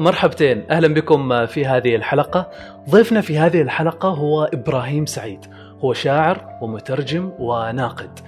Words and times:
مرحبتين. 0.00 0.64
أهلا 0.70 0.94
بكم 0.94 1.46
في 1.46 1.66
هذه 1.66 1.96
الحلقة. 1.96 2.50
ضيفنا 2.90 3.20
في 3.20 3.38
هذه 3.38 3.62
الحلقة 3.62 4.08
هو 4.08 4.44
إبراهيم 4.44 5.06
سعيد. 5.06 5.46
هو 5.84 5.92
شاعر 5.92 6.58
ومترجم 6.62 7.32
وناقد. 7.38 8.18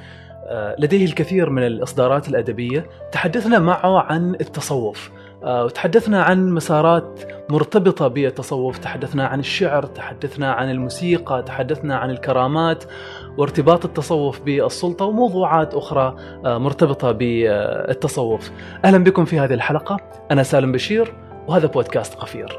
آه، 0.46 0.77
لديه 0.79 1.04
الكثير 1.04 1.50
من 1.50 1.66
الإصدارات 1.66 2.29
الأدبية. 2.29 2.87
تحدثنا 3.12 3.58
معه 3.58 3.98
عن 3.98 4.35
التصوف. 4.35 5.11
آه، 5.45 5.64
وتحدثنا 5.64 6.22
عن 6.22 6.50
مسارات 6.50 7.21
مرتبطة 7.50 8.09
بالتصوف. 8.09 8.79
تحدثنا 8.79 9.27
عن 9.27 9.41
الشعر 9.41 9.86
تحدثنا 9.86 10.52
عن 10.52 10.70
الموسيقى 10.70 11.43
تحدثنا 11.43 11.96
عن 11.96 12.11
الكرامات 12.11 12.84
وارتباط 13.39 13.84
التصوف 13.84 14.41
بالسلطة 14.41 15.04
وموضوعات 15.04 15.75
أخرى 15.75 16.16
آه، 16.45 16.59
مرتبطة 16.59 17.12
بالتصوف. 17.12 18.50
أهلا 18.84 19.04
بكم 19.04 19.25
في 19.25 19.39
هذه 19.39 19.54
الحلقة. 19.54 20.00
أنا 20.31 20.43
سالم 20.43 20.73
بشير. 20.73 21.32
وهذا 21.49 21.67
بودكاست 21.67 22.14
قفير. 22.14 22.59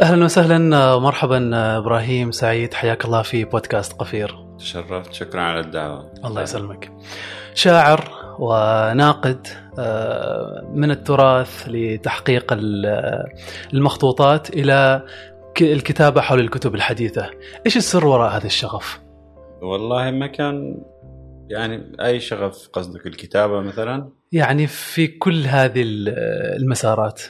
أهلا 0.00 0.24
وسهلا 0.24 0.98
مرحبا 0.98 1.50
إبراهيم 1.78 2.30
سعيد 2.30 2.74
حياك 2.74 3.04
الله 3.04 3.22
في 3.22 3.44
بودكاست 3.44 3.92
قفير. 3.92 4.46
تشرفت 4.58 5.12
شكرا 5.12 5.40
على 5.40 5.60
الدعوة. 5.60 6.12
الله 6.24 6.42
يسلمك. 6.42 6.92
شاعر 7.54 8.10
وناقد 8.38 9.46
آه، 9.78 10.70
من 10.74 10.90
التراث 10.90 11.68
لتحقيق 11.68 12.56
المخطوطات 13.74 14.50
إلى 14.50 15.02
الكتابة 15.60 16.20
حول 16.20 16.40
الكتب 16.40 16.74
الحديثة. 16.74 17.30
إيش 17.66 17.76
السر 17.76 18.06
وراء 18.06 18.36
هذا 18.36 18.46
الشغف؟ 18.46 19.00
والله 19.62 20.10
ما 20.10 20.26
كان 20.26 20.82
يعني 21.50 21.96
أي 22.00 22.20
شغف 22.20 22.68
قصدك 22.72 23.06
الكتابة 23.06 23.60
مثلا؟ 23.60 24.08
يعني 24.34 24.66
في 24.66 25.06
كل 25.06 25.42
هذه 25.46 25.82
المسارات. 26.56 27.22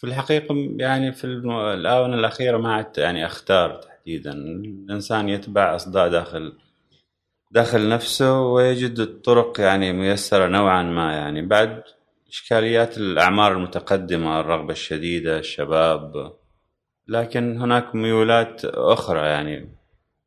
في 0.00 0.04
الحقيقة 0.04 0.54
يعني 0.76 1.12
في 1.12 1.24
الآونة 1.24 2.14
الأخيرة 2.14 2.58
ما 2.58 2.74
عدت 2.74 2.98
يعني 2.98 3.26
أختار 3.26 3.74
تحديدا. 3.74 4.32
الإنسان 4.32 5.28
يتبع 5.28 5.74
أصداء 5.74 6.08
داخل 6.08 6.52
داخل 7.50 7.88
نفسه 7.88 8.40
ويجد 8.40 8.98
الطرق 8.98 9.60
يعني 9.60 9.92
ميسرة 9.92 10.46
نوعا 10.46 10.82
ما. 10.82 11.12
يعني 11.12 11.42
بعد 11.42 11.82
إشكاليات 12.28 12.98
الأعمار 12.98 13.52
المتقدمة 13.52 14.40
الرغبة 14.40 14.72
الشديدة 14.72 15.38
الشباب. 15.38 16.32
لكن 17.08 17.60
هناك 17.60 17.94
ميولات 17.94 18.64
أخرى 18.64 19.20
يعني. 19.26 19.68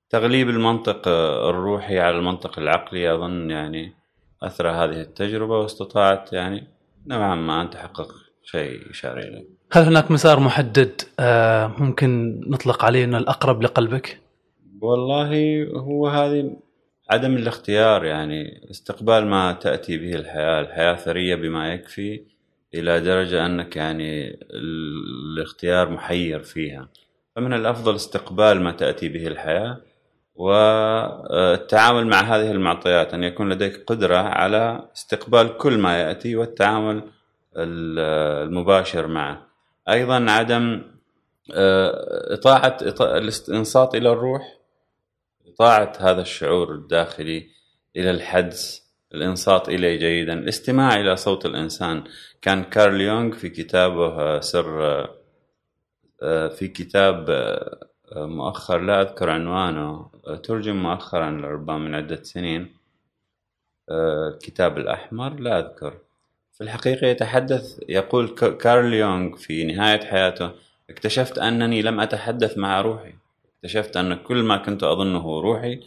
تغليب 0.09 0.49
المنطق 0.49 1.08
الروحي 1.49 1.99
على 1.99 2.17
المنطق 2.17 2.59
العقلي 2.59 3.14
أظن 3.14 3.52
يعني 3.52 3.94
أثر 4.43 4.69
هذه 4.69 5.02
التجربة 5.02 5.59
واستطاعت 5.59 6.33
يعني 6.33 6.67
نوعا 7.07 7.35
ما 7.35 7.61
أن 7.61 7.69
تحقق 7.69 8.11
شيء 8.43 8.89
يشار 8.89 9.19
إليه 9.19 9.47
هل 9.71 9.83
هناك 9.83 10.11
مسار 10.11 10.39
محدد 10.39 11.02
آه، 11.19 11.67
ممكن 11.77 12.41
نطلق 12.47 12.85
عليه 12.85 13.03
انه 13.03 13.17
الأقرب 13.17 13.61
لقلبك؟ 13.61 14.19
والله 14.81 15.63
هو 15.75 16.08
هذه 16.08 16.58
عدم 17.09 17.35
الاختيار 17.35 18.05
يعني 18.05 18.69
استقبال 18.71 19.25
ما 19.25 19.52
تأتي 19.52 19.97
به 19.97 20.15
الحياة، 20.15 20.61
الحياة 20.61 20.95
ثرية 20.95 21.35
بما 21.35 21.73
يكفي 21.73 22.23
إلى 22.73 22.99
درجة 22.99 23.45
أنك 23.45 23.75
يعني 23.75 24.39
الاختيار 24.53 25.89
محير 25.89 26.39
فيها. 26.39 26.89
فمن 27.35 27.53
الأفضل 27.53 27.95
استقبال 27.95 28.61
ما 28.61 28.71
تأتي 28.71 29.09
به 29.09 29.27
الحياة 29.27 29.81
والتعامل 30.38 32.07
مع 32.07 32.19
هذه 32.19 32.52
المعطيات 32.52 33.13
أن 33.13 33.23
يكون 33.23 33.49
لديك 33.49 33.83
قدرة 33.88 34.17
على 34.17 34.89
استقبال 34.95 35.57
كل 35.57 35.77
ما 35.77 36.02
يأتي 36.02 36.35
والتعامل 36.35 37.03
المباشر 37.57 39.08
معه. 39.08 39.47
أيضا 39.89 40.25
عدم 40.31 40.81
آه، 41.53 42.33
إطاعة 42.33 42.77
الانصات 43.49 43.95
إلى 43.95 44.11
الروح 44.11 44.58
إطاعة 45.48 45.93
هذا 45.99 46.21
الشعور 46.21 46.71
الداخلي 46.75 47.48
إلى 47.95 48.11
الحدس 48.11 48.87
الإنصات 49.14 49.69
إليه 49.69 49.99
جيدا 49.99 50.33
الاستماع 50.33 50.99
إلى 50.99 51.15
صوت 51.15 51.45
الإنسان 51.45 52.04
كان 52.42 52.64
كارل 52.64 53.02
يونغ 53.02 53.36
في 53.36 53.49
كتابه 53.49 54.08
آه، 54.08 54.39
سر 54.39 55.08
آه، 56.21 56.48
في 56.48 56.67
كتاب 56.67 57.30
مؤخر 58.15 58.77
لا 58.77 59.01
أذكر 59.01 59.29
عنوانه. 59.29 60.09
ترجم 60.43 60.75
مؤخرا 60.75 61.29
ربما 61.29 61.77
من 61.77 61.95
عدة 61.95 62.23
سنين. 62.23 62.75
الكتاب 63.91 64.77
الأحمر 64.77 65.39
لا 65.39 65.59
أذكر. 65.59 65.93
في 66.53 66.63
الحقيقة 66.63 67.07
يتحدث 67.07 67.79
يقول 67.89 68.29
كارل 68.35 68.93
يونغ 68.93 69.35
في 69.35 69.63
نهاية 69.63 69.99
حياته 69.99 70.51
اكتشفت 70.89 71.37
أنني 71.37 71.81
لم 71.81 71.99
أتحدث 71.99 72.57
مع 72.57 72.81
روحي. 72.81 73.13
اكتشفت 73.55 73.97
أن 73.97 74.13
كل 74.13 74.43
ما 74.43 74.57
كنت 74.57 74.83
أظنه 74.83 75.41
روحي 75.41 75.79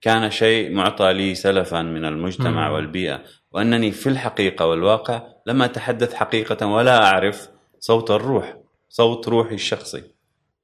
كان 0.00 0.30
شيء 0.30 0.74
معطى 0.74 1.12
لي 1.12 1.34
سلفا 1.34 1.82
من 1.82 2.04
المجتمع. 2.04 2.70
والبيئة 2.70 3.22
وأنني 3.52 3.90
في 3.90 4.08
الحقيقة 4.08 4.66
والواقع 4.66 5.22
لم 5.46 5.62
أتحدث 5.62 6.14
حقيقة 6.14 6.66
ولا 6.66 7.04
أعرف 7.04 7.48
صوت 7.80 8.10
الروح 8.10 8.56
صوت 8.88 9.28
روحي 9.28 9.54
الشخصي. 9.54 10.17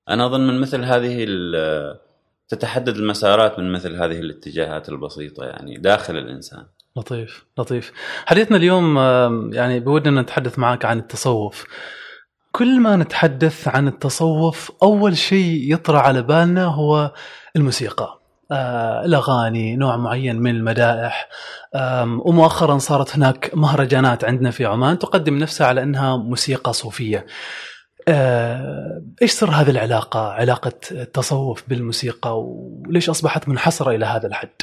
أنا 0.08 0.26
أظن 0.26 0.46
من 0.46 0.60
مثل 0.60 0.84
هذه 0.84 1.26
تتحدد 2.48 2.96
المسارات 2.96 3.58
من 3.58 3.72
مثل 3.72 3.94
هذه 3.94 4.18
الاتجاهات 4.18 4.88
البسيطة 4.88 5.44
يعني 5.44 5.78
داخل 5.78 6.16
الإنسان. 6.16 6.64
لطيف 6.96 7.44
لطيف. 7.58 7.92
حديثنا 8.26 8.56
اليوم 8.56 8.98
يعني 9.52 9.80
بودنا 9.80 10.22
نتحدث 10.22 10.58
معك 10.58 10.84
عن 10.84 10.98
التصوف. 10.98 11.66
كل 12.52 12.80
ما 12.80 12.96
نتحدث 12.96 13.68
عن 13.68 13.88
التصوف 13.88 14.72
أول 14.82 15.16
شيء 15.16 15.72
يطرى 15.72 15.98
على 15.98 16.22
بالنا 16.22 16.64
هو 16.64 17.12
الموسيقى. 17.56 18.20
آه، 18.52 19.04
الأغاني 19.04 19.76
نوع 19.76 19.96
معين 19.96 20.36
من 20.36 20.50
المدائح. 20.50 21.28
ومؤخرا 22.04 22.78
صارت 22.78 23.16
هناك 23.16 23.50
مهرجانات 23.54 24.24
عندنا 24.24 24.50
في 24.50 24.64
عمان 24.64 24.98
تقدم 24.98 25.38
نفسها 25.38 25.66
على 25.66 25.82
أنها 25.82 26.16
موسيقى 26.16 26.72
صوفية. 26.72 27.26
إيش 29.22 29.32
سر 29.32 29.50
هذه 29.50 29.70
العلاقة؟ 29.70 30.20
علاقة 30.20 30.72
التصوف 30.90 31.68
بالموسيقى 31.68 32.40
وليش 32.40 33.10
أصبحت 33.10 33.48
منحصرة 33.48 33.90
إلى 33.90 34.04
هذا 34.06 34.26
الحد؟ 34.26 34.62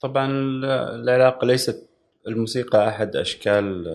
طبعا 0.00 0.30
العلاقة 0.94 1.46
ليست 1.46 1.88
الموسيقى 2.26 2.88
أحد 2.88 3.16
أشكال 3.16 3.86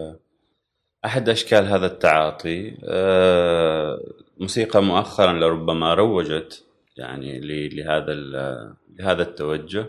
أحد 1.05 1.29
أشكال 1.29 1.65
هذا 1.65 1.85
التعاطي. 1.85 2.77
آه، 2.83 3.99
موسيقى 4.39 4.83
مؤخرا 4.83 5.33
لربما 5.33 5.93
روجت 5.93 6.63
يعني 6.97 7.39
لهذا 7.69 8.13
لهذا 8.99 9.21
التوجه 9.21 9.85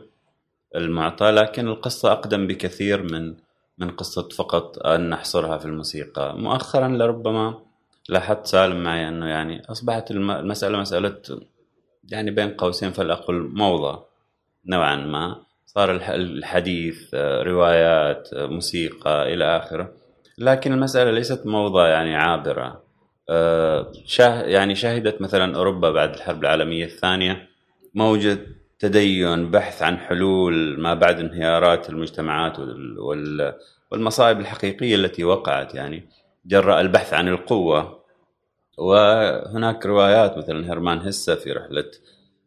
المعطى 0.77 1.31
لكن 1.31 1.69
القصة 1.69 2.13
أقدم 2.13 2.47
بكثير 2.47 3.03
من 3.03 3.35
من 3.79 3.91
قصة 3.91 4.29
فقط 4.29 4.87
أن 4.87 5.11
نحصرها 5.11 5.59
في 5.59 5.65
الموسيقى. 5.65 6.39
مؤخرا 6.39 6.89
لربما 6.89 7.61
لاحظت 8.09 8.47
سالم 8.47 8.85
معي 8.85 9.09
إنه 9.09 9.27
يعني 9.27 9.63
أصبحت 9.71 10.11
المسألة 10.11 10.79
مسألة 10.79 11.17
يعني 12.05 12.31
بين 12.31 12.51
قوسين 12.51 12.91
فلاقل 12.91 13.35
موضة 13.35 14.05
نوعا 14.67 14.97
ما. 14.97 15.47
صار 15.67 15.91
الحديث 16.15 17.15
روايات 17.15 18.29
موسيقى 18.35 19.35
إلى 19.35 19.57
آخره. 19.57 19.93
لكن 20.39 20.73
المسألة 20.73 21.11
ليست 21.11 21.47
موضة 21.47 21.87
يعني 21.87 22.17
عابرة. 22.17 22.83
شاه 24.05 24.43
يعني 24.43 24.75
شهدت 24.75 25.21
مثلا 25.21 25.57
أوروبا 25.57 25.91
بعد 25.91 26.15
الحرب 26.15 26.43
العالمية 26.43 26.85
الثانية 26.85 27.49
موجه 27.95 28.39
تدين 28.79 29.51
بحث 29.51 29.83
عن 29.83 29.99
حلول 29.99 30.81
ما 30.81 30.95
بعد 30.95 31.21
انهيارات 31.21 31.91
المجتمعات 31.91 32.57
والمصائب 33.91 34.41
الحقيقية 34.41 34.95
التي 34.95 35.25
وقعت 35.25 35.75
يعني. 35.75 36.09
جراء 36.47 36.81
البحث 36.81 37.15
عن 37.15 37.29
القوة. 37.29 38.05
وهناك 38.79 39.87
روايات 39.87 40.39
مثلا 40.39 40.73
هرمان 40.73 40.99
هسة 40.99 41.35
في 41.35 41.53
رحلة 41.53 41.91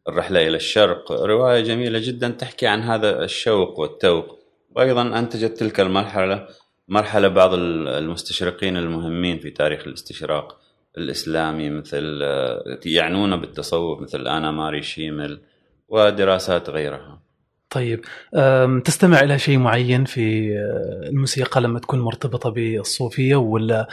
الرحلة 0.07 0.47
إلى 0.47 0.55
الشرق 0.55 1.11
رواية 1.11 1.61
جميلة 1.61 1.99
جدا 1.99 2.29
تحكي 2.29 2.67
عن 2.67 2.81
هذا 2.81 3.23
الشوق 3.23 3.79
والتوق. 3.79 4.39
وأيضا 4.75 5.19
أنتجت 5.19 5.57
تلك 5.57 5.79
المرحلة 5.79 6.47
مرحلة 6.87 7.27
بعض 7.27 7.53
المستشرقين 7.53 8.77
المهمين 8.77 9.39
في 9.39 9.49
تاريخ 9.49 9.87
الاستشراق 9.87 10.59
الإسلامي 10.97 11.69
مثل 11.69 12.21
يعنون 12.85 13.35
بالتصوف 13.41 14.01
مثل 14.01 14.27
آنا 14.27 14.51
ماري 14.51 14.81
شيمل 14.81 15.41
ودراسات 15.89 16.69
غيرها. 16.69 17.21
طيب 17.69 18.05
تستمع 18.85 19.19
إلى 19.19 19.39
شيء 19.39 19.57
معين 19.57 20.05
في 20.05 20.53
الموسيقى 21.09 21.61
لما 21.61 21.79
تكون 21.79 21.99
مرتبطة 21.99 22.49
بالصوفية 22.49 23.35
ولا 23.35 23.87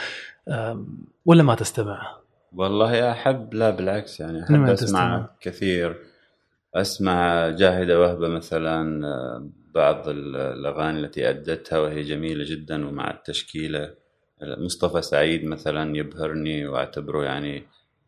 ولا 1.25 1.43
ما 1.43 1.55
تستمع؟ 1.55 2.17
والله 2.53 3.11
أحب 3.11 3.53
لا 3.53 3.69
بالعكس 3.69 4.19
يعني 4.19 4.43
أحب 4.43 4.69
أسمع 4.69 5.29
كثير. 5.41 5.97
أسمع 6.75 7.49
جاهدة 7.49 7.99
وهبة 7.99 8.27
مثلا 8.27 9.01
بعض 9.75 10.09
الأغاني 10.09 10.99
التي 10.99 11.29
أدتها 11.29 11.79
وهي 11.79 12.03
جميلة 12.03 12.45
جدا 12.47 12.87
ومع 12.87 13.11
التشكيلة. 13.11 13.93
مصطفى 14.41 15.01
سعيد 15.01 15.45
مثلا 15.45 15.97
يبهرني 15.97 16.67
وأعتبره 16.67 17.23
يعني 17.23 17.63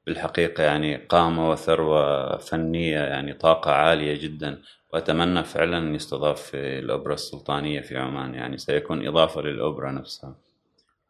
بالحقيقة 0.06 0.64
يعني 0.64 0.96
قامة 0.96 1.50
وثروة 1.50 2.38
فنية 2.38 3.00
يعني 3.00 3.34
طاقة 3.34 3.72
عالية 3.72 4.22
جدا. 4.24 4.62
وأتمنى 4.94 5.44
فعلا 5.44 5.78
أن 5.78 5.96
يستضاف 5.96 6.42
في 6.42 6.80
الأوبرا 6.80 7.14
السلطانية 7.14 7.82
في 7.82 7.98
عمان 7.98 8.34
يعني 8.34 8.58
سيكون 8.58 9.08
إضافة 9.08 9.42
للأوبرا 9.42 9.92
نفسها. 9.92 10.36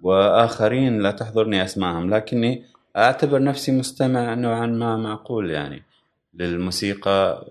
وآخرين 0.01 1.01
لا 1.01 1.11
تحضرني 1.11 1.63
أسمائهم 1.63 2.09
لكني 2.09 2.63
أعتبر 2.97 3.43
نفسي 3.43 3.71
مستمع 3.71 4.33
نوعا 4.33 4.65
ما 4.65 4.97
معقول 4.97 5.49
يعني 5.51 5.83
للموسيقى 6.33 7.47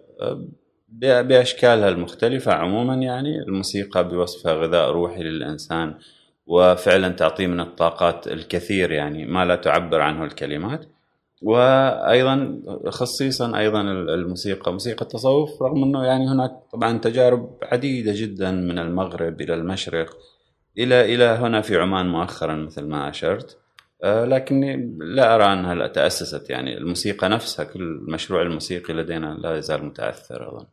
بأشكالها 0.99 1.89
المختلفة 1.89 2.53
عموما 2.53 2.95
يعني 2.95 3.39
الموسيقى 3.39 4.09
بوصفها 4.09 4.53
غذاء 4.53 4.91
روحي 4.91 5.23
للإنسان 5.23 5.95
وفعلا 6.47 7.09
تعطيه 7.09 7.47
من 7.47 7.61
الطاقات 7.61 8.29
الكثير 8.29 8.93
يعني 8.93 9.27
ما 9.27 9.45
لا 9.45 9.57
تعبر 9.57 10.01
عنه 10.01 10.25
الكلمات. 10.25 10.85
وأيضا 11.43 12.61
خصيصا 12.89 13.59
أيضا 13.59 13.81
الموسيقى. 13.81 14.73
موسيقى 14.73 15.03
التصوف 15.03 15.63
رغم 15.63 15.83
إنه 15.83 16.05
يعني 16.05 16.29
هناك 16.29 16.53
طبعا 16.73 16.99
تجارب 16.99 17.59
عديدة 17.63 18.13
جدا 18.15 18.51
من 18.51 18.79
المغرب 18.79 19.41
إلى 19.41 19.55
المشرق 19.55 20.17
إلى 20.79 21.15
إلى 21.15 21.25
هنا 21.25 21.61
في 21.61 21.77
عمان 21.77 22.09
مؤخرا 22.09 22.55
مثل 22.55 22.87
ما 22.87 23.09
أشرت. 23.09 23.59
آه، 24.05 24.25
لكني 24.25 24.97
لا 24.99 25.35
أرى 25.35 25.45
أنها 25.45 25.87
تأسست 25.87 26.51
يعني. 26.51 26.79
الموسيقى 26.79 27.29
نفسها 27.29 27.65
كل 27.65 27.83
المشروع 27.83 28.43
الموسيقي 28.43 28.95
لدينا 28.95 29.37
لا 29.41 29.57
يزال 29.57 29.85
متأثر 29.85 30.49
أظن 30.49 30.67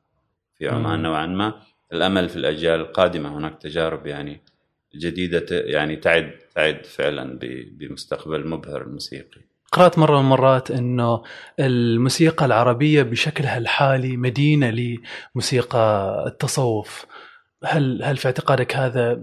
في 0.57 0.67
عمان 0.67 1.01
نوعا 1.01 1.25
ما. 1.25 1.53
الأمل 1.93 2.29
في 2.29 2.35
الأجيال 2.35 2.79
القادمة 2.79 3.37
هناك 3.37 3.61
تجارب 3.61 4.07
يعني 4.07 4.41
جديدة 4.95 5.45
يعني 5.51 5.95
تعد 5.95 6.31
تعد 6.55 6.85
فعلا 6.85 7.39
بمستقبل 7.71 8.47
مبهر 8.47 8.81
الموسيقي. 8.81 9.41
قرأت 9.75 9.99
مرة 9.99 10.15
من 10.15 10.25
المرات 10.25 10.71
أنه 10.71 11.23
الموسيقى 11.59 12.45
العربية 12.45 13.03
بشكلها 13.03 13.57
الحالي 13.57 14.17
مدينة 14.17 14.97
لموسيقى 15.35 16.23
التصوف. 16.27 17.05
هل 17.63 18.03
هل 18.03 18.17
في 18.17 18.25
اعتقادك 18.25 18.75
هذا؟ 18.75 19.21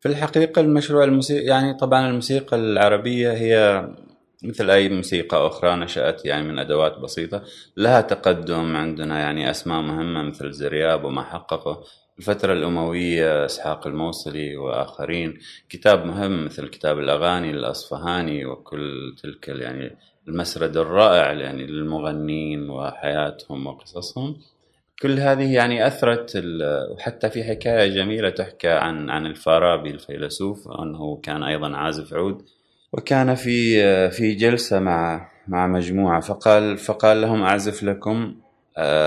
في 0.00 0.08
الحقيقة 0.08 0.60
المشروع 0.60 1.04
الموسيقى 1.04 1.44
يعني 1.44 1.74
طبعا 1.74 2.08
الموسيقى 2.08 2.56
العربية 2.56 3.32
هي 3.32 3.88
مثل 4.44 4.70
أي 4.70 4.88
موسيقى 4.88 5.46
أخرى 5.46 5.76
نشأت 5.76 6.24
يعني 6.24 6.48
من 6.48 6.58
أدوات 6.58 6.98
بسيطة. 6.98 7.42
لها 7.76 8.00
تقدم 8.00 8.76
عندنا 8.76 9.18
يعني 9.18 9.50
أسماء 9.50 9.80
مهمة 9.80 10.22
مثل 10.22 10.52
زرياب 10.52 11.04
وما 11.04 11.22
حققه. 11.22 11.84
الفترة 12.18 12.52
الأموية 12.52 13.44
إسحاق 13.44 13.86
الموصلي 13.86 14.56
وآخرين. 14.56 15.38
كتاب 15.68 16.06
مهم 16.06 16.44
مثل 16.44 16.68
كتاب 16.68 16.98
الأغاني 16.98 17.50
الأصفهاني 17.50 18.44
وكل 18.44 19.16
تلك 19.22 19.48
يعني 19.48 19.96
المسرد 20.28 20.76
الرائع 20.76 21.32
يعني 21.32 21.66
للمغنين 21.66 22.70
وحياتهم 22.70 23.66
وقصصهم. 23.66 24.36
كل 25.02 25.18
هذه 25.18 25.54
يعني 25.54 25.86
أثرت 25.86 26.42
وحتى 26.90 27.30
في 27.30 27.44
حكاية 27.44 27.88
جميلة 27.88 28.30
تحكى 28.30 28.68
عن 28.68 29.10
عن 29.10 29.26
الفارابي 29.26 29.90
الفيلسوف 29.90 30.68
أنه 30.68 31.20
كان 31.22 31.42
أيضا 31.42 31.76
عازف 31.76 32.14
عود 32.14 32.42
وكان 32.92 33.34
في 33.34 34.10
في 34.10 34.34
جلسة 34.34 34.78
مع 34.78 35.30
مع 35.48 35.66
مجموعة 35.66 36.20
فقال 36.20 36.78
فقال 36.78 37.20
لهم 37.20 37.42
أعزف 37.42 37.82
لكم 37.82 38.34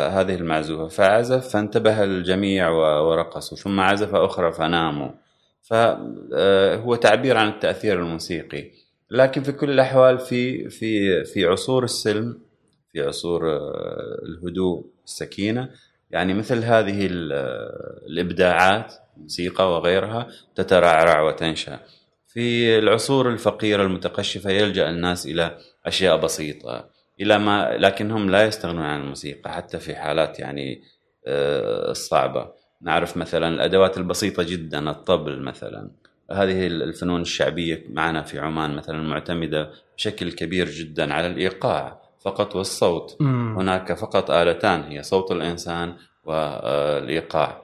هذه 0.09 0.35
المعزوفة. 0.35 0.87
فعزف 0.87 1.47
فانتبه 1.49 2.03
الجميع 2.03 2.69
ورقصوا. 3.01 3.57
ثم 3.57 3.79
عزف 3.79 4.15
أخرى 4.15 4.51
فناموا. 4.51 5.09
فهو 5.61 6.93
آه 6.93 6.97
تعبير 7.01 7.37
عن 7.37 7.47
التأثير 7.47 7.99
الموسيقي. 7.99 8.71
لكن 9.11 9.43
في 9.43 9.51
كل 9.51 9.69
الأحوال 9.69 10.19
في 10.19 10.69
في 10.69 11.23
في 11.23 11.45
عصور 11.45 11.83
السلم 11.83 12.39
في 12.91 13.01
عصور 13.01 13.51
آه 13.51 14.19
الهدوء 14.25 14.85
السكينة 15.05 15.69
يعني 16.11 16.33
مثل 16.33 16.63
هذه 16.63 17.09
آه، 17.33 18.01
الإبداعات 18.07 18.93
الموسيقى 19.17 19.71
وغيرها 19.71 20.27
تترعرع 20.55 21.21
وتنشأ. 21.21 21.79
في 22.27 22.77
العصور 22.79 23.29
الفقيرة 23.29 23.83
المتقشفة 23.83 24.49
يلجأ 24.49 24.89
الناس 24.89 25.25
إلى 25.25 25.57
أشياء 25.85 26.17
بسيطة. 26.17 26.89
إلى 27.19 27.39
ما 27.39 27.77
لكنهم 27.77 28.29
لا 28.29 28.45
يستغنون 28.45 28.83
عن 28.83 29.01
الموسيقى 29.01 29.53
حتى 29.53 29.79
في 29.79 29.95
حالات 29.95 30.39
يعني 30.39 30.81
آه، 31.27 31.91
الصعبه 31.91 32.51
نعرف 32.81 33.17
مثلا 33.17 33.47
الأدوات 33.47 33.97
البسيطة 33.97 34.43
جدا 34.43 34.89
الطبل 34.89 35.41
مثلا. 35.41 35.91
هذه 36.31 36.67
الفنون 36.67 37.21
الشعبية 37.21 37.85
معنا 37.89 38.21
في 38.21 38.39
عمان 38.39 38.75
مثلا 38.75 39.01
معتمدة 39.01 39.71
بشكل 39.97 40.31
كبير 40.31 40.69
جدا 40.69 41.13
على 41.13 41.27
الإيقاع 41.27 42.01
فقط 42.21 42.55
والصوت. 42.55 43.17
مم. 43.19 43.55
هناك 43.59 43.93
فقط 43.93 44.31
آلتان 44.31 44.83
هي 44.83 45.03
صوت 45.03 45.31
الإنسان 45.31 45.93
والإيقاع. 46.23 47.61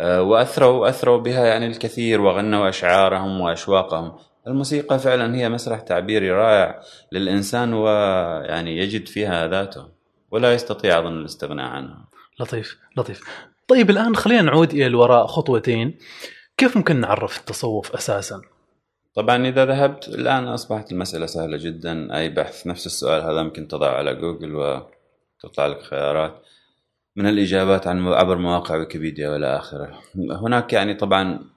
آه، 0.00 0.22
وأثروا 0.22 0.88
أثروا 0.88 1.18
بها 1.18 1.46
يعني 1.46 1.66
الكثير 1.66 2.20
وغنوا 2.20 2.68
أشعارهم 2.68 3.40
وأشواقهم. 3.40 4.12
الموسيقى 4.46 4.98
فعلا 4.98 5.36
هي 5.36 5.48
مسرح 5.48 5.80
تعبيري 5.80 6.30
رائع 6.30 6.82
للإنسان 7.12 7.72
ويعني 7.72 8.78
يجد 8.78 9.08
فيها 9.08 9.48
ذاته 9.48 9.88
ولا 10.30 10.54
يستطيع 10.54 10.98
أظن 10.98 11.20
الاستغناء 11.20 11.66
عنها. 11.66 12.08
لطيف 12.40 12.78
لطيف. 12.96 13.20
طيب 13.68 13.90
الآن 13.90 14.16
خلينا 14.16 14.42
نعود 14.42 14.72
إلى 14.72 14.86
الوراء 14.86 15.26
خطوتين. 15.26 15.98
كيف 16.56 16.76
ممكن 16.76 17.00
نعرف 17.00 17.38
التصوف 17.38 17.92
أساسا؟ 17.94 18.40
طبعا 19.14 19.46
إذا 19.46 19.64
ذهبت 19.64 20.08
الآن 20.08 20.48
أصبحت 20.48 20.92
المسألة 20.92 21.26
سهلة 21.26 21.56
جدا 21.56 22.18
أي 22.18 22.28
بحث؟ 22.28 22.66
نفس 22.66 22.86
السؤال 22.86 23.22
هذا 23.22 23.42
ممكن 23.42 23.68
تضع 23.68 23.96
على 23.96 24.14
جوجل 24.14 24.54
وتطلع 24.54 25.66
لك 25.66 25.82
خيارات. 25.82 26.42
من 27.16 27.26
الإجابات 27.26 27.86
عن 27.86 28.08
عبر 28.08 28.38
مواقع 28.38 28.76
ويكيبيديا 28.76 29.30
وإلى 29.30 29.56
آخره. 29.56 30.00
هناك 30.16 30.72
يعني 30.72 30.94
طبعا 30.94 31.55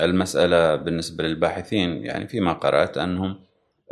المسألة 0.00 0.76
بالنسبة 0.76 1.24
للباحثين 1.24 2.04
يعني 2.04 2.28
فيما 2.28 2.52
قرأت 2.52 2.98
أنهم 2.98 3.40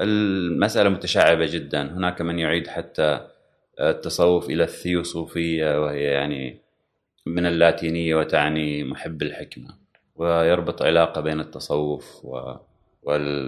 المسألة 0.01 0.89
متشعبة 0.89 1.47
جدا. 1.47 1.83
هناك 1.83 2.23
من 2.23 2.39
يعيد 2.39 2.67
حتى 2.67 3.29
التصوف 3.81 4.51
إلى 4.51 4.65
الثيوصوفية 4.65 5.85
وهي 5.85 6.03
يعني 6.03 6.61
من 7.27 7.47
اللاتينية 7.47 8.15
وتعني 8.15 8.85
محب 8.85 9.23
الحكمة 9.23 9.69
ويربط 10.17 10.83
علاقة 10.83 11.21
بين 11.21 11.41
التصوف 11.41 12.25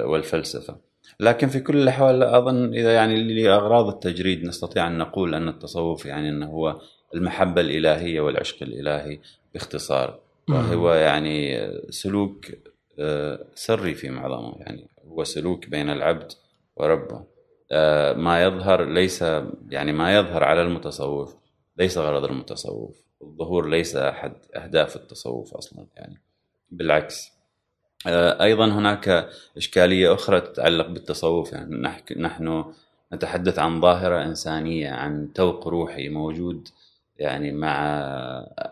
والفلسفة. 0.04 0.76
لكن 1.20 1.48
في 1.48 1.60
كل 1.60 1.76
الأحوال 1.76 2.22
أظن 2.22 2.74
إذا 2.74 2.94
يعني 2.94 3.42
لأغراض 3.42 3.88
التجريد 3.88 4.44
نستطيع 4.44 4.86
أن 4.86 4.98
نقول 4.98 5.34
أن 5.34 5.48
التصوف 5.48 6.06
يعني 6.06 6.28
أنه 6.28 6.46
هو 6.46 6.80
المحبة 7.14 7.60
الإلهية 7.60 8.20
والعشق 8.20 8.56
الإلهي 8.62 9.18
باختصار. 9.54 10.23
وهو 10.48 10.92
يعني 10.92 11.68
سلوك 11.90 12.46
آه، 12.98 13.46
سري 13.54 13.94
في 13.94 14.10
معظمه. 14.10 14.54
يعني 14.58 14.88
هو 15.06 15.24
سلوك 15.24 15.68
بين 15.68 15.90
العبد 15.90 16.32
وربه. 16.76 17.24
آه، 17.72 18.12
ما 18.12 18.44
يظهر 18.44 18.84
ليس 18.84 19.22
يعني 19.68 19.92
ما 19.92 20.16
يظهر 20.16 20.44
على 20.44 20.62
المتصوف 20.62 21.36
ليس 21.78 21.98
غرض 21.98 22.24
المتصوف. 22.24 23.04
الظهور 23.22 23.68
ليس 23.68 23.96
أحد 23.96 24.32
أهداف 24.56 24.96
التصوف 24.96 25.54
أصلا 25.54 25.86
يعني. 25.96 26.20
بالعكس. 26.70 27.32
آه، 28.06 28.42
أيضا 28.42 28.66
هناك 28.66 29.28
إشكالية 29.56 30.14
أخرى 30.14 30.40
تتعلق 30.40 30.86
بالتصوف. 30.86 31.52
يعني 31.52 31.98
نحن 32.16 32.64
نتحدث 33.12 33.58
عن 33.58 33.80
ظاهرة 33.80 34.22
إنسانية 34.22 34.90
عن 34.90 35.32
توق 35.32 35.68
روحي 35.68 36.08
موجود 36.08 36.68
يعني 37.18 37.52
مع 37.52 37.76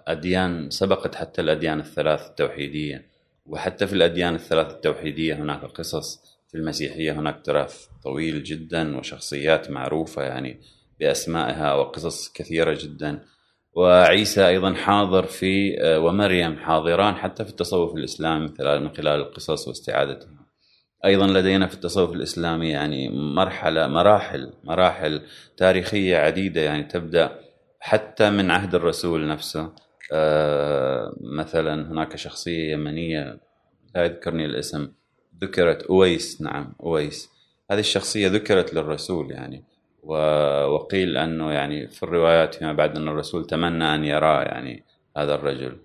أديان 0.06 0.70
سبقت 0.70 1.14
حتى 1.14 1.40
الأديان 1.40 1.80
الثلاث 1.80 2.26
التوحيدية. 2.26 3.06
وحتى 3.46 3.86
في 3.86 3.92
الأديان 3.92 4.34
الثلاث 4.34 4.70
التوحيدية 4.70 5.34
هناك 5.34 5.64
قصص. 5.64 6.32
في 6.48 6.58
المسيحية 6.58 7.12
هناك 7.12 7.40
تراث 7.44 7.86
طويل 8.02 8.42
جدا 8.42 8.98
وشخصيات 8.98 9.70
معروفة 9.70 10.22
يعني 10.22 10.60
بأسمائها 11.00 11.74
وقصص 11.74 12.32
كثيرة 12.32 12.78
جدا. 12.80 13.24
وعيسى 13.74 14.48
أيضا 14.48 14.74
حاضر 14.74 15.26
في 15.26 15.76
ومريم 15.82 16.56
حاضران 16.56 17.14
حتى 17.14 17.44
في 17.44 17.50
التصوف 17.50 17.94
الإسلامي 17.96 18.48
من 18.60 18.88
خلال 18.88 19.20
القصص 19.20 19.68
واستعادتها. 19.68 20.42
أيضا 21.04 21.26
لدينا 21.26 21.66
في 21.66 21.74
التصوف 21.74 22.12
الإسلامي 22.12 22.70
يعني 22.70 23.08
مرحلة 23.08 23.86
مراحل 23.86 24.52
مراحل 24.64 25.22
تاريخية 25.56 26.16
عديدة 26.16 26.60
يعني 26.60 26.82
تبدأ 26.84 27.38
حتى 27.84 28.30
من 28.30 28.50
عهد 28.50 28.74
الرسول 28.74 29.28
نفسه. 29.28 29.72
آه، 30.12 31.16
مثلا 31.20 31.90
هناك 31.90 32.16
شخصية 32.16 32.72
يمنية 32.72 33.40
لا 33.94 34.04
يذكرني 34.04 34.46
الاسم 34.46 34.88
ذكرت 35.42 35.82
أويس. 35.82 36.42
نعم 36.42 36.74
أويس. 36.82 37.28
هذه 37.70 37.80
الشخصية 37.80 38.28
ذكرت 38.28 38.74
للرسول 38.74 39.30
يعني 39.30 39.64
وقيل 40.02 41.16
أنه 41.16 41.52
يعني 41.52 41.88
في 41.88 42.02
الروايات 42.02 42.54
فيما 42.54 42.72
بعد 42.72 42.96
أن 42.96 43.08
الرسول 43.08 43.46
تمنى 43.46 43.94
أن 43.94 44.04
يرى 44.04 44.42
يعني 44.42 44.84
هذا 45.16 45.34
الرجل 45.34 45.76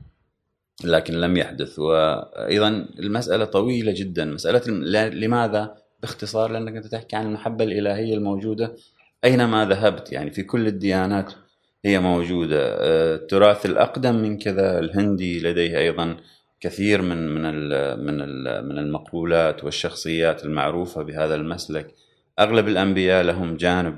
لكن 0.84 1.14
لم 1.14 1.38
يحدث. 1.38 1.80
وأيضا 1.80 2.88
المسألة 3.00 3.46
طويلة 3.46 3.94
جدا. 3.96 4.26
مسألة 4.26 4.62
لماذا؟ 5.10 5.76
باختصار 6.02 6.52
لأنك 6.52 6.76
أنت 6.76 6.86
تحكي 6.88 7.16
عن 7.16 7.26
المحبة 7.26 7.64
الإلهية 7.64 8.14
الموجودة 8.14 8.76
أينما 9.24 9.66
ذهبت 9.66 10.12
يعني 10.12 10.32
في 10.32 10.44
كل 10.44 10.68
الديانات. 10.68 11.34
هي 11.88 12.00
موجودة. 12.00 12.60
آه، 12.62 13.16
التراث 13.16 13.66
الأقدم 13.66 14.16
من 14.16 14.38
كذا 14.38 14.80
الهندي 14.80 15.40
لديه 15.40 15.78
أيضا 15.80 16.18
كثير 16.62 17.02
من 17.02 17.28
من 17.30 17.42
من 18.06 18.18
من 18.68 18.78
المقولات 18.78 19.64
والشخصيات 19.64 20.46
المعروفة 20.46 21.04
بهذا 21.04 21.36
المسلك. 21.36 21.96
أغلب 22.40 22.68
الأنبياء 22.68 23.24
لهم 23.24 23.58
جانب 23.58 23.98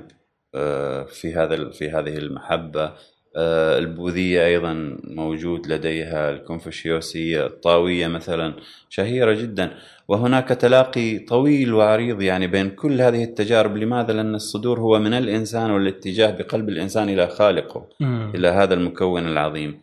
آه، 0.54 1.04
في 1.04 1.34
هذا 1.34 1.70
في 1.70 1.90
هذه 1.90 2.16
المحبة. 2.18 2.92
آه، 3.36 3.78
البوذية 3.78 4.46
أيضا 4.46 4.96
موجود 5.04 5.66
لديها 5.66 6.30
الكونفوشيوسيه 6.30 7.46
الطاوية 7.46 8.06
مثلا 8.06 8.54
شهيرة 8.88 9.32
جدا. 9.32 9.70
وهناك 10.08 10.48
تلاقي 10.48 11.18
طويل 11.18 11.74
وعريض 11.74 12.22
يعني 12.22 12.46
بين 12.46 12.70
كل 12.70 13.00
هذه 13.00 13.24
التجارب. 13.24 13.76
لماذا؟ 13.76 14.12
لأن 14.12 14.34
الصدور 14.34 14.80
هو 14.80 14.98
من 14.98 15.14
الإنسان 15.14 15.70
والاتجاه 15.70 16.30
بقلب 16.30 16.68
الإنسان 16.68 17.08
إلى 17.08 17.28
خالقه 17.28 17.86
م. 18.00 18.30
إلى 18.34 18.48
هذا 18.48 18.74
المكون 18.74 19.26
العظيم. 19.26 19.80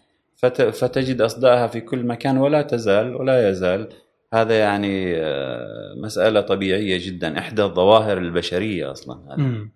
فتجد 0.74 1.22
أصداءها 1.22 1.68
في 1.68 1.82
كل 1.82 2.06
مكان 2.06 2.38
ولا 2.38 2.62
تزال 2.62 3.16
ولا 3.16 3.50
يزال. 3.50 3.90
هذا 4.34 4.60
يعني 4.60 5.16
آه، 5.18 5.94
مسألة 5.98 6.42
طبيعية 6.42 7.08
جدا 7.08 7.40
إحدى 7.40 7.64
الظواهر 7.64 8.18
البشرية 8.18 8.92
أصلا 8.92 9.20
هذا. 9.28 9.68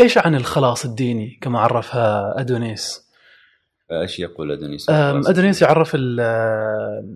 إيش 0.00 0.18
عن 0.18 0.34
الخلاص 0.34 0.84
الديني 0.84 1.38
كما 1.40 1.58
عرفها 1.58 2.40
أدونيس؟ 2.40 3.11
إيش 4.00 4.20
يقول 4.20 4.52
ادونيس؟ 4.52 4.86
ادونيس 4.90 5.62
يعرف 5.62 5.94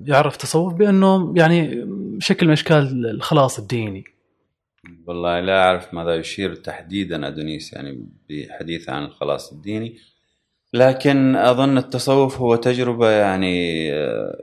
يعرف 0.07 0.37
تصوف 0.37 0.75
بأنه 0.75 1.35
يعني 1.37 1.89
شكل 2.19 2.47
من 2.47 2.53
أشكال 2.53 3.07
الخلاص 3.07 3.59
الديني. 3.59 4.05
والله 5.07 5.41
لا 5.41 5.65
أعرف 5.65 5.95
ماذا 5.95 6.15
يشير 6.15 6.55
تحديدا 6.55 7.29
ادونيس 7.29 7.73
يعني 7.73 8.07
بحديث 8.31 8.89
عن 8.89 9.05
الخلاص 9.05 9.53
الديني. 9.53 9.97
لكن 10.75 11.37
أظن 11.37 11.79
التصوف 11.79 12.41
هو 12.41 12.57
تجربة 12.57 13.11
يعني 13.11 13.93
آه، 13.95 14.43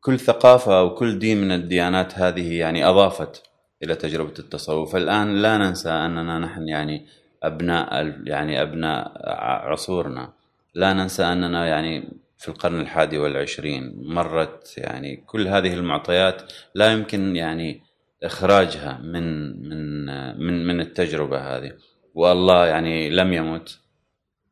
كل 0.00 0.18
ثقافة 0.18 0.78
أو 0.78 0.94
كل 0.94 1.18
دين 1.18 1.40
من 1.40 1.52
الديانات 1.52 2.18
هذه 2.18 2.58
يعني 2.58 2.88
أضافت 2.88 3.42
إلى 3.82 3.94
تجربة 3.94 4.34
التصوف. 4.38 4.96
الآن 4.96 5.34
لا 5.34 5.58
ننسى 5.58 5.90
أننا 5.90 6.38
نحن 6.38 6.68
يعني 6.68 7.06
أبناء 7.42 8.14
يعني 8.24 8.62
أبناء 8.62 9.12
عصورنا. 9.70 10.32
لا 10.74 10.92
ننسى 10.92 11.22
أننا 11.22 11.66
يعني 11.66 12.18
في 12.38 12.48
القرن 12.48 12.80
الحادي 12.80 13.18
والعشرين 13.18 13.94
مرت 13.96 14.78
يعني 14.78 15.16
كل 15.16 15.48
هذه 15.48 15.74
المعطيات 15.74 16.52
لا 16.74 16.92
يمكن 16.92 17.36
يعني 17.36 17.82
إخراجها 18.22 19.00
من 19.02 19.46
من 19.68 20.06
من 20.46 20.66
من 20.66 20.80
التجربة 20.80 21.38
هذه. 21.38 21.72
والله 22.14 22.66
يعني 22.66 23.10
لم 23.10 23.32
يمت 23.32 23.78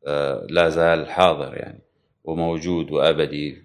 آه، 0.07 0.47
لا 0.49 0.69
زال 0.69 1.09
حاضر 1.09 1.57
يعني 1.57 1.81
وموجود 2.23 2.91
وأبدي. 2.91 3.63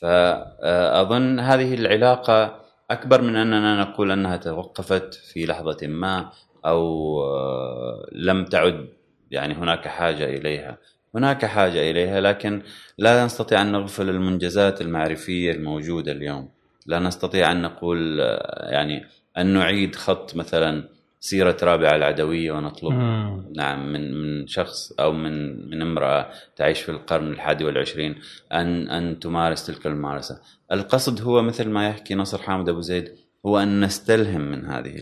فأظن 0.00 1.40
هذه 1.40 1.74
العلاقة 1.74 2.60
أكبر 2.90 3.22
من 3.22 3.36
أننا 3.36 3.80
نقول 3.80 4.10
أنها 4.10 4.36
توقفت 4.36 5.14
في 5.14 5.46
لحظة 5.46 5.86
ما 5.86 6.32
أو 6.66 7.20
آه، 7.22 8.06
لم 8.12 8.44
تعد 8.44 8.88
يعني 9.30 9.54
هناك 9.54 9.88
حاجة 9.88 10.24
إليها. 10.24 10.78
هناك 11.16 11.44
حاجة 11.44 11.90
إليها 11.90 12.20
لكن 12.20 12.62
لا 12.98 13.24
نستطيع 13.24 13.62
أن 13.62 13.72
نغفل 13.72 14.08
المنجزات 14.08 14.80
المعرفية 14.80 15.50
الموجودة 15.52 16.12
اليوم 16.12 16.48
لا 16.86 16.98
نستطيع 16.98 17.52
أن 17.52 17.62
نقول 17.62 18.18
يعني 18.58 19.04
أن 19.38 19.46
نعيد 19.46 19.94
خط 19.94 20.36
مثلا 20.36 20.88
سيرة 21.20 21.56
رابعة 21.62 21.96
العدوية 21.96 22.52
ونطلب 22.52 22.92
مم. 22.92 23.52
نعم 23.56 23.92
من 23.92 24.14
من 24.14 24.46
شخص 24.46 24.92
أو 24.92 25.12
من 25.12 25.68
من 25.70 25.82
امرأة 25.82 26.30
تعيش 26.56 26.80
في 26.80 26.88
القرن 26.88 27.30
الحادي 27.32 27.64
والعشرين 27.64 28.14
أن 28.52 28.88
أن 28.88 29.18
تمارس 29.18 29.66
تلك 29.66 29.86
الممارسة 29.86 30.40
القصد 30.72 31.22
هو 31.22 31.42
مثل 31.42 31.68
ما 31.68 31.88
يحكي 31.88 32.14
نصر 32.14 32.38
حامد 32.38 32.68
أبو 32.68 32.80
زيد 32.80 33.12
هو 33.46 33.58
أن 33.58 33.84
نستلهم 33.84 34.40
من 34.40 34.64
هذه 34.64 35.00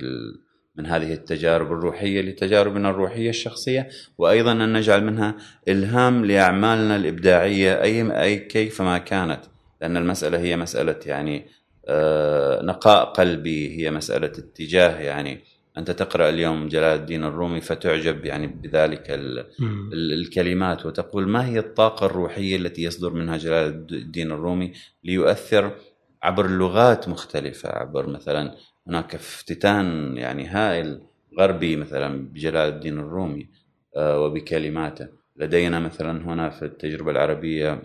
من 0.76 0.86
هذه 0.86 1.12
التجارب 1.12 1.72
الروحية 1.72 2.20
لتجاربنا 2.20 2.90
الروحية 2.90 3.30
الشخصية 3.30 3.88
وأيضا 4.18 4.52
أن 4.52 4.72
نجعل 4.72 5.04
منها 5.04 5.36
إلهام 5.68 6.24
لأعمالنا 6.24 6.96
الإبداعية 6.96 7.82
أي 7.82 8.20
أي 8.22 8.38
كيفما 8.38 8.98
كانت 8.98 9.40
لأن 9.80 9.96
المسألة 9.96 10.38
هي 10.38 10.56
مسألة 10.56 10.96
يعني 11.06 11.46
آه، 11.88 12.62
نقاء 12.62 13.04
قلبي 13.04 13.80
هي 13.80 13.90
مسألة 13.90 14.26
اتجاه 14.26 15.00
يعني. 15.00 15.40
أنت 15.78 15.90
تقرأ 15.90 16.28
اليوم 16.28 16.68
جلال 16.68 17.00
الدين 17.00 17.24
الرومي 17.24 17.60
فتعجب 17.60 18.24
يعني 18.24 18.46
بذلك 18.46 19.06
الكلمات 19.92 20.86
وتقول 20.86 21.28
ما 21.28 21.46
هي 21.46 21.58
الطاقة 21.58 22.06
الروحية 22.06 22.56
التي 22.56 22.82
يصدر 22.82 23.12
منها 23.12 23.36
جلال 23.36 23.86
الدين 23.92 24.32
الرومي 24.32 24.72
ليؤثر 25.04 25.72
عبر 26.22 26.50
لغات 26.50 27.08
مختلفة 27.08 27.68
عبر 27.68 28.06
مثلا 28.06 28.54
هناك 28.88 29.14
افتتان 29.14 30.16
يعني 30.16 30.46
هائل 30.46 31.00
غربي 31.38 31.76
مثلا 31.76 32.28
بجلال 32.28 32.74
الدين 32.74 32.98
الرومي 32.98 33.48
آه، 33.96 34.20
وبكلماته. 34.20 35.08
لدينا 35.36 35.78
مثلا 35.78 36.24
هنا 36.24 36.50
في 36.50 36.64
التجربة 36.64 37.10
العربية 37.10 37.82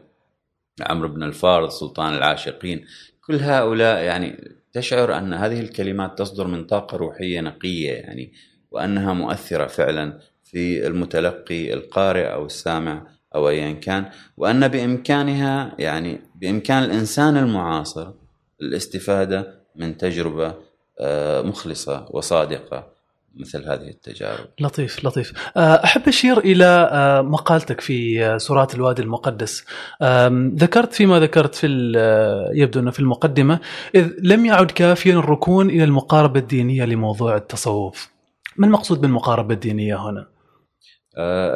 عمرو 0.82 1.08
بن 1.08 1.24
الفارض 1.24 1.70
سلطان 1.70 2.14
العاشقين. 2.14 2.86
كل 3.26 3.36
هؤلاء 3.36 4.04
يعني 4.04 4.58
تشعر 4.74 5.18
أن 5.18 5.34
هذه 5.34 5.60
الكلمات 5.60 6.20
تصدر 6.20 6.48
من 6.48 6.66
طاقة 6.66 6.98
روحية 6.98 7.42
نقية 7.42 7.92
يعني 7.92 8.34
وأنها 8.72 9.14
مؤثرة 9.14 9.68
فعلا 9.68 10.20
في 10.44 10.88
المتلقي 10.88 11.74
القارئ 11.74 12.34
أو 12.34 12.46
السامع 12.46 13.08
أو 13.36 13.50
أيا 13.50 13.74
كان. 13.74 14.06
وأن 14.38 14.68
بإمكانها 14.68 15.76
يعني 15.80 16.22
بإمكان 16.36 16.84
الإنسان 16.84 17.38
المعاصر 17.38 18.14
الاستفادة 18.62 19.60
من 19.76 19.98
تجربة 19.98 20.69
مخلصة 21.44 22.06
وصادقة 22.10 23.00
مثل 23.36 23.70
هذه 23.70 23.88
التجارب. 23.88 24.46
لطيف 24.60 25.06
لطيف. 25.06 25.34
آه، 25.58 25.84
أحب 25.84 26.08
أشير 26.08 26.38
إلى 26.38 26.90
آه، 26.92 27.22
مقالتك 27.22 27.82
في 27.82 28.40
سورات 28.40 28.76
الوادي 28.76 29.02
المقدس. 29.02 29.66
ذكرت 30.56 30.94
فيما 30.94 31.20
ذكرت 31.20 31.56
في 31.56 31.68
يبدو 32.54 32.80
أنه 32.80 32.92
في 32.92 33.00
المقدمة 33.00 33.60
إذ 33.96 34.12
لم 34.24 34.46
يعد 34.46 34.72
كافيا 34.72 35.14
الركون 35.14 35.70
إلى 35.70 35.84
المقاربة 35.84 36.40
الدينية 36.40 36.86
لموضوع 36.86 37.36
التصوف. 37.36 38.10
ما 38.58 38.66
المقصود 38.66 39.02
بالمقاربة 39.02 39.54
الدينية 39.54 40.10
هنا؟ 40.10 40.28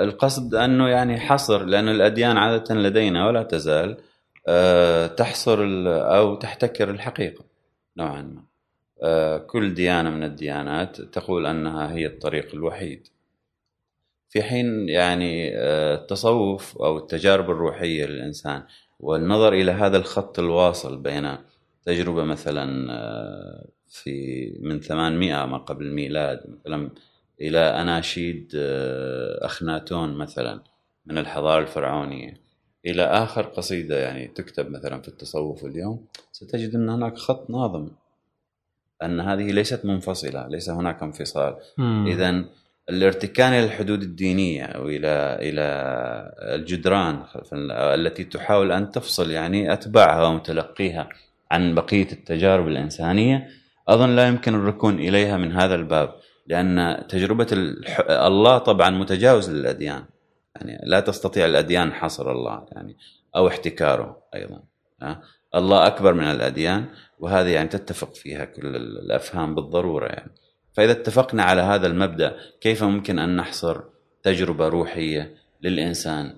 القصد 0.03 0.55
أنه 0.55 0.87
يعني 0.87 1.19
حصر 1.19 1.63
لأن 1.63 1.89
الأديان 1.89 2.37
عادة 2.37 2.75
لدينا 2.75 3.27
ولا 3.27 3.43
تزال 3.43 3.97
تحصر 5.15 5.59
أو 5.87 6.35
تحتكر 6.35 6.89
الحقيقة 6.89 7.45
نوعا 7.97 8.21
ما. 8.21 8.41
آه، 8.41 8.52
كل 9.47 9.73
ديانة 9.73 10.09
من 10.09 10.23
الديانات 10.23 11.01
تقول 11.01 11.45
أنها 11.45 11.91
هي 11.91 12.05
الطريق 12.05 12.53
الوحيد. 12.53 13.07
في 14.33 14.43
حين 14.43 14.89
يعني 14.89 15.57
آه، 15.57 15.95
التصوف 15.95 16.77
أو 16.77 16.97
التجارب 16.97 17.49
الروحية 17.51 18.05
للإنسان 18.05 18.63
والنظر 18.99 19.53
إلى 19.53 19.71
هذا 19.71 19.97
الخط 19.97 20.39
الواصل 20.39 20.97
بين 20.97 21.37
تجربة 21.85 22.23
مثلا 22.23 22.93
آه، 22.93 23.67
في 23.87 24.57
من 24.61 24.79
800 24.81 25.45
ما 25.45 25.57
قبل 25.57 25.85
الميلاد 25.85 26.39
مثلا 26.47 26.89
إلى 27.41 27.59
أناشيد 27.59 28.51
أخناتون 29.41 30.15
مثلا 30.17 30.63
من 31.05 31.17
الحضارة 31.17 31.61
الفرعونية 31.61 32.33
إلى 32.85 33.03
آخر 33.03 33.41
قصيدة 33.41 33.99
يعني 33.99 34.27
تكتب 34.27 34.71
مثلا 34.71 35.01
في 35.01 35.07
التصوف 35.07 35.65
اليوم 35.65 36.05
ستجد 36.31 36.75
أن 36.75 36.89
هناك 36.89 37.17
خط 37.17 37.49
ناظم. 37.49 37.89
أن 39.05 39.19
هذه 39.19 39.51
ليست 39.51 39.85
منفصلة 39.85 40.47
ليس 40.47 40.69
هناك 40.69 41.03
انفصال. 41.03 41.55
اذا 42.07 42.45
الارتكان 42.89 43.53
إلى 43.53 43.65
الحدود 43.65 44.01
الدينية 44.01 44.63
أو 44.63 44.87
إلى 44.87 45.37
إلى 45.41 45.63
الجدران 46.55 47.23
التي 47.71 48.23
تحاول 48.23 48.71
أن 48.71 48.91
تفصل 48.91 49.31
يعني 49.31 49.73
أتباعها 49.73 50.23
ومتلقيها 50.23 51.09
عن 51.51 51.75
بقية 51.75 52.07
التجارب 52.11 52.67
الإنسانية 52.67 53.47
أظن 53.87 54.15
لا 54.15 54.27
يمكن 54.27 54.55
الركون 54.55 54.99
إليها 54.99 55.37
من 55.37 55.51
هذا 55.51 55.75
الباب 55.75 56.15
لأن 56.47 57.03
تجربة 57.09 57.47
الله 58.09 58.57
طبعا 58.57 58.89
متجاوز 58.89 59.49
للأديان. 59.49 60.03
يعني 60.55 60.79
لا 60.83 60.99
تستطيع 60.99 61.45
الأديان 61.45 61.93
حصر 61.93 62.31
الله 62.31 62.65
يعني 62.71 62.97
أو 63.35 63.47
احتكاره 63.47 64.17
أيضا. 64.35 64.59
الله 65.55 65.87
أكبر 65.87 66.13
من 66.13 66.23
الأديان 66.23 66.85
وهذه 67.23 67.49
يعني 67.49 67.67
تتفق 67.67 68.15
فيها 68.15 68.45
كل 68.45 68.75
الأفهام 68.75 69.55
بالضرورة 69.55 70.07
يعني. 70.07 70.31
فإذا 70.73 70.91
اتفقنا 70.91 71.43
على 71.43 71.61
هذا 71.61 71.87
المبدأ 71.87 72.37
كيف 72.61 72.83
ممكن 72.83 73.19
أن 73.19 73.35
نحصر 73.35 73.81
تجربة 74.23 74.67
روحية 74.67 75.35
للإنسان؟ 75.61 76.35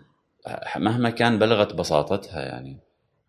مهما 0.77 1.09
كان 1.09 1.39
بلغت 1.39 1.73
بساطتها 1.73 2.41
يعني. 2.41 2.79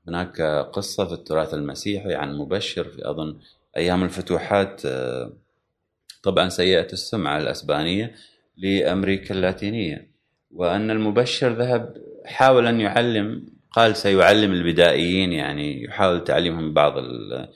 هناك 0.08 0.40
قصة 0.72 1.04
في 1.04 1.12
التراث 1.12 1.54
المسيحي 1.54 2.14
عن 2.14 2.36
مبشر 2.38 2.84
في 2.84 3.10
أظن 3.10 3.38
أيام 3.76 4.04
الفتوحات 4.04 4.82
طبعا 6.22 6.48
سيئة 6.48 6.92
السمعة 6.92 7.38
الأسبانية 7.38 8.14
لأمريكا 8.56 9.34
اللاتينية. 9.34 10.10
وأن 10.50 10.90
المبشر 10.90 11.52
ذهب 11.52 11.96
حاول 12.24 12.66
أن 12.66 12.80
يعلم 12.80 13.55
قال 13.76 13.96
سيعلم 13.96 14.52
البدائيين 14.52 15.32
يعني 15.32 15.84
يحاول 15.84 16.24
تعليمهم 16.24 16.74
بعض 16.74 16.98
ال... 16.98 17.48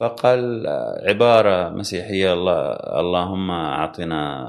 فقال 0.00 0.66
عبارة 1.08 1.70
مسيحية 1.70 2.32
الله 2.32 2.72
اللهم 3.00 3.50
أعطنا 3.50 4.48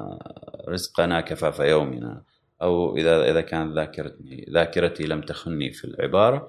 رزقنا 0.70 1.22
كفاف 1.22 1.60
يومنا 1.60 2.24
أو 2.62 2.98
إذا 2.98 3.32
إذا 3.32 3.42
كانت 3.42 3.76
ذاكرتي 3.76 4.46
ذاكرتي 4.54 5.04
لم 5.04 5.22
تخني 5.22 5.72
في 5.72 5.86
العبارة. 5.86 6.48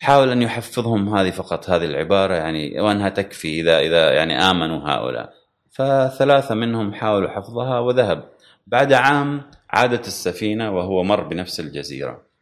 حاول 0.00 0.30
أن 0.30 0.42
يحفظهم 0.42 1.16
هذه 1.16 1.30
فقط 1.30 1.70
هذه 1.70 1.84
العبارة 1.84 2.34
يعني 2.34 2.80
وأنها 2.80 3.08
تكفي 3.08 3.60
إذا 3.60 3.78
إذا 3.78 4.12
يعني 4.12 4.34
آمنوا 4.50 4.88
هؤلاء. 4.88 5.32
فثلاثة 5.70 6.54
منهم 6.54 6.94
حاولوا 6.94 7.28
حفظها 7.30 7.78
وذهب. 7.78 8.28
بعد 8.66 8.92
عام 8.92 9.42
عادت 9.70 10.06
السفينة 10.06 10.76
وهو 10.76 11.02
مر 11.02 11.22
بنفس 11.22 11.60
الجزيرة. 11.60 12.33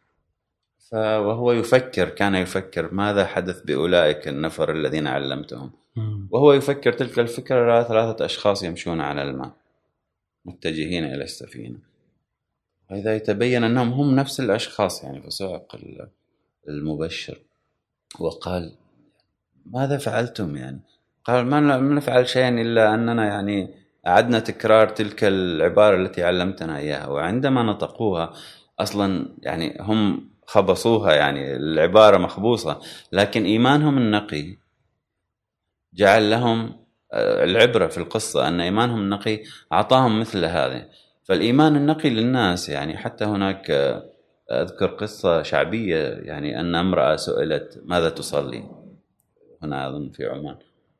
وهو 0.93 1.51
يفكر 1.51 2.09
كان 2.09 2.35
يفكر 2.35 2.93
ماذا 2.93 3.25
حدث 3.25 3.61
بأولئك 3.61 4.27
النفر 4.27 4.71
الذين 4.71 5.07
علمتهم. 5.07 5.71
وهو 6.31 6.53
يفكر 6.53 6.93
تلك 6.93 7.19
الفكرة 7.19 7.83
ثلاثة 7.83 8.25
أشخاص 8.25 8.63
يمشون 8.63 9.01
على 9.01 9.21
الماء 9.21 9.51
متجهين 10.45 11.05
إلى 11.05 11.23
السفينة. 11.23 11.77
وإذا 12.91 13.15
يتبين 13.15 13.63
أنهم 13.63 13.91
هم 13.91 14.15
نفس 14.15 14.39
الأشخاص 14.39 15.03
يعني 15.03 15.21
فصعق 15.21 15.75
المبشر 16.69 17.39
وقال 18.19 18.75
ماذا 19.65 19.97
فعلتم 19.97 20.55
يعني؟ 20.55 20.79
قال 21.23 21.45
ما 21.45 21.77
نفعل 21.77 22.27
شيئا 22.27 22.49
إلا 22.49 22.93
أننا 22.93 23.25
يعني 23.25 23.73
أعدنا 24.07 24.39
تكرار 24.39 24.87
تلك 24.87 25.23
العبارة 25.23 25.95
التي 25.95 26.23
علمتنا 26.23 26.77
إياها. 26.77 27.07
وعندما 27.07 27.63
نطقوها 27.63 28.33
أصلا 28.79 29.35
يعني 29.41 29.77
هم 29.79 30.32
خبصوها 30.45 31.13
يعني 31.13 31.55
العبارة 31.55 32.17
مخبوصة 32.17 32.81
لكن 33.11 33.45
إيمانهم 33.45 33.97
النقي 33.97 34.57
جعل 35.93 36.29
لهم 36.29 36.83
آه، 37.13 37.43
العبرة 37.43 37.87
في 37.87 37.97
القصة 37.97 38.47
أن 38.47 38.61
إيمانهم 38.61 38.99
النقي 38.99 39.43
أعطاهم 39.73 40.19
مثل 40.19 40.45
هذه. 40.45 40.85
فالإيمان 41.23 41.75
النقي 41.75 42.09
للناس 42.09 42.69
يعني 42.69 42.97
حتى 42.97 43.25
هناك 43.25 43.71
آه، 43.71 44.03
أذكر 44.51 44.85
قصة 44.87 45.41
شعبية 45.41 46.07
يعني 46.07 46.59
أن 46.59 46.75
امرأة 46.75 47.15
سئلت 47.15 47.81
ماذا 47.85 48.09
تصلي؟ 48.09 48.63
هنا 49.63 49.87
أظن 49.89 50.09
في 50.09 50.25
عمان 50.25 50.55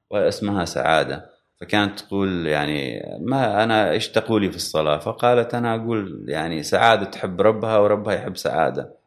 واسمها 0.10 0.66
سعادة. 0.66 1.30
فكانت 1.62 2.00
تقول 2.00 2.48
يعني 2.48 3.04
ما 3.22 3.64
أنا 3.64 3.92
إيش 3.92 4.10
تقولي 4.10 4.50
في 4.50 4.56
الصلاة؟ 4.56 4.98
فقالت 4.98 5.56
أنا 5.56 5.76
أقول 5.76 6.26
يعني 6.28 6.64
سعادة 6.64 7.06
تحب 7.06 7.42
ربها 7.42 7.78
وربها 7.78 8.14
يحب 8.14 8.38
سعادة. 8.38 9.03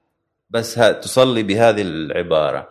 بس 0.50 0.74
تصلي 0.74 1.42
بهذه 1.42 1.82
العبارة. 1.82 2.68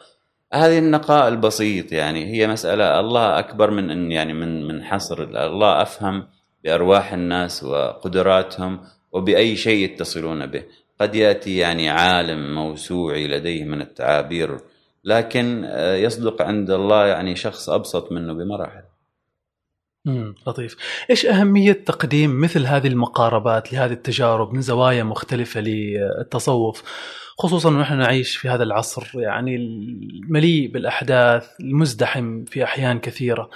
هذه 0.53 0.79
النقاء 0.79 1.27
البسيط 1.27 1.91
يعني 1.91 2.25
هي 2.25 2.47
مسألة 2.47 2.99
الله 2.99 3.39
أكبر 3.39 3.71
من 3.71 3.89
أن 3.89 4.11
يعني 4.11 4.33
من 4.33 4.67
من 4.67 4.83
حصر. 4.83 5.23
الله 5.23 5.81
أفهم 5.81 6.27
بأرواح 6.63 7.13
الناس 7.13 7.63
وقدراتهم 7.63 8.79
وبأي 9.11 9.55
شيء 9.55 9.85
يتصلون 9.85 10.45
به. 10.45 10.63
قد 11.01 11.15
يأتي 11.15 11.57
يعني 11.57 11.89
عالم 11.89 12.55
موسوعي 12.55 13.27
لديه 13.27 13.63
من 13.63 13.81
التعابير 13.81 14.59
لكن 15.03 15.63
آه، 15.65 15.95
يصدق 15.95 16.41
عند 16.41 16.71
الله 16.71 17.05
يعني 17.05 17.35
شخص 17.35 17.69
أبسط 17.69 18.11
منه 18.11 18.33
بمراحل. 18.33 18.83
امم 20.07 20.35
لطيف. 20.47 20.75
إيش 21.09 21.25
أهمية 21.25 21.71
تقديم 21.71 22.41
مثل 22.41 22.65
هذه 22.65 22.87
المقاربات 22.87 23.73
لهذه 23.73 23.93
التجارب 23.93 24.53
من 24.53 24.61
زوايا 24.61 25.03
مختلفة 25.03 25.61
للتصوف 25.61 26.83
خصوصا 27.37 27.69
ونحن 27.69 27.97
نعيش 27.97 28.37
في 28.37 28.49
هذا 28.49 28.63
العصر 28.63 29.19
يعني 29.19 29.55
المليء 29.55 30.71
بالأحداث 30.71 31.47
المزدحم 31.59 32.45
في 32.45 32.63
أحيان 32.63 32.99
كثيرة 32.99 33.49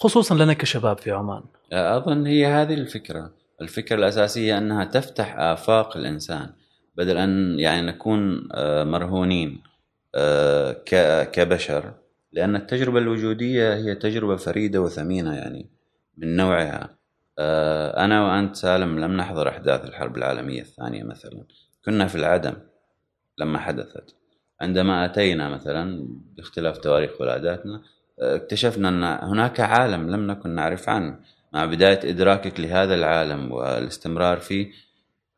خصوصا 0.00 0.34
لنا 0.34 0.52
كشباب 0.52 0.98
في 0.98 1.10
عمان. 1.10 1.42
أظن 1.72 2.26
هي 2.26 2.46
هذه 2.46 2.74
الفكرة، 2.74 3.30
الفكرة 3.60 3.96
الأساسية 3.96 4.58
أنها 4.58 4.84
تفتح 4.84 5.38
آفاق 5.38 5.96
الإنسان 5.96 6.50
بدل 6.96 7.16
أن 7.16 7.58
يعني 7.58 7.86
نكون 7.86 8.48
مرهونين 8.82 9.62
كبشر 11.32 11.92
لأن 12.32 12.56
التجربة 12.56 12.98
الوجودية 12.98 13.74
هي 13.74 13.94
تجربة 13.94 14.36
فريدة 14.36 14.80
وثمينة 14.80 15.34
يعني 15.34 15.70
من 16.16 16.36
نوعها. 16.36 16.96
آه، 17.38 18.04
أنا 18.04 18.26
وأنت 18.26 18.56
سالم 18.56 18.98
لم 18.98 19.16
نحضر 19.16 19.48
أحداث 19.48 19.84
الحرب 19.84 20.16
العالمية 20.16 20.60
الثانية 20.60 21.02
مثلا. 21.02 21.44
كنا 21.84 22.06
في 22.06 22.14
العدم 22.14 22.54
لما 23.38 23.58
حدثت. 23.58 24.14
عندما 24.60 25.04
أتينا 25.04 25.48
مثلا 25.48 26.08
باختلاف 26.36 26.78
تواريخ 26.78 27.20
ولاداتنا 27.20 27.82
اكتشفنا 28.18 28.88
أن 28.88 29.04
هناك 29.28 29.60
عالم 29.60 30.10
لم 30.10 30.26
نكن 30.26 30.50
نعرف 30.50 30.88
عنه. 30.88 31.18
مع 31.52 31.64
بداية 31.64 32.10
إدراكك 32.10 32.60
لهذا 32.60 32.94
العالم 32.94 33.52
والاستمرار 33.52 34.40
فيه 34.40 34.72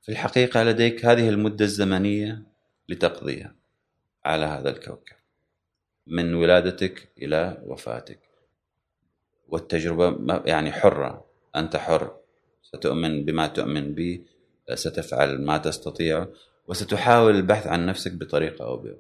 في 0.02 0.12
الحقيقة 0.12 0.62
لديك 0.62 1.04
هذه 1.04 1.28
المدة 1.28 1.64
الزمنية 1.64 2.42
لتقضيها 2.88 3.54
على 4.24 4.44
هذا 4.44 4.70
الكوكب. 4.70 5.16
من 6.06 6.34
ولادتك 6.34 7.08
إلى 7.18 7.62
وفاتك. 7.66 8.23
والتجربة 9.48 10.42
يعني 10.46 10.72
حرة. 10.72 11.24
أنت 11.57 11.76
حر 11.76 12.16
ستؤمن 12.62 13.24
بما 13.24 13.46
تؤمن 13.46 13.94
به 13.94 14.20
ستفعل 14.74 15.44
ما 15.44 15.59
تستطيع 15.59 16.26
وستحاول 16.68 17.37
البحث 17.37 17.66
عن 17.66 17.87
نفسك 17.87 18.12
بطريقة 18.12 18.64
أو 18.64 18.76
بأخرى. 18.76 18.98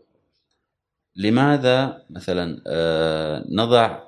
لماذا 1.16 2.02
مثلا 2.10 2.62
آه، 2.66 3.44
نضع 3.48 4.02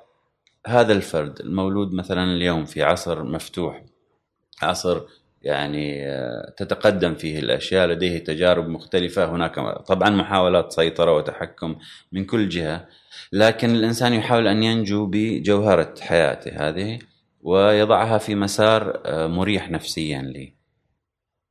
هذا 0.67 0.93
الفرد 0.93 1.39
المولود 1.39 1.93
مثلا 1.93 2.23
اليوم 2.23 2.65
في 2.65 2.83
عصر 2.83 3.23
مفتوح 3.23 3.85
عصر 4.61 5.01
يعني 5.47 6.05
آه، 6.07 6.53
تتقدم 6.57 7.15
فيه 7.15 7.39
الأشياء 7.39 7.87
لديه 7.87 8.17
تجارب 8.23 8.67
مختلفة. 8.69 9.25
هناك 9.25 9.55
طبعا 9.87 10.09
محاولات 10.09 10.71
سيطرة 10.71 11.15
وتحكم 11.15 11.75
من 12.11 12.25
كل 12.25 12.49
جهة 12.49 12.87
لكن 13.33 13.69
الإنسان 13.75 14.13
يحاول 14.13 14.47
أن 14.47 14.63
ينجو 14.63 15.05
بجوهرة 15.11 15.93
حياته 16.01 16.69
هذه 16.69 16.99
ويضعها 17.41 18.17
في 18.17 18.35
مسار 18.35 19.01
آه، 19.05 19.27
مريح 19.27 19.69
نفسيا 19.71 20.21
لي. 20.21 20.53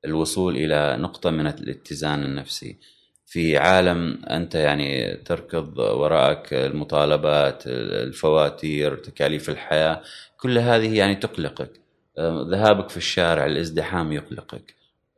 الوصول 0.05 0.57
إلى 0.57 0.97
نقطة 1.01 1.31
من 1.31 1.47
الاتزان 1.47 2.23
النفسي. 2.25 2.79
في 3.27 3.57
عالم 3.59 4.25
أنت 4.31 4.55
يعني 4.55 5.17
تركض 5.17 5.79
وراءك 5.79 6.53
المطالبات 6.53 7.63
الفواتير 7.67 8.97
تكاليف 8.97 9.51
الحياة 9.51 10.03
كل 10.41 10.59
هذه 10.59 10.97
يعني 10.99 11.15
تقلقك. 11.15 11.86
ذهابك 12.51 12.89
في 12.89 12.97
الشارع 12.97 13.47
الازدحام 13.47 14.13
يقلقك. 14.13 14.75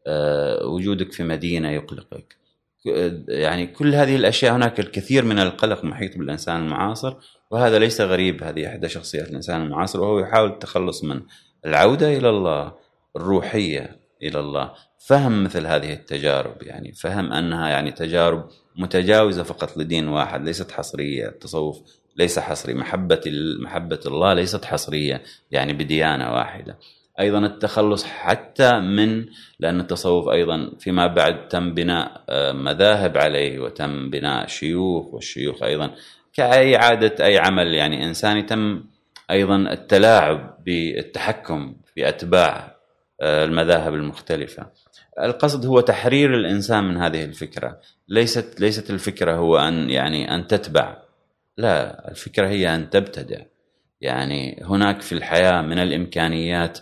آه، 0.07 0.67
وجودك 0.67 1.13
في 1.13 1.25
مدينة 1.25 1.71
يقلقك. 1.71 2.37
يعني 3.29 3.67
كل 3.67 3.95
هذه 3.95 4.17
الأشياء 4.17 4.57
هناك 4.57 4.81
الكثير 4.81 5.25
من 5.25 5.39
القلق 5.39 5.85
محيط 5.85 6.19
بالإنسان 6.19 6.57
المعاصر 6.57 7.15
وهذا 7.51 7.79
ليس 7.79 8.01
غريب 8.01 8.43
هذه 8.43 8.69
إحدى 8.69 8.89
شخصيات 8.89 9.29
الإنسان 9.29 9.63
المعاصر 9.63 10.01
وهو 10.01 10.19
يحاول 10.19 10.51
التخلص 10.51 11.05
منه 11.05 11.23
العودة 11.67 12.17
إلى 12.17 12.31
الله 12.31 12.73
الروحية 13.17 13.97
إلى 14.23 14.41
الله. 14.41 14.73
فهم 15.07 15.45
مثل 15.45 15.67
هذه 15.67 15.93
التجارب 15.93 16.63
يعني 16.63 16.93
فهم 16.93 17.33
أنها 17.33 17.69
يعني 17.69 17.93
تجارب 17.93 18.49
متجاوزة 18.77 19.43
فقط 19.43 19.77
لدين 19.77 20.09
واحد 20.09 20.45
ليست 20.45 20.71
حصرية 20.71 21.29
التصوف 21.29 21.81
ليس 22.19 22.39
حصري 22.39 22.75
محبة 22.75 23.21
محبة 23.61 24.01
الله 24.07 24.35
ليست 24.35 24.65
حصريه 24.65 25.23
يعني 25.51 25.73
بديانة 25.73 26.33
واحدة. 26.33 26.79
أيضا 27.21 27.39
التخلص 27.39 28.05
حتى 28.05 28.81
من 28.81 29.25
لأن 29.61 29.81
التصوف 29.81 30.29
أيضا 30.29 30.71
فيما 30.79 31.07
بعد 31.07 31.49
تم 31.49 31.75
بناء 31.75 32.25
آه، 32.29 32.53
مذاهب 32.53 33.19
عليه 33.19 33.59
وتم 33.59 34.11
بناء 34.11 34.47
شيوخ 34.47 35.15
والشيوخ 35.15 35.63
أيضا 35.63 35.91
كأي 36.35 36.77
عادة 36.77 37.25
أي 37.27 37.39
عمل 37.39 37.75
يعني 37.75 38.07
انساني 38.07 38.43
تم 38.43 38.85
أيضا 39.31 39.57
التلاعب 39.57 40.59
بالتحكم 40.65 41.77
في 41.95 42.09
أتباع 42.09 42.77
آه، 43.21 43.45
المذاهب 43.45 43.95
المختلفة. 43.95 44.67
القصد 45.23 45.67
هو 45.67 45.81
تحرير 45.81 46.35
الإنسان 46.35 46.85
من 46.85 46.97
هذه 46.97 47.25
الفكرة. 47.25 47.81
ليست 48.09 48.61
ليست 48.61 48.91
الفكرة 48.91 49.33
هو 49.33 49.59
أن 49.59 49.91
يعني 49.91 50.35
أن 50.35 50.47
تتبع. 50.47 51.08
لا 51.59 52.11
الفكرة 52.11 52.49
هي 52.49 52.75
أن 52.75 52.91
تبتدع. 52.91 53.41
يعني 54.01 54.63
هناك 54.65 55.01
في 55.01 55.13
الحياة 55.13 55.63
من 55.63 55.79
الإمكانيات 55.79 56.79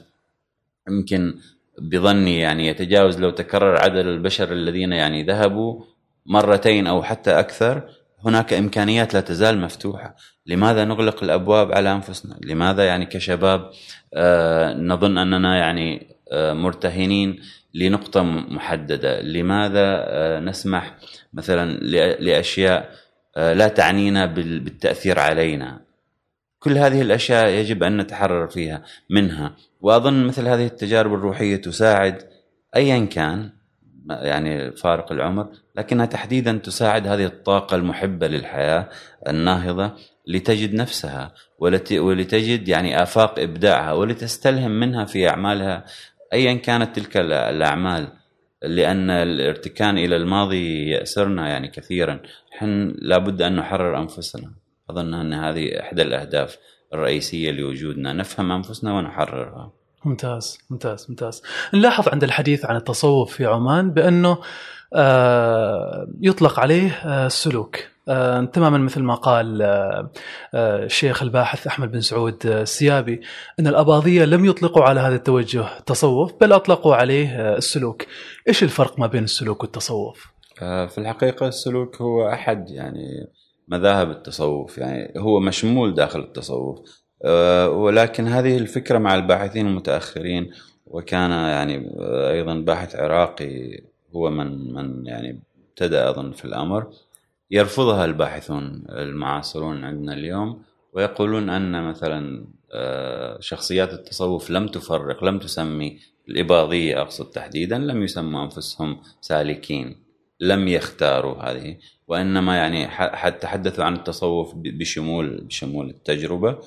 يمكن 0.88 1.34
بظني 1.78 2.40
يعني 2.40 2.66
يتجاوز 2.66 3.20
لو 3.20 3.30
تكرر 3.30 3.82
عدد 3.82 4.06
البشر 4.06 4.52
الذين 4.52 4.92
يعني 4.92 5.22
ذهبوا 5.22 5.84
مرتين 6.26 6.86
أو 6.86 7.02
حتى 7.02 7.40
أكثر 7.40 7.88
هناك 8.24 8.52
إمكانيات 8.52 9.14
لا 9.14 9.20
تزال 9.20 9.58
مفتوحة، 9.58 10.16
لماذا 10.46 10.84
نغلق 10.84 11.22
الأبواب 11.22 11.72
على 11.72 11.92
أنفسنا؟ 11.92 12.36
لماذا 12.44 12.84
يعني 12.84 13.06
كشباب 13.06 13.70
آه، 14.14 14.74
نظن 14.74 15.18
أننا 15.18 15.58
يعني 15.58 16.16
آه، 16.32 16.52
مرتهنين 16.52 17.40
لنقطة 17.74 18.22
محددة، 18.22 19.20
لماذا 19.20 20.04
آه، 20.08 20.40
نسمح 20.40 20.94
مثلا 21.32 21.72
لأشياء 22.20 22.90
لا 23.36 23.68
تعنينا 23.68 24.26
بالتأثير 24.26 25.18
علينا؟ 25.18 25.80
كل 26.58 26.78
هذه 26.78 27.02
الأشياء 27.02 27.48
يجب 27.48 27.82
أن 27.82 27.96
نتحرر 27.96 28.46
فيها 28.46 28.82
منها، 29.10 29.56
وأظن 29.80 30.26
مثل 30.26 30.48
هذه 30.48 30.66
التجارب 30.66 31.14
الروحية 31.14 31.56
تساعد 31.56 32.22
ايا 32.76 33.04
كان 33.04 33.50
يعني 34.10 34.72
فارق 34.72 35.12
العمر 35.12 35.48
لكنها 35.76 36.06
تحديدا 36.06 36.52
تساعد 36.58 37.06
هذه 37.06 37.24
الطاقة 37.24 37.74
المحبة 37.74 38.26
للحياة 38.26 38.88
الناهضة 39.28 39.92
لتجد 40.26 40.74
نفسها 40.74 41.34
ولتجد 41.92 42.68
يعني 42.68 43.02
آفاق 43.02 43.38
إبداعها 43.38 43.92
ولتستلهم 43.92 44.70
منها 44.70 45.04
في 45.04 45.28
أعمالها 45.28 45.84
أيا 46.32 46.54
كانت 46.54 46.96
تلك 46.96 47.16
الأعمال 47.16 48.08
لأن 48.62 49.10
الارتكان 49.10 49.98
إلى 49.98 50.16
الماضي 50.16 50.90
يأسرنا 50.90 51.48
يعني 51.48 51.68
كثيرا. 51.68 52.20
نحن 52.54 52.94
لابد 52.98 53.42
أن 53.42 53.56
نحرر 53.56 53.98
أنفسنا. 53.98 54.52
أظن 54.90 55.14
أن 55.14 55.32
هذه 55.32 55.80
إحدى 55.80 56.02
الأهداف 56.02 56.58
الرئيسية 56.94 57.50
لوجودنا. 57.50 58.12
نفهم 58.12 58.52
أنفسنا 58.52 58.94
ونحررها. 58.94 59.72
ممتاز 60.04 60.58
ممتاز 60.70 61.06
ممتاز. 61.08 61.42
نلاحظ 61.74 62.08
عند 62.08 62.24
الحديث 62.24 62.64
عن 62.64 62.76
التصوف 62.76 63.32
في 63.32 63.46
عمان 63.46 63.90
بأنه 63.90 64.38
آه، 64.94 66.08
يطلق 66.20 66.60
عليه 66.60 66.90
آه، 66.90 67.26
السلوك. 67.26 67.95
آه، 68.08 68.44
تماما 68.44 68.78
مثل 68.78 69.02
ما 69.02 69.14
قال 69.14 69.62
الشيخ 70.54 71.22
الباحث 71.22 71.66
أحمد 71.66 71.92
بن 71.92 72.00
سعود 72.00 72.46
السيابي 72.46 73.20
أن 73.60 73.66
الأباضية 73.66 74.24
لم 74.24 74.44
يطلقوا 74.44 74.84
على 74.84 75.00
هذا 75.00 75.14
التوجه 75.14 75.78
تصوف 75.86 76.32
بل 76.40 76.52
أطلقوا 76.52 76.94
عليه 76.94 77.56
السلوك. 77.56 78.02
إيش 78.48 78.62
الفرق 78.62 78.98
ما 78.98 79.06
بين 79.06 79.24
السلوك 79.24 79.62
والتصوف؟ 79.62 80.26
في 80.58 80.98
الحقيقة 80.98 81.48
السلوك 81.48 82.02
هو 82.02 82.28
أحد 82.28 82.70
يعني 82.70 83.26
مذاهب 83.68 84.10
التصوف 84.10 84.78
يعني 84.78 85.12
هو 85.18 85.40
مشمول 85.40 85.94
داخل 85.94 86.20
التصوف 86.20 86.78
ولكن 87.68 88.28
هذه 88.28 88.56
الفكرة 88.58 88.98
مع 88.98 89.14
الباحثين 89.14 89.66
المتأخرين 89.66 90.50
وكان 90.86 91.30
يعني 91.30 91.90
أيضا 92.30 92.54
باحث 92.54 92.96
عراقي 92.96 93.82
هو 94.16 94.30
من 94.30 94.72
من 94.72 95.06
يعني 95.06 95.42
ابتدأ 95.68 96.10
أظن 96.10 96.32
في 96.32 96.44
الأمر 96.44 96.86
يرفضها 97.50 98.04
الباحثون 98.04 98.84
المعاصرون 98.88 99.84
عندنا 99.84 100.12
اليوم 100.12 100.62
ويقولون 100.92 101.50
أن 101.50 101.82
مثلا 101.82 102.46
آه، 102.72 103.40
شخصيات 103.40 103.92
التصوف 103.92 104.50
لم 104.50 104.68
تفرق 104.68 105.24
لم 105.24 105.38
تسمي 105.38 105.98
الإباضية 106.28 107.02
أقصد 107.02 107.30
تحديدا 107.30 107.78
لم 107.78 108.02
يسموا 108.02 108.44
أنفسهم 108.44 109.00
سالكين 109.20 109.96
لم 110.40 110.68
يختاروا 110.68 111.42
هذه 111.42 111.76
وإنما 112.08 112.56
يعني 112.56 112.86
تحدثوا 113.30 113.84
عن 113.84 113.94
التصوف 113.94 114.52
بشمول 114.54 115.40
بشمول 115.40 115.90
التجربة. 115.90 116.58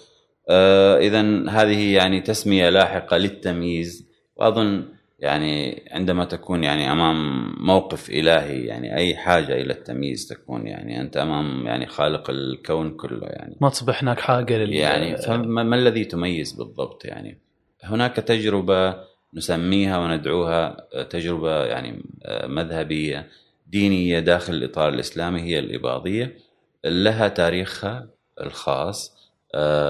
آه، 0.49 0.97
إذا 0.97 1.49
هذه 1.49 1.93
يعني 1.93 2.21
تسمية 2.21 2.69
لاحقة 2.69 3.17
للتمييز 3.17 4.09
وأظن 4.35 4.85
يعني 5.19 5.83
عندما 5.91 6.25
تكون 6.25 6.63
يعني 6.63 6.91
أمام 6.91 7.49
موقف 7.65 8.09
إلهي 8.09 8.65
يعني 8.65 8.95
أي 8.95 9.15
حاجة 9.15 9.61
إلى 9.61 9.73
التمييز 9.73 10.27
تكون 10.27 10.67
يعني 10.67 11.01
أنت 11.01 11.17
أمام 11.17 11.67
يعني 11.67 11.85
خالق 11.87 12.29
الكون 12.29 12.97
كله 12.97 13.27
يعني. 13.27 13.55
ما 13.61 13.69
تصبح 13.69 14.03
هناك 14.03 14.19
حاجة 14.19 14.57
لل 14.57 14.73
يعني 14.73 15.17
فما 15.17 15.63
ما 15.63 15.75
الذي 15.75 16.05
تميز 16.05 16.53
بالضبط 16.53 17.05
يعني؟ 17.05 17.37
هناك 17.83 18.15
تجربة 18.15 18.95
نسميها 19.33 19.97
وندعوها 19.97 20.87
تجربة 21.09 21.65
يعني 21.65 22.03
مذهبية 22.43 23.27
دينية 23.67 24.19
داخل 24.19 24.53
الإطار 24.53 24.89
الإسلامي 24.89 25.41
هي 25.41 25.59
الإباضية 25.59 26.37
لها 26.85 27.27
تاريخها 27.27 28.07
الخاص 28.41 29.15
آه، 29.15 29.18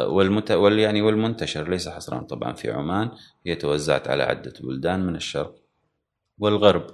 والمت... 0.06 0.52
وال 0.52 0.80
يعني 0.80 1.02
والمنتشر 1.02 1.70
ليس 1.70 1.90
حصرا 1.90 2.20
طبعا 2.20 2.54
في 2.54 2.72
عمان 2.72 3.12
هي 3.46 3.56
توزعت 3.56 4.08
على 4.08 4.24
عدة 4.24 4.54
بلدان 4.64 5.06
من 5.06 5.16
الشرق 5.16 5.56
والغرب. 6.38 6.88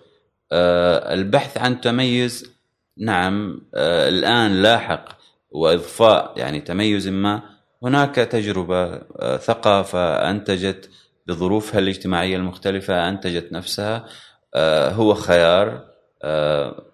آه، 0.51 1.13
البحث 1.13 1.57
عن 1.57 1.81
تميز 1.81 2.55
نعم 2.97 3.61
آه، 3.75 4.09
الآن 4.09 4.61
لاحق 4.61 5.17
وإضفاء 5.51 6.33
يعني 6.37 6.61
تميز 6.61 7.07
ما 7.07 7.41
هناك 7.83 8.15
تجربة 8.15 8.97
ثقافة 9.37 10.29
أنتجت 10.31 10.89
بظروفها 11.27 11.79
الاجتماعية 11.79 12.37
المختلفة 12.37 13.09
أنتجت 13.09 13.51
نفسها 13.51 14.05
هو 14.91 15.13
خيار 15.13 15.85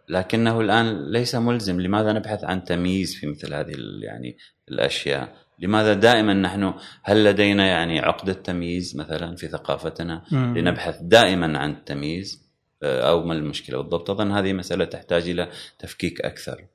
لكنه 0.09 0.61
الآن 0.61 1.11
ليس 1.11 1.35
ملزم. 1.35 1.81
لماذا 1.81 2.13
نبحث 2.13 2.43
عن 2.43 2.63
تمييز 2.63 3.15
في 3.15 3.27
مثل 3.27 3.53
هذه 3.53 3.73
يعني 4.01 4.37
الأشياء؟ 4.69 5.35
لماذا 5.61 5.93
دائما 5.93 6.33
نحن 6.33 6.73
هل 7.03 7.23
لدينا 7.23 7.67
يعني 7.67 7.99
عقدة 7.99 8.33
تمييز 8.33 8.97
مثلا 8.97 9.35
في 9.35 9.47
ثقافتنا 9.47 10.21
مم. 10.31 10.57
لنبحث 10.57 10.97
دائما 11.01 11.59
عن 11.59 11.71
التمييز 11.71 12.51
آه، 12.83 13.09
أو 13.09 13.23
ما 13.23 13.33
المشكلة 13.33 13.81
بالضبط 13.81 14.09
أظن 14.09 14.31
هذه 14.31 14.53
مسألة 14.53 14.85
تحتاج 14.85 15.29
إلى 15.29 15.49
تفكيك 15.79 16.21
أكثر 16.21 16.65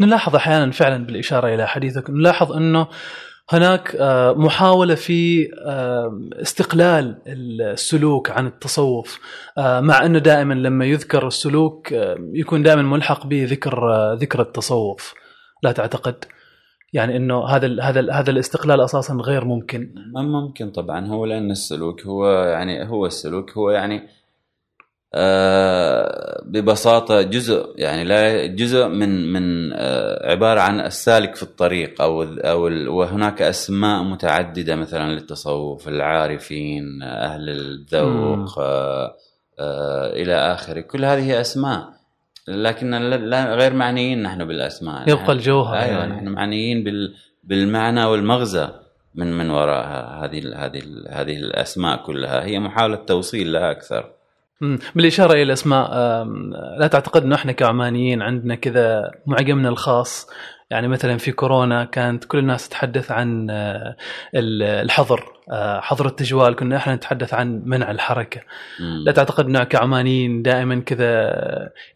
نلاحظ 0.00 0.36
أحيانا 0.36 0.70
فعلا 0.70 1.06
بالإشارة 1.06 1.54
إلى 1.54 1.68
حديثك 1.68 2.10
نلاحظ 2.10 2.52
أنه 2.52 2.86
هناك 3.50 3.96
آه، 3.96 4.32
محاولة 4.32 4.94
في 4.94 5.48
آه، 5.66 6.20
استقلال 6.42 7.18
السلوك 7.26 8.30
عن 8.30 8.46
التصوف 8.46 9.20
مع 9.58 10.06
أنه 10.06 10.18
دائما 10.18 10.54
لما 10.54 10.84
يذكر 10.84 11.26
السلوك 11.26 11.92
يكون 12.32 12.62
دائما 12.62 12.82
ملحق 12.82 13.26
به 13.26 13.46
ذكر 13.50 14.14
ذكر 14.14 14.40
التصوف 14.40 15.14
لا 15.62 15.72
تعتقد؟ 15.72 16.24
يعني 16.92 17.16
إنه 17.16 17.44
هذا 17.44 17.82
هذا 17.82 18.12
هذا 18.12 18.30
الاستقلال 18.30 18.80
أساسا 18.80 19.14
غير 19.14 19.44
ممكن. 19.44 19.94
ما 20.14 20.22
ممكن 20.22 20.70
طبعا 20.70 21.06
هو 21.06 21.24
لأن 21.26 21.50
السلوك 21.50 22.06
هو 22.06 22.30
يعني 22.30 22.88
هو 22.88 23.06
السلوك 23.06 23.50
هو 23.52 23.70
يعني 23.70 24.08
آه 25.14 26.42
ببساطة 26.44 27.22
جزء 27.22 27.74
يعني 27.76 28.04
لا 28.04 28.46
جزء 28.46 28.88
من 28.88 29.32
من 29.32 29.72
آه 29.72 30.30
عبارة 30.30 30.60
عن 30.60 30.80
السالك 30.80 31.36
في 31.36 31.42
الطريق 31.42 32.02
أو 32.02 32.22
أو 32.22 32.62
وهناك 32.98 33.42
أسماء 33.42 34.02
متعددة 34.02 34.76
مثلا 34.76 35.12
للتصوف 35.12 35.88
العارفين 35.88 37.02
أهل 37.02 37.48
الذوق 37.48 38.58
آه 38.58 39.14
آه 39.58 40.12
إلى 40.12 40.34
آخره. 40.34 40.80
كل 40.80 41.04
هذه 41.04 41.40
أسماء. 41.40 41.97
لكن 42.48 42.90
لا 42.90 43.54
غير 43.54 43.74
معنيين 43.74 44.22
نحن 44.22 44.44
بالأسماء. 44.44 45.08
يبقى 45.08 45.32
الجوهر 45.32 45.76
أيوه 45.76 45.98
يعني. 45.98 46.12
نحن 46.12 46.28
معنيين 46.28 46.84
بال 46.84 47.14
بالمعنى 47.44 48.04
والمغزى 48.04 48.68
من 49.14 49.38
من 49.38 49.50
وراء 49.50 49.84
هذه 50.24 50.38
هذه 50.56 50.82
هذه 51.08 51.36
الأسماء 51.36 52.02
كلها. 52.02 52.44
هي 52.44 52.58
محاولة 52.58 52.96
توصيل 52.96 53.52
لا 53.52 53.70
أكثر. 53.70 54.12
بالإشارة 54.94 55.32
إلى 55.32 55.42
الأسماء 55.42 55.90
لا 56.78 56.86
تعتقد 56.86 57.22
إنه 57.22 57.34
إحنا 57.34 57.52
كعمانيين 57.52 58.22
عندنا 58.22 58.54
كذا 58.54 59.10
معجمنا 59.26 59.68
الخاص 59.68 60.28
يعني 60.70 60.88
مثلا 60.88 61.16
في 61.16 61.32
كورونا 61.32 61.84
كانت 61.84 62.24
كل 62.24 62.38
الناس 62.38 62.68
تتحدث 62.68 63.10
عن 63.10 63.50
آه، 63.50 63.96
الحظر 64.34 65.32
آه، 65.52 65.80
حظر 65.80 66.06
التجوال 66.06 66.56
كنا 66.56 66.76
إحنا 66.76 66.94
نتحدث 66.94 67.34
عن 67.34 67.62
منع 67.64 67.90
الحركة. 67.90 68.40
مم. 68.80 69.02
لا 69.06 69.12
تعتقد 69.12 69.46
انه 69.46 69.64
كعمانيين 69.64 70.42
دائما 70.42 70.80
كذا 70.80 71.32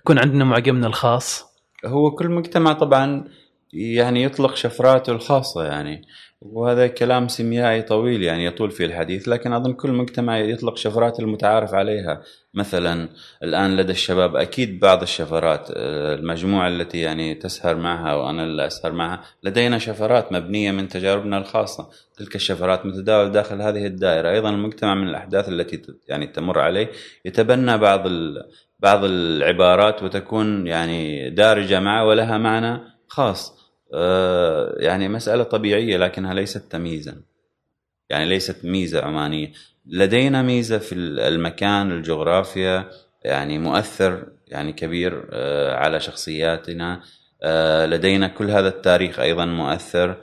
يكون 0.00 0.18
عندنا 0.18 0.44
معجمنا 0.44 0.86
الخاص؟ 0.86 1.44
هو 1.86 2.10
كل 2.10 2.28
مجتمع 2.28 2.72
طبعا 2.72 3.24
يعني 3.72 4.22
يطلق 4.22 4.54
شفراته 4.54 5.12
الخاصة 5.12 5.64
يعني. 5.64 6.02
وهذا 6.44 6.86
كلام 6.86 7.28
سيميائي 7.28 7.82
طويل 7.82 8.22
يعني 8.22 8.44
يطول 8.44 8.70
فيه 8.70 8.86
الحديث 8.86 9.28
لكن 9.28 9.52
أظن 9.52 9.72
كل 9.72 9.90
مجتمع 9.92 10.38
يطلق 10.38 10.76
شفرات 10.76 11.20
المتعارف 11.20 11.74
عليها. 11.74 12.22
مثلا 12.54 13.08
الآن 13.42 13.76
لدى 13.76 13.92
الشباب 13.92 14.36
أكيد 14.36 14.80
بعض 14.80 15.02
الشفرات 15.02 15.68
آه، 15.76 16.14
المجموعة 16.14 16.68
التي 16.68 17.00
يعني 17.00 17.34
تسهر 17.34 17.76
معها 17.76 18.14
وأنا 18.14 18.44
اللي 18.44 18.66
أسهر 18.66 18.92
معها 18.92 19.22
لدينا 19.42 19.78
شفرات 19.78 20.32
مبنية 20.32 20.72
من 20.72 20.88
تجاربنا 20.88 21.38
الخاصة. 21.38 21.90
تلك 22.16 22.34
الشفرات 22.34 22.86
متداول 22.86 23.32
داخل 23.32 23.62
هذه 23.62 23.86
الدائرة. 23.86 24.30
أيضا 24.30 24.50
المجتمع 24.50 24.94
من 24.94 25.08
الأحداث 25.08 25.48
التي 25.48 25.82
يعني 26.08 26.26
تمر 26.26 26.58
عليه 26.58 26.90
يتبنى 27.24 27.78
بعض 27.78 28.08
بعض 28.80 29.04
العبارات 29.04 30.02
وتكون 30.02 30.66
يعني 30.66 31.30
دارجة 31.30 31.80
معه 31.80 32.06
ولها 32.06 32.38
معنى 32.38 32.80
خاص. 33.08 33.61
يعني 34.76 35.08
مسألة 35.08 35.42
طبيعية 35.42 35.96
لكنها 35.96 36.34
ليست 36.34 36.72
تمييزا. 36.72 37.22
يعني 38.10 38.28
ليست 38.28 38.64
ميزة 38.64 39.02
عمانية. 39.02 39.52
لدينا 39.86 40.42
ميزة 40.42 40.78
في 40.78 40.94
المكان 40.94 41.92
الجغرافيا 41.92 42.90
يعني 43.24 43.58
مؤثر 43.58 44.26
يعني 44.48 44.72
كبير 44.72 45.28
آه، 45.32 45.74
على 45.74 46.00
شخصياتنا. 46.00 47.00
آه، 47.42 47.86
لدينا 47.86 48.28
كل 48.28 48.50
هذا 48.50 48.68
التاريخ 48.68 49.20
أيضا 49.20 49.44
مؤثر. 49.44 50.16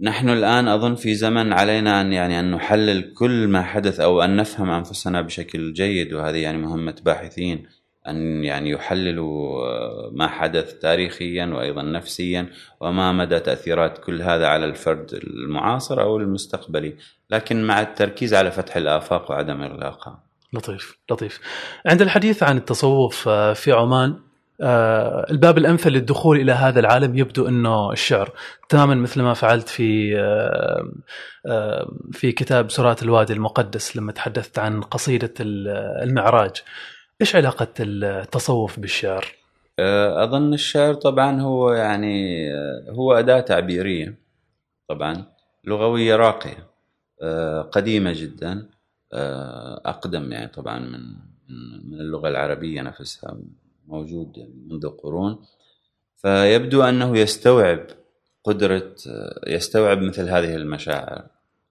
نحن 0.00 0.28
الآن 0.28 0.68
أظن 0.68 0.94
في 0.94 1.14
زمن 1.14 1.52
علينا 1.52 2.00
أن 2.00 2.12
يعني 2.12 2.40
أن 2.40 2.50
نحلل 2.50 3.14
كل 3.14 3.48
ما 3.48 3.62
حدث 3.62 4.00
أو 4.00 4.22
أن 4.22 4.36
نفهم 4.36 4.70
أنفسنا 4.70 5.20
بشكل 5.20 5.72
جيد 5.72 6.12
وهذه 6.12 6.36
يعني 6.36 6.58
مهمة 6.58 6.94
باحثين. 7.04 7.66
أن 8.08 8.44
يعني 8.44 8.70
يحللوا 8.70 9.66
آه، 9.66 10.10
ما 10.12 10.26
حدث 10.28 10.74
تاريخيا 10.74 11.46
وأيضا 11.46 11.82
نفسيا 11.82 12.46
وما 12.80 13.12
مدى 13.12 13.40
تأثيرات 13.40 13.98
كل 13.98 14.22
هذا 14.22 14.46
على 14.46 14.64
الفرد 14.64 15.14
المعاصر 15.14 16.02
أو 16.02 16.16
المستقبلي. 16.16 16.94
لكن 17.30 17.64
مع 17.64 17.80
التركيز 17.80 18.34
على 18.34 18.50
فتح 18.50 18.76
الآفاق 18.76 19.30
وعدم 19.30 19.62
اغلاقها 19.62 20.18
لطيف 20.52 20.98
لطيف. 21.10 21.40
عند 21.86 22.02
الحديث 22.02 22.42
عن 22.42 22.56
التصوف 22.56 23.28
آه، 23.28 23.52
في 23.52 23.72
عمان 23.72 24.16
آه، 24.60 25.26
الباب 25.30 25.58
الأمثل 25.58 25.90
للدخول 25.90 26.40
إلى 26.40 26.52
هذا 26.52 26.80
العالم 26.80 27.18
يبدو 27.18 27.48
إنه 27.48 27.92
الشعر. 27.92 28.30
تماما 28.68 28.94
مثل 28.94 29.22
ما 29.22 29.34
فعلت 29.34 29.68
في 29.68 30.12
في 32.12 32.32
كتاب 32.32 32.70
سرات 32.70 33.02
الوادي 33.02 33.32
المقدس 33.32 33.96
لما 33.96 34.12
تحدثت 34.12 34.58
عن 34.58 34.80
قصيدة 34.80 35.34
المعراج. 35.40 36.62
إيش 37.22 37.36
علاقة 37.36 37.68
التصوف 37.80 38.80
بالشعر؟ 38.80 39.34
أه، 39.78 40.24
أظن 40.24 40.54
الشعر 40.54 40.94
طبعا 40.94 41.40
هو 41.40 41.72
يعني 41.72 42.46
أه، 42.54 42.90
هو 42.90 43.12
أداة 43.12 43.40
تعبيرية 43.40 44.18
طبعا 44.88 45.24
لغوية 45.64 46.16
راقية 46.16 46.66
أه، 47.22 47.62
قديمة 47.62 48.12
جدا 48.12 48.68
أقدم 49.84 50.32
يعني 50.32 50.48
طبعا 50.48 50.78
من 50.78 51.00
من 51.90 52.00
اللغة 52.00 52.28
العربية 52.28 52.82
نفسها 52.82 53.38
موجود 53.86 54.36
يعني 54.36 54.54
منذ 54.66 54.88
قرون. 54.88 55.44
فيبدو 56.16 56.82
أنه 56.82 57.18
يستوعب 57.18 57.86
قدرة 58.44 58.94
يستوعب 59.46 60.02
مثل 60.02 60.28
هذه 60.28 60.54
المشاعر. 60.54 61.26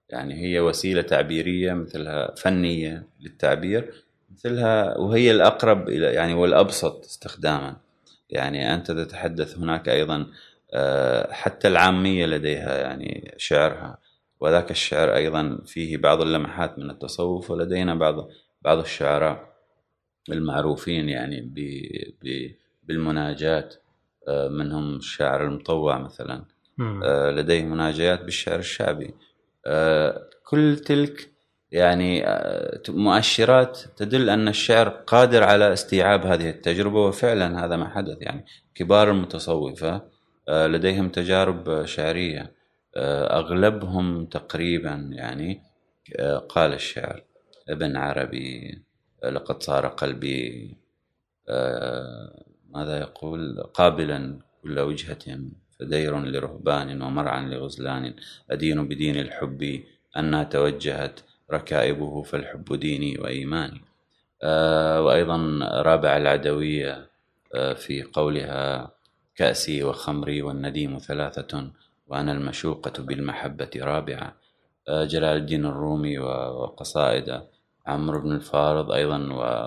يعني 0.10 0.34
هي 0.34 0.60
وسيلة 0.60 1.02
تعبيرية 1.02 1.74
مثلها 1.74 2.36
فنية 2.36 3.08
للتعبير. 3.20 4.04
مثلها 4.34 4.98
وهي 4.98 5.32
الأقرب 5.32 5.90
إلى 5.90 6.06
يعني 6.06 6.34
والأبسط 6.34 7.06
استخداما. 7.06 7.78
يعني 8.30 8.74
أنت 8.74 8.92
تتحدث 8.92 9.58
هناك 9.58 9.90
أيضا 9.90 10.28
آه، 10.74 11.34
حتى 11.34 11.68
العامية 11.68 12.26
لديها 12.26 12.78
يعني 12.78 13.34
شعرها. 13.38 13.98
وذاك 14.40 14.72
الشعر 14.72 15.16
أيضا 15.16 15.58
فيه 15.66 15.98
بعض 15.98 16.22
اللمحات 16.22 16.80
من 16.80 16.90
التصوف 16.90 17.52
ولدينا 17.52 17.96
بعض 17.96 18.30
بعض 18.62 18.78
الشعراء 18.78 19.54
المعروفين 20.30 21.10
يعني 21.10 21.54
بالمناجات 22.84 23.76
آه، 24.28 24.48
منهم 24.48 24.96
الشاعر 24.96 25.48
المطوع 25.48 25.98
مثلا. 25.98 26.46
آه، 27.04 27.32
لديه 27.32 27.64
مناجات 27.64 28.22
بالشعر 28.22 28.60
الشعبي. 28.60 29.14
كل 30.44 30.78
تلك 30.86 31.31
يعني 31.72 32.28
آه، 32.28 32.82
مؤشرات 32.90 33.80
تدل 33.98 34.30
أن 34.30 34.48
الشعر 34.48 34.90
قادر 34.90 35.44
على 35.44 35.74
استيعاب 35.74 36.26
هذه 36.26 36.50
التجربة 36.50 37.06
وفعلا 37.06 37.66
هذا 37.66 37.76
ما 37.76 37.90
حدث. 37.90 38.18
يعني 38.22 38.46
كبار 38.76 39.12
المتصوفة 39.12 40.02
آه، 40.50 40.68
لديهم 40.68 41.10
تجارب 41.10 41.86
شعرية 41.86 42.52
آه، 42.96 43.40
أغلبهم 43.40 44.26
تقريبا 44.26 45.10
يعني 45.12 45.62
قال 46.50 46.74
الشعر 46.74 47.24
ابن 47.70 47.96
عربي 47.96 48.82
لقد 49.24 49.64
صار 49.64 49.88
قلبي 49.88 50.78
ماذا 52.70 53.00
يقول؟ 53.00 53.64
قابلا 53.74 54.40
كل 54.64 54.80
وجهة 54.80 55.40
فدير 55.80 56.20
لرهبان 56.20 57.02
ومرعا 57.02 57.42
لغزلان 57.42 58.14
أدين 58.52 58.88
بدين 58.88 59.16
الحب 59.20 59.84
أنها 60.18 60.44
توجهت 60.44 61.20
ركائبه 61.52 62.24
فالحب 62.24 62.76
ديني 62.76 63.18
وإيماني. 63.20 63.82
آه، 64.44 65.02
وأيضا 65.02 65.60
رابع 65.62 66.18
العدوية 66.18 67.10
آه، 67.56 67.74
في 67.74 68.04
قولها 68.04 68.92
كأسي 69.36 69.84
وخمري 69.84 70.42
والنديم 70.42 70.98
ثلاثة 70.98 71.72
وأنا 72.08 72.32
المشوقة 72.32 73.04
بالمحبة 73.04 73.70
رابعة. 73.78 74.36
آه، 74.90 75.06
جلال 75.06 75.38
الدين 75.38 75.66
الرومي 75.66 76.20
وقصائد 76.20 77.42
عمرو 77.88 78.22
بن 78.22 78.32
الفارض 78.32 78.92
أيضا 78.92 79.18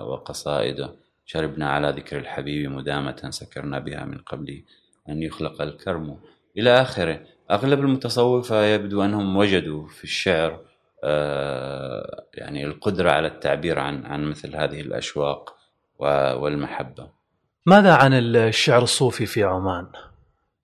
وقصائده 0.01 0.95
شربنا 1.25 1.69
على 1.69 1.89
ذكر 1.89 2.17
الحبيب 2.17 2.71
مدامة 2.71 3.29
سكرنا 3.29 3.79
بها 3.79 4.05
من 4.05 4.17
قبل 4.17 4.63
أن 5.09 5.23
يخلق 5.23 5.61
الكرم. 5.61 6.17
إلى 6.57 6.81
آخره 6.81 7.19
أغلب 7.51 7.79
المتصوفة 7.79 8.65
يبدو 8.65 9.03
أنهم 9.03 9.37
وجدوا 9.37 9.87
في 9.87 10.03
الشعر 10.03 10.59
يعني 12.33 12.65
القدرة 12.65 13.11
على 13.11 13.27
التعبير 13.27 13.79
عن 13.79 14.05
عن 14.05 14.23
مثل 14.23 14.55
هذه 14.55 14.81
الأشواق 14.81 15.55
والمحبة. 15.99 17.09
ماذا 17.65 17.93
عن 17.95 18.13
الشعر 18.13 18.83
الصوفي 18.83 19.25
في 19.25 19.43
عمان؟ 19.43 19.87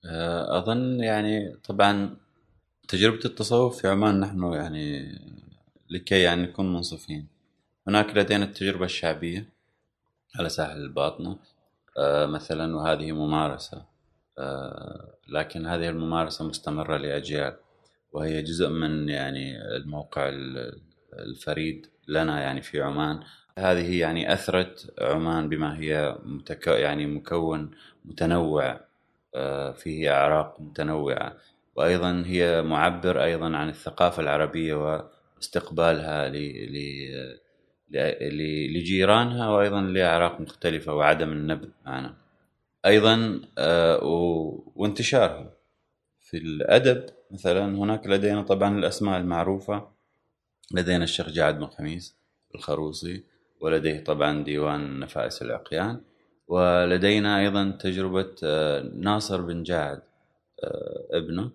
آه، 0.04 0.58
أظن 0.58 1.00
يعني 1.00 1.56
طبعا 1.68 2.16
تجربة 2.88 3.20
التصوف 3.24 3.80
في 3.80 3.88
عمان 3.88 4.20
نحن 4.20 4.52
يعني 4.52 5.18
لكي 5.90 6.20
يعني 6.20 6.42
نكون 6.42 6.72
منصفين. 6.72 7.26
هناك 7.88 8.16
لدينا 8.16 8.44
التجربة 8.44 8.84
الشعبية 8.84 9.48
على 10.38 10.48
ساحل 10.48 10.76
الباطنة 10.76 11.36
آه، 11.98 12.26
مثلا 12.26 12.76
وهذه 12.76 13.12
ممارسة 13.12 13.92
لكن 15.28 15.66
هذه 15.66 15.88
الممارسة 15.88 16.44
مستمرة 16.44 16.96
لأجيال. 16.96 17.56
وهي 18.12 18.42
جزء 18.42 18.68
من 18.68 19.08
يعني 19.08 19.62
الموقع 19.76 20.30
الفريد 21.18 21.86
لنا 22.08 22.40
يعني 22.40 22.62
في 22.62 22.82
عمان. 22.82 23.20
هذه 23.58 24.00
يعني 24.00 24.32
أثرت 24.32 24.94
عمان 25.00 25.48
بما 25.48 25.78
هي 25.80 26.18
متك... 26.24 26.66
يعني 26.66 27.06
مكون 27.06 27.70
متنوع 28.04 28.80
آه، 29.34 29.72
فيه 29.72 30.10
أعراق 30.10 30.60
متنوعة. 30.60 31.36
وأيضا 31.76 32.22
هي 32.26 32.62
معبر 32.62 33.24
أيضا 33.24 33.56
عن 33.56 33.68
الثقافة 33.68 34.22
العربية 34.22 35.04
واستقبالها 35.36 36.28
ل... 36.28 36.36
ل... 37.90 38.76
لجيرانها 38.78 39.48
وأيضا 39.48 39.80
لأعراق 39.80 40.40
مختلفة 40.40 40.94
وعدم 40.94 41.32
النبذ 41.32 41.68
معنا. 41.86 42.14
أيضا 42.86 43.40
آه، 43.58 43.98
وانتشارها. 44.76 45.61
في 46.32 46.38
الأدب 46.38 47.06
مثلا 47.30 47.64
هناك 47.64 48.06
لدينا 48.06 48.42
طبعا 48.42 48.78
الأسماء 48.78 49.20
المعروفة 49.20 49.88
لدينا 50.74 51.04
الشيخ 51.04 51.28
جعد 51.28 51.58
بن 51.58 51.66
خميس 51.66 52.16
الخروصي 52.54 53.24
ولديه 53.60 54.04
طبعا 54.04 54.44
ديوان 54.44 55.00
نفائس 55.00 55.42
العقيان 55.42 56.00
ولدينا 56.48 57.40
أيضا 57.40 57.70
تجربة 57.80 58.34
آه، 58.44 58.90
ناصر 58.94 59.40
بن 59.40 59.62
جعد 59.62 60.02
آه، 60.64 61.06
ابنه. 61.10 61.50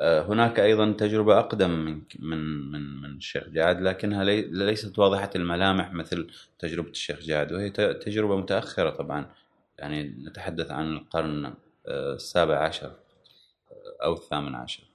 آه، 0.00 0.22
هناك 0.22 0.60
أيضا 0.60 0.92
تجربة 0.92 1.38
أقدم 1.38 1.70
من 1.70 2.02
من 2.18 2.72
من 2.72 3.02
من 3.02 3.16
الشيخ 3.16 3.48
جعد 3.48 3.80
لكنها 3.80 4.24
ليست 4.24 4.98
واضحة 4.98 5.30
الملامح 5.36 5.92
مثل 5.92 6.30
تجربة 6.58 6.90
الشيخ 6.90 7.20
جعد 7.20 7.52
وهي 7.52 7.70
تجربة 7.70 8.36
متأخرة 8.36 8.90
طبعا. 8.90 9.30
يعني 9.78 10.02
نتحدث 10.02 10.70
عن 10.70 10.92
القرن 10.92 11.54
السابع 11.88 12.58
عشر. 12.58 12.92
أو 14.04 14.12
الثامن 14.12 14.54
عشر. 14.54 14.92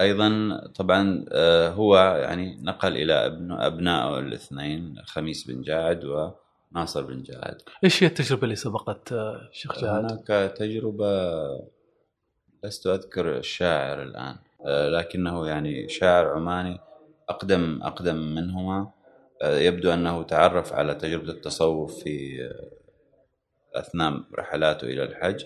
أيضا 0.00 0.60
طبعا 0.74 1.24
آه، 1.32 1.68
هو 1.68 1.96
يعني 1.96 2.62
نقل 2.62 2.96
إلى 2.96 3.14
ابنائه 3.50 4.18
الاثنين 4.18 5.02
خميس 5.04 5.50
بن 5.50 5.62
جاعد 5.62 6.04
وناصر 6.04 7.02
بن 7.02 7.22
جاعد. 7.22 7.62
إيش 7.84 8.02
هي 8.02 8.06
التجربة 8.06 8.44
اللي 8.44 8.56
سبقت 8.56 9.12
آه، 9.12 9.48
شيخ 9.52 9.80
جاعد؟ 9.80 10.04
هناك 10.04 10.52
تجربة 10.56 11.40
لست 12.64 12.86
أذكر 12.86 13.36
الشاعر 13.38 14.02
الآن 14.02 14.36
آه، 14.66 14.88
لكنه 14.88 15.46
يعني 15.46 15.88
شاعر 15.88 16.26
عماني 16.26 16.80
أقدم 17.28 17.82
أقدم 17.82 18.16
منهما. 18.16 18.96
يبدو 19.42 19.92
أنه 19.92 20.22
تعرف 20.22 20.72
على 20.72 20.94
تجربة 20.94 21.30
التصوف 21.30 22.02
في 22.02 22.38
أثناء 23.74 24.22
رحلاته 24.38 24.84
إلى 24.84 25.02
الحج 25.02 25.44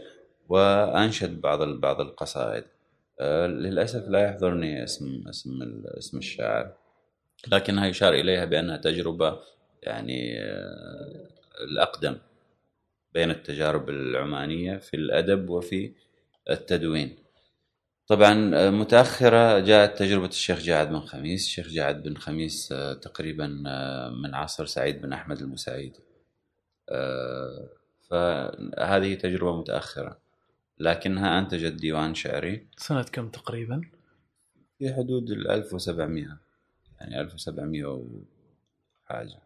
وأنشد 0.48 1.40
بعض 1.40 1.62
بعض 1.62 2.00
القصائد. 2.00 2.64
للأسف 3.46 4.08
لا 4.08 4.24
يحضرني 4.24 4.84
اسم 4.84 5.24
اسم 5.28 5.50
اسم 5.98 6.18
الشاعر. 6.18 6.72
لكنها 7.48 7.86
يشار 7.86 8.14
إليها 8.14 8.44
بأنها 8.44 8.76
تجربة 8.76 9.38
يعني 9.82 10.40
آه، 10.40 11.28
الأقدم 11.64 12.16
بين 13.14 13.30
التجارب 13.30 13.90
العمانية 13.90 14.76
في 14.76 14.94
الأدب 14.96 15.50
وفي 15.50 15.92
التدوين. 16.50 17.16
طبعا 18.06 18.50
آه، 18.54 18.70
متأخرة 18.70 19.58
جاءت 19.58 19.98
تجربة 19.98 20.26
الشيخ 20.28 20.58
جاعد 20.60 20.88
بن 20.88 21.00
خميس. 21.00 21.46
الشيخ 21.46 21.68
جاعد 21.68 22.02
بن 22.02 22.16
خميس 22.16 22.68
تقريبا 23.02 23.46
من 24.22 24.34
عصر 24.34 24.66
سعيد 24.66 25.02
بن 25.02 25.12
أحمد 25.12 25.40
المساعيد 25.40 25.96
فهذه 28.10 29.14
تجربة 29.14 29.60
متأخرة. 29.60 30.29
لكنها 30.80 31.38
أنتجت 31.38 31.72
ديوان 31.72 32.14
شعري. 32.14 32.66
سنة 32.76 33.02
كم 33.02 33.28
تقريبا؟ 33.28 33.80
في 34.78 34.94
حدود 34.94 35.30
ال 35.30 35.50
1700 35.50 36.38
يعني 37.00 37.20
1700 37.20 37.84
وحاجة 39.04 39.38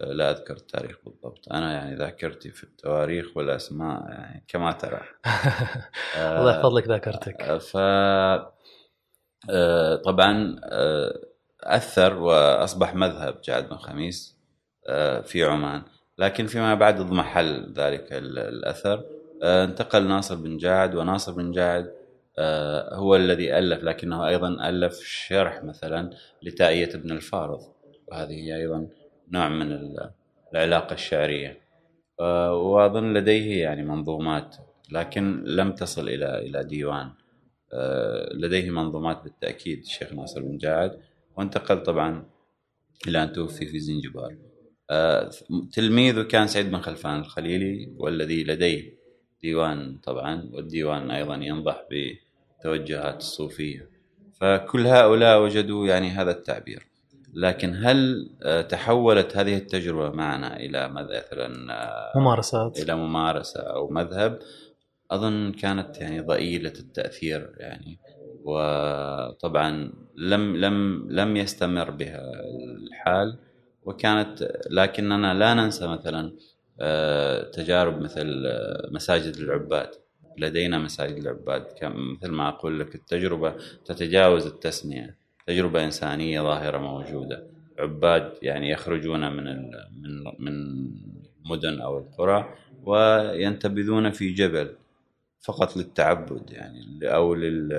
لا 0.00 0.30
أذكر 0.30 0.56
التاريخ 0.56 0.96
بالضبط. 1.04 1.52
أنا 1.52 1.72
يعني 1.72 1.96
ذاكرتي 1.96 2.50
في 2.50 2.64
التواريخ 2.64 3.36
والأسماء 3.36 4.08
يعني 4.08 4.44
كما 4.48 4.72
ترى. 4.72 5.00
الله 6.16 6.56
يحفظ 6.56 6.74
لك 6.74 6.88
ذاكرتك 6.88 7.58
ف 7.58 7.76
آه، 9.50 9.96
طبعا 9.96 10.60
أثر 11.60 12.18
وأصبح 12.18 12.94
مذهب 12.94 13.40
جعد 13.44 13.68
بن 13.68 13.76
خميس 13.76 14.36
في 15.22 15.44
عمان. 15.44 15.82
لكن 16.18 16.46
فيما 16.46 16.74
بعد 16.74 17.00
اضمحل 17.00 17.72
ذلك 17.72 18.12
الأثر. 18.12 19.13
انتقل 19.44 20.08
ناصر 20.08 20.34
بن 20.34 20.56
جعد 20.56 20.94
وناصر 20.94 21.32
بن 21.32 21.52
جعد 21.52 21.92
هو 22.92 23.16
الذي 23.16 23.58
ألف 23.58 23.84
لكنه 23.84 24.28
أيضا 24.28 24.68
ألف 24.68 25.00
شرح 25.04 25.64
مثلا 25.64 26.10
لتائية 26.42 26.94
ابن 26.94 27.10
الفارض. 27.10 27.60
وهذه 28.08 28.56
أيضا 28.56 28.88
نوع 29.30 29.48
من 29.48 29.78
العلاقة 30.52 30.94
الشعرية. 30.94 31.60
وأظن 32.50 33.14
لديه 33.14 33.62
يعني 33.62 33.82
منظومات 33.82 34.56
لكن 34.92 35.44
لم 35.44 35.72
تصل 35.72 36.08
إلى 36.08 36.38
إلى 36.38 36.64
ديوان. 36.64 37.10
آه، 37.72 38.32
لديه 38.34 38.70
منظومات 38.70 39.22
بالتأكيد 39.24 39.78
الشيخ 39.78 40.12
ناصر 40.12 40.42
بن 40.42 40.58
جاعد 40.58 41.00
وانتقل 41.36 41.82
طبعا 41.82 42.24
إلى 43.08 43.22
أن 43.22 43.32
توفي 43.32 43.66
في 43.66 43.78
زنجبار. 43.78 44.36
آه، 44.90 45.30
تلميذه 45.72 46.22
كان 46.22 46.46
سعيد 46.46 46.70
بن 46.70 46.80
خلفان 46.80 47.20
الخليلي 47.20 47.94
والذي 47.98 48.44
لديه 48.44 49.03
ديوان 49.44 49.98
طبعا 50.04 50.50
والديوان 50.52 51.10
أيضا 51.10 51.34
ينضح 51.34 51.84
بتوجهات 51.90 53.16
الصوفية. 53.16 53.90
فكل 54.40 54.86
هؤلاء 54.86 55.42
وجدوا 55.42 55.86
يعني 55.86 56.08
هذا 56.08 56.30
التعبير. 56.30 56.86
لكن 57.34 57.74
هل 57.84 58.30
آه، 58.42 58.62
تحولت 58.62 59.36
هذه 59.36 59.56
التجربة 59.56 60.10
معنا 60.10 60.56
إلى 60.56 60.88
مثلا 60.88 61.48
ممارسات؟ 62.16 62.80
إلى 62.80 62.94
ممارسة 62.96 63.60
أو 63.60 63.90
مذهب؟ 63.90 64.38
أظن 65.10 65.52
كانت 65.52 66.00
يعني 66.00 66.20
ضئيلة 66.20 66.72
التأثير 66.80 67.54
يعني. 67.56 67.98
وطبعا 68.44 69.92
لم 70.16 70.56
لم 70.56 71.06
لم 71.10 71.36
يستمر 71.36 71.90
بها 71.90 72.20
الحال. 72.86 73.38
وكانت 73.82 74.48
لكننا 74.70 75.34
لا 75.34 75.54
ننسى 75.54 75.86
مثلا 75.86 76.24
آه، 76.26 76.53
تجارب 77.52 78.00
مثل 78.00 78.46
آه، 78.46 78.88
مساجد 78.92 79.36
العباد. 79.36 79.90
لدينا 80.38 80.78
مساجد 80.78 81.16
العباد. 81.16 81.66
مثل 81.82 82.30
ما 82.30 82.48
أقول 82.48 82.80
لك 82.80 82.94
التجربة 82.94 83.54
تتجاوز 83.84 84.46
التسمية. 84.46 85.16
تجربة 85.46 85.84
إنسانية 85.84 86.40
ظاهرة 86.40 86.78
موجودة. 86.78 87.46
عباد 87.78 88.32
يعني 88.42 88.70
يخرجون 88.70 89.32
من 89.32 89.44
من 90.02 90.24
من 90.38 90.54
مدن 91.44 91.80
أو 91.80 91.98
القرى 91.98 92.54
وينتبذون 92.82 94.10
في 94.10 94.32
جبل 94.32 94.76
فقط 95.40 95.76
للتعبد 95.76 96.50
يعني 96.50 96.98
أو 97.02 97.34
لل 97.34 97.72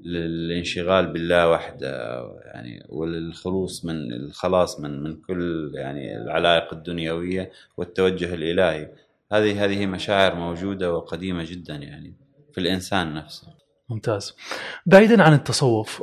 للانشغال 0.00 1.06
بالله 1.06 1.50
وحده 1.50 2.20
يعني 2.44 2.86
وللخلوص 2.88 3.84
من 3.84 4.12
الخلاص 4.12 4.80
من 4.80 5.02
من 5.02 5.16
كل 5.16 5.72
يعني 5.74 6.16
العلائق 6.16 6.74
الدنيوية 6.74 7.50
والتوجه 7.76 8.34
الإلهي. 8.34 8.88
هذه 9.32 9.64
هذه 9.64 9.86
مشاعر 9.86 10.34
موجودة 10.34 10.92
وقديمة 10.92 11.44
جدا 11.44 11.74
يعني 11.74 12.14
في 12.52 12.60
الإنسان 12.60 13.14
نفسه. 13.14 13.48
ممتاز. 13.88 14.36
بعيدا 14.86 15.22
عن 15.22 15.32
التصوف 15.32 16.02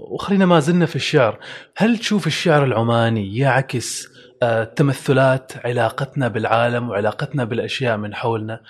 وخلينا 0.00 0.46
ما 0.46 0.60
زلنا 0.60 0.86
في 0.86 0.96
الشعر. 0.96 1.38
هل 1.76 1.98
تشوف 1.98 2.26
الشعر 2.26 2.64
العماني 2.64 3.36
يعكس 3.36 4.08
آه، 4.42 4.64
تمثلات 4.64 5.52
علاقتنا 5.66 6.28
بالعالم 6.28 6.90
وعلاقتنا 6.90 7.44
بالأشياء 7.44 7.96
من 7.96 8.14
حولنا؟ 8.14 8.60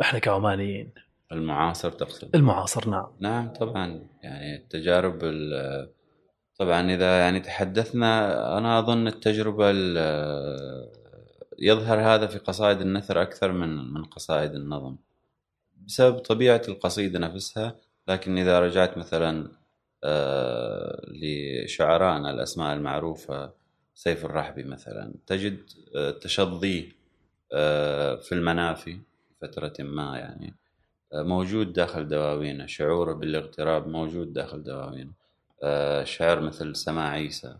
إحنا 0.00 0.18
كعمانيين. 0.18 0.92
المعاصر 1.32 1.90
تقصد؟ 1.90 2.36
المعاصر 2.36 2.90
نعم. 2.90 3.06
نعم 3.20 3.52
طبعا. 3.52 4.08
يعني 4.22 4.56
التجارب 4.56 5.18
طبعا 6.58 6.94
إذا 6.94 7.18
يعني 7.18 7.40
تحدثنا 7.40 8.58
أنا 8.58 8.78
أظن 8.78 9.06
التجربة 9.06 9.70
يظهر 11.58 12.00
هذا 12.00 12.26
في 12.26 12.38
قصائد 12.38 12.80
النثر 12.80 13.22
أكثر 13.22 13.52
من 13.52 13.92
من 13.92 14.04
قصائد 14.04 14.54
النظم. 14.54 14.96
بسبب 15.86 16.18
طبيعة 16.18 16.62
القصيده 16.68 17.18
نفسها 17.18 17.76
لكن 18.08 18.38
إذا 18.38 18.60
رجعت 18.60 18.98
مثلا 18.98 19.62
آه، 20.04 21.02
لشعرائنا 21.08 22.30
الأسماء 22.30 22.74
المعروفة 22.74 23.52
سيف 23.94 24.24
الرحبي 24.24 24.62
مثلا 24.64 25.14
تجد 25.26 25.58
آه، 25.96 26.10
تشظيه 26.10 26.92
آه، 27.52 28.16
في 28.16 28.32
المنافي 28.32 28.98
فترة 29.42 29.72
ما 29.78 30.18
يعني. 30.18 30.54
موجود 31.14 31.72
داخل 31.72 32.08
دواوينه 32.08 32.66
شعوره 32.66 33.12
بالاغتراب 33.12 33.88
موجود 33.88 34.32
داخل 34.32 34.62
دواوينه. 34.62 35.12
شعر 36.04 36.40
مثل 36.40 36.76
سماع 36.76 37.08
عيسى. 37.08 37.56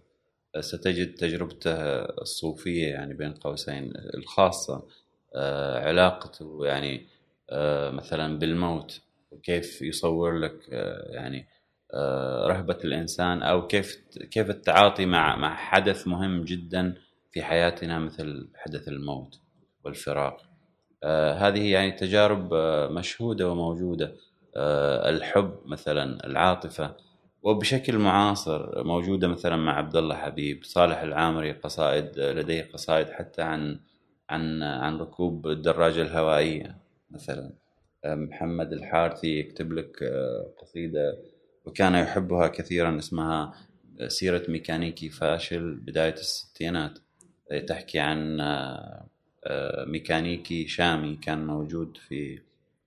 ستجد 0.60 1.14
تجربته 1.14 1.74
الصوفية 2.04 2.88
يعني 2.88 3.14
بين 3.14 3.32
قوسين 3.32 3.92
الخاصة 4.14 4.86
علاقته 5.76 6.66
يعني 6.66 7.06
مثلا 7.92 8.38
بالموت 8.38 9.00
وكيف 9.30 9.82
يصور 9.82 10.38
لك 10.38 10.68
يعني 11.10 11.46
آه، 11.94 12.46
رهبة 12.46 12.78
الإنسان 12.84 13.42
أو 13.42 13.66
كيف 13.66 13.96
كيف 14.30 14.50
التعاطي 14.50 15.06
مع 15.06 15.36
مع 15.36 15.54
حدث 15.54 16.08
مهم 16.08 16.44
جدا 16.44 16.94
في 17.32 17.42
حياتنا 17.42 17.98
مثل 17.98 18.48
حدث 18.56 18.88
الموت 18.88 19.40
والفراق. 19.84 20.40
آه، 20.40 20.51
هذه 21.32 21.72
يعني 21.72 21.92
تجارب 21.92 22.54
آه، 22.54 22.88
مشهودة 22.88 23.50
وموجودة. 23.50 24.14
الحب 24.56 25.52
مثلا 25.66 26.26
العاطفة 26.26 26.96
وبشكل 27.42 27.98
معاصر 27.98 28.84
موجودة 28.84 29.28
مثلا 29.28 29.56
مع 29.56 29.76
عبد 29.78 29.96
الله 29.96 30.14
حبيب 30.14 30.64
صالح 30.64 31.00
العامري 31.00 31.52
قصائد 31.52 32.18
لديه 32.18 32.68
قصائد 32.72 33.06
حتى 33.10 33.42
عن 33.42 33.80
عن 34.30 34.62
عن 34.62 34.98
ركوب 34.98 35.46
الدراجة 35.46 36.02
الهوائية 36.02 36.78
مثلا. 37.10 37.52
محمد 38.06 38.72
الحارثي 38.72 39.38
يكتب 39.38 39.72
لك 39.72 40.04
قصيدة 40.58 41.18
وكان 41.64 41.94
يحبها 41.94 42.48
كثيرا 42.48 42.98
اسمها 42.98 43.52
سيرة 44.06 44.42
ميكانيكي 44.48 45.08
فاشل 45.08 45.74
بداية 45.74 46.14
الستينات. 46.14 46.98
تحكي 47.66 47.98
عن 47.98 48.40
آه، 48.40 49.06
ميكانيكي 49.86 50.68
شامي 50.68 51.16
كان 51.16 51.46
موجود 51.46 51.96
في 52.08 52.38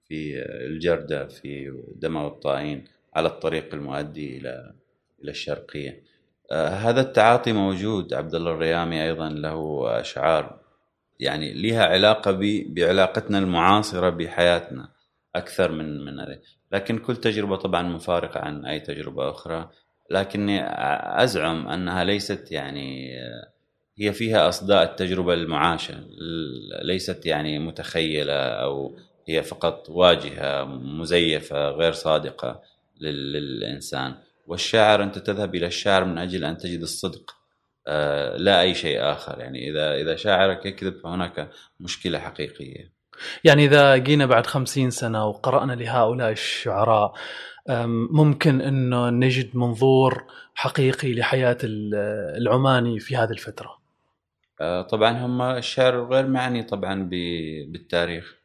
في 0.07 0.41
الجردة 0.41 1.27
في 1.27 1.81
دمى 1.95 2.19
والطائين 2.19 2.85
على 3.15 3.27
الطريق 3.27 3.73
المؤدي 3.73 4.37
إلى 4.37 4.73
إلى 5.23 5.31
الشرقية. 5.31 6.03
آه، 6.51 6.67
هذا 6.67 7.01
التعاطي 7.01 7.53
موجود 7.53 8.13
عبد 8.13 8.35
الله 8.35 8.51
الريامي 8.51 9.03
أيضا 9.03 9.29
له 9.29 9.85
أشعار 9.99 10.59
يعني 11.19 11.53
لها 11.53 11.85
علاقة 11.85 12.39
بعلاقتنا 12.67 13.39
المعاصرة 13.39 14.09
بحياتنا 14.09 14.89
أكثر 15.35 15.71
من 15.71 16.05
من 16.05 16.13
لكن 16.71 16.97
كل 16.97 17.15
تجربة 17.15 17.55
طبعا 17.55 17.83
مفارقة 17.83 18.39
عن 18.39 18.65
أي 18.65 18.79
تجربة 18.79 19.29
أخرى. 19.29 19.69
لكني 20.11 20.61
أزعم 21.23 21.67
أنها 21.67 22.03
ليست 22.03 22.51
يعني 22.51 23.11
هي 23.97 24.13
فيها 24.13 24.49
أصداء 24.49 24.83
التجربة 24.83 25.33
المعاشة 25.33 26.03
ليست 26.81 27.25
يعني 27.25 27.59
متخيلة 27.59 28.33
أو 28.33 28.95
هي 29.27 29.43
فقط 29.43 29.89
واجهة 29.89 30.63
مزيفة 30.65 31.69
غير 31.69 31.91
صادقة 31.91 32.61
للإنسان. 33.01 34.15
والشاعر 34.47 35.03
أنت 35.03 35.17
تذهب 35.17 35.55
إلى 35.55 35.67
الشاعر 35.67 36.05
من 36.05 36.17
أجل 36.17 36.45
أن 36.45 36.57
تجد 36.57 36.81
الصدق 36.81 37.35
آه، 37.87 38.37
لا 38.37 38.61
أي 38.61 38.73
شيء 38.75 39.01
آخر. 39.01 39.39
يعني 39.39 39.69
إذا 39.69 39.95
إذا 39.95 40.15
شاعرك 40.15 40.65
يكذب 40.65 40.99
فهناك 41.03 41.49
مشكلة 41.79 42.19
حقيقية. 42.19 42.91
يعني 43.43 43.65
إذا 43.65 43.97
جينا 43.97 44.25
بعد 44.25 44.47
خمسين 44.47 44.89
سنة 44.89 45.27
وقرأنا 45.27 45.73
لهؤلاء 45.73 46.31
الشعراء 46.31 47.13
ممكن 48.11 48.61
أنه 48.61 49.09
نجد 49.09 49.57
منظور 49.57 50.23
حقيقي 50.55 51.13
لحياة 51.13 51.57
العماني 51.63 52.99
في 52.99 53.15
هذه 53.15 53.31
الفترة. 53.31 53.69
آه، 53.69 53.84
طبعا 54.89 55.11
هم 55.25 55.41
الشعر 55.41 56.05
غير 56.05 56.27
معني 56.27 56.63
طبعا 56.63 57.09
بالتاريخ. 57.71 58.35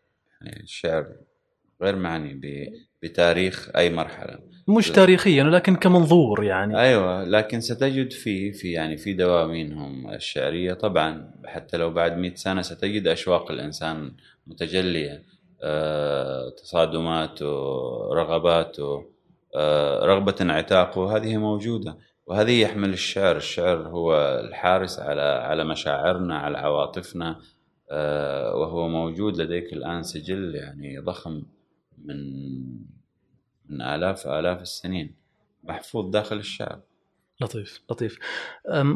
يعني 0.40 0.62
الشعر 0.62 1.06
غير 1.82 1.96
معني 1.96 2.40
بتاريخ 3.02 3.70
أي 3.76 3.90
مرحلة. 3.90 4.38
مش 4.68 4.90
تاريخيا 4.90 5.44
ولكن 5.44 5.76
كمنظور 5.76 6.44
يعني. 6.44 6.80
أيوه 6.80 7.24
لكن 7.24 7.60
ستجد 7.60 8.12
في 8.12 8.52
في 8.52 8.72
يعني 8.72 8.96
في 8.96 9.12
دواوينهم 9.12 10.10
الشعرية. 10.10 10.74
طبعا 10.74 11.34
حتى 11.46 11.76
لو 11.76 11.90
بعد 11.90 12.18
100 12.18 12.34
سنة 12.34 12.62
ستجد 12.62 13.06
أشواق 13.06 13.50
الإنسان 13.50 14.12
متجلية. 14.46 15.22
آه، 15.62 16.50
تصادماته 16.50 17.46
رغباته 18.14 19.04
آه، 19.56 20.06
رغبة 20.06 20.34
انعتاقه 20.40 21.16
هذه 21.16 21.36
موجودة. 21.36 21.96
وهذه 22.30 22.60
يحمل 22.60 22.92
الشعر. 22.92 23.36
الشعر 23.36 23.88
هو 23.88 24.14
الحارس 24.44 24.98
على 24.98 25.22
على 25.22 25.64
مشاعرنا 25.64 26.38
على 26.38 26.58
عواطفنا 26.58 27.40
آه، 27.90 28.54
وهو 28.54 28.88
موجود 28.88 29.40
لديك 29.40 29.72
الآن 29.72 30.02
سجل 30.02 30.54
يعني 30.54 30.98
ضخم 30.98 31.42
من 32.04 32.16
من 33.68 33.82
آلاف 33.82 34.26
آلاف 34.26 34.62
السنين. 34.62 35.14
محفوظ 35.64 36.10
داخل 36.10 36.36
الشعر. 36.36 36.80
لطيف 37.40 37.82
لطيف. 37.90 38.18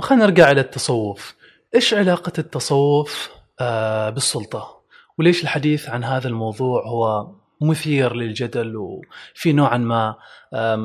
خلينا 0.00 0.26
نرجع 0.26 0.50
إلى 0.50 0.60
التصوف. 0.60 1.34
إيش 1.74 1.94
علاقة 1.94 2.32
التصوف 2.38 3.30
آه، 3.60 4.10
بالسلطة؟ 4.10 4.80
وليش 5.18 5.42
الحديث 5.42 5.88
عن 5.88 6.04
هذا 6.04 6.28
الموضوع 6.28 6.86
هو 6.86 7.34
مثير 7.60 8.14
للجدل 8.14 8.76
وفي 8.76 9.52
نوعا 9.52 9.78
ما 9.78 10.16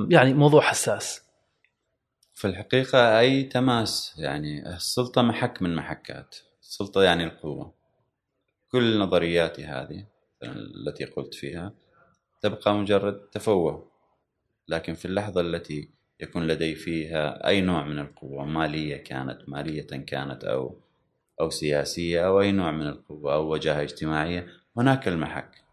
يعني 0.09 0.33
موضوع 0.33 0.61
حساس؟ 0.61 1.28
في 2.39 2.47
الحقيقة 2.47 3.19
أي 3.19 3.43
تماس 3.43 4.15
يعني 4.17 4.75
السلطة 4.75 5.21
محك 5.21 5.61
من 5.61 5.75
محكات 5.75 6.35
السلطة 6.61 7.03
يعني 7.03 7.23
القوة. 7.23 7.73
كل 8.71 8.99
نظرياتي 8.99 9.65
هذه 9.65 10.05
التي 10.43 11.05
قلت 11.05 11.33
فيها 11.33 11.73
تبقى 12.41 12.73
مجرد 12.73 13.29
تفوه 13.31 13.91
لكن 14.67 14.93
في 14.93 15.05
اللحظة 15.05 15.41
التي 15.41 15.89
يكون 16.19 16.47
لدي 16.47 16.75
فيها 16.75 17.47
أي 17.47 17.61
نوع 17.61 17.85
من 17.85 17.99
القوة 17.99 18.45
مالية 18.45 18.97
كانت 18.97 19.49
مالية 19.49 19.87
كانت 19.87 20.43
أو 20.43 20.81
أو 21.41 21.49
سياسية 21.49 22.27
أو 22.27 22.41
أي 22.41 22.51
نوع 22.51 22.71
من 22.71 22.87
القوة 22.87 23.33
أو 23.33 23.53
وجاهة 23.53 23.81
اجتماعية 23.81 24.47
هناك 24.77 25.07
المحك. 25.07 25.63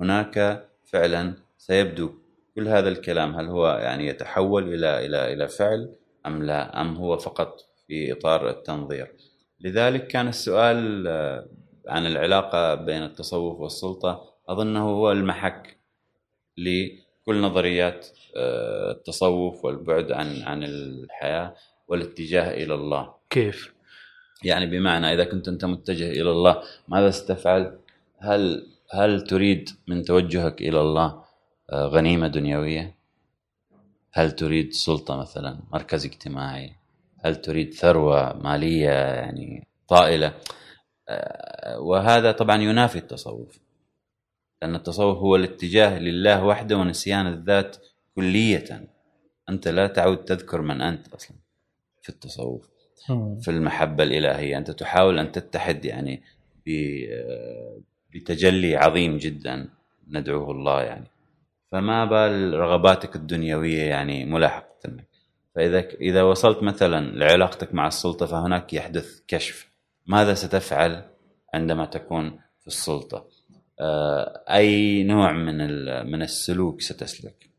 هناك 0.00 0.68
فعلا 0.84 1.34
سيبدو 1.56 2.27
كل 2.58 2.68
هذا 2.68 2.88
الكلام 2.88 3.34
هل 3.34 3.46
هو 3.46 3.68
يعني 3.68 4.06
يتحول 4.06 4.74
إلى 4.74 5.06
إلى 5.06 5.32
إلى 5.32 5.48
فعل 5.48 5.94
أم 6.26 6.42
لا 6.42 6.80
أم 6.80 6.96
هو 6.96 7.16
فقط 7.16 7.60
في 7.86 8.12
إطار 8.12 8.50
التنظير 8.50 9.12
لذلك 9.60 10.06
كان 10.06 10.28
السؤال 10.28 11.06
آه، 11.08 11.48
عن 11.88 12.06
العلاقة 12.06 12.74
بين 12.74 13.02
التصوف 13.02 13.60
والسلطة 13.60 14.34
أظنه 14.48 14.90
هو 14.90 15.12
المحك 15.12 15.78
لكل 16.56 17.40
نظريات 17.40 18.06
آه، 18.36 18.90
التصوف 18.90 19.64
والبعد 19.64 20.12
عن 20.12 20.42
عن 20.42 20.64
الحياة 20.64 21.54
والاتجاه 21.88 22.64
إلى 22.64 22.74
الله 22.74 23.14
كيف؟ 23.30 23.74
يعني 24.44 24.66
بمعنى 24.66 25.14
إذا 25.14 25.24
كنت 25.24 25.48
أنت 25.48 25.64
متجه 25.64 26.10
إلى 26.10 26.30
الله 26.30 26.62
ماذا 26.88 27.10
ستفعل؟ 27.10 27.78
هل 28.18 28.66
هل 28.90 29.20
تريد 29.20 29.68
من 29.88 30.04
توجهك 30.04 30.60
إلى 30.60 30.80
الله 30.80 31.27
غنيمة 31.72 32.28
دنيوية؟ 32.28 32.94
هل 34.12 34.32
تريد 34.32 34.72
سلطة 34.72 35.16
مثلا 35.16 35.60
مركز 35.72 36.04
اجتماعي؟ 36.06 36.72
هل 37.24 37.36
تريد 37.36 37.74
ثروة 37.74 38.32
مالية 38.32 38.90
يعني 38.90 39.66
طائلة؟ 39.88 40.34
آه، 41.08 41.80
وهذا 41.80 42.32
طبعا 42.32 42.62
ينافي 42.62 42.98
التصوف 42.98 43.58
لأن 44.62 44.74
التصوف 44.74 45.18
هو 45.18 45.36
الاتجاه 45.36 45.98
لله 45.98 46.44
وحده 46.44 46.76
ونسيان 46.76 47.26
الذات 47.26 47.76
كلية 48.14 48.88
أنت 49.48 49.68
لا 49.68 49.86
تعود 49.86 50.24
تذكر 50.24 50.60
من 50.60 50.80
أنت 50.80 51.08
أصلا 51.08 51.36
في 52.02 52.08
التصوف 52.08 52.68
في 53.40 53.50
المحبة 53.50 54.04
الإلهية 54.04 54.58
أنت 54.58 54.70
تحاول 54.70 55.18
أن 55.18 55.32
تتحد 55.32 55.84
يعني 55.84 56.22
بتجلي 58.14 58.76
عظيم 58.76 59.18
جدا 59.18 59.68
ندعوه 60.08 60.50
الله 60.50 60.82
يعني 60.82 61.06
فما 61.72 62.04
بال 62.04 62.54
رغباتك 62.54 63.16
الدنيوية 63.16 63.82
يعني 63.82 64.24
ملاحقة 64.24 64.68
لك. 64.84 65.08
فإذا 65.54 65.78
إذا 65.78 66.22
وصلت 66.22 66.62
مثلا 66.62 67.18
لعلاقتك 67.18 67.74
مع 67.74 67.86
السلطة 67.86 68.26
فهناك 68.26 68.72
يحدث 68.72 69.20
كشف. 69.28 69.70
ماذا 70.06 70.34
ستفعل 70.34 71.02
عندما 71.54 71.86
تكون 71.86 72.38
في 72.60 72.66
السلطة؟ 72.66 73.26
آه، 73.80 74.44
أي 74.50 75.02
نوع 75.02 75.32
من 75.32 75.56
من 76.10 76.22
السلوك 76.22 76.80
ستسلك؟ 76.80 77.50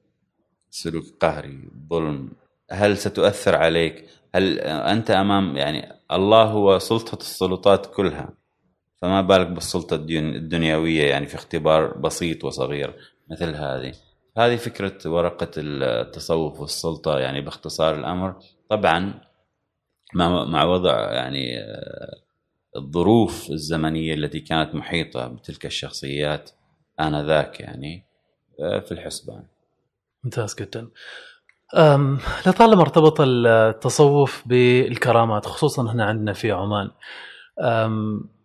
سلوك 0.70 1.05
قهري 1.20 1.70
ظلم. 1.89 2.30
هل 2.72 2.97
ستؤثر 2.97 3.55
عليك؟ 3.55 4.05
هل 4.36 4.60
أنت 4.60 5.12
أمام 5.12 5.57
يعني 5.57 5.93
الله 6.12 6.43
هو 6.43 6.80
سلطة 6.80 7.18
السلطات 7.22 7.86
كلها 7.86 8.30
فما 9.01 9.22
بالك 9.22 9.47
بالسلطة 9.47 9.95
الدنيوية 9.95 11.03
يعني 11.03 11.26
في 11.26 11.36
اختبار 11.36 11.97
بسيط 11.97 12.43
وصغير؟ 12.43 12.95
مثل 13.32 13.56
هذه. 13.56 13.94
هذه 14.38 14.56
فكرة 14.56 15.10
ورقة 15.10 15.52
التصوف 15.58 16.60
والسلطة 16.60 17.20
يعني 17.20 17.42
باختصار 17.42 17.96
الأمر. 17.96 18.36
طبعا 18.70 19.22
مع 20.16 20.64
وضع 20.64 21.12
يعني 21.12 21.60
آه، 21.60 22.16
الظروف 22.76 23.50
الزمنية 23.50 24.14
التي 24.14 24.40
كانت 24.40 24.76
محيطة 24.76 25.28
بتلك 25.28 25.66
الشخصيات 25.66 26.52
آنذاك 27.00 27.60
يعني 27.60 28.06
آه، 28.60 28.80
في 28.80 28.92
الحسبان. 28.92 29.44
ممتاز 30.24 30.56
جدا. 30.56 30.90
لطالما 32.48 32.82
ارتبط 32.82 33.22
التصوف 33.22 34.44
بالكرامات 34.46 35.46
خصوصا 35.46 35.92
هنا 35.92 36.06
عندنا 36.06 36.34
في 36.34 36.52
عمان 36.52 36.92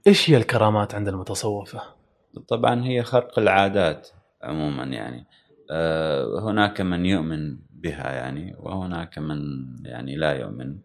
إيش 0.06 0.30
هي 0.30 0.36
الكرامات 0.36 0.94
عند 0.94 1.08
المتصوفة؟ 1.08 1.82
طبعا 2.48 2.84
هي 2.84 3.02
خرق 3.02 3.38
العادات. 3.38 4.08
عموما 4.44 4.84
يعني. 4.84 5.26
أه، 5.70 6.40
هناك 6.50 6.80
من 6.80 7.06
يؤمن 7.06 7.58
بها 7.70 8.12
يعني 8.12 8.54
وهناك 8.58 9.18
من 9.18 9.38
يعني 9.84 10.16
لا 10.16 10.32
يؤمن 10.32 10.78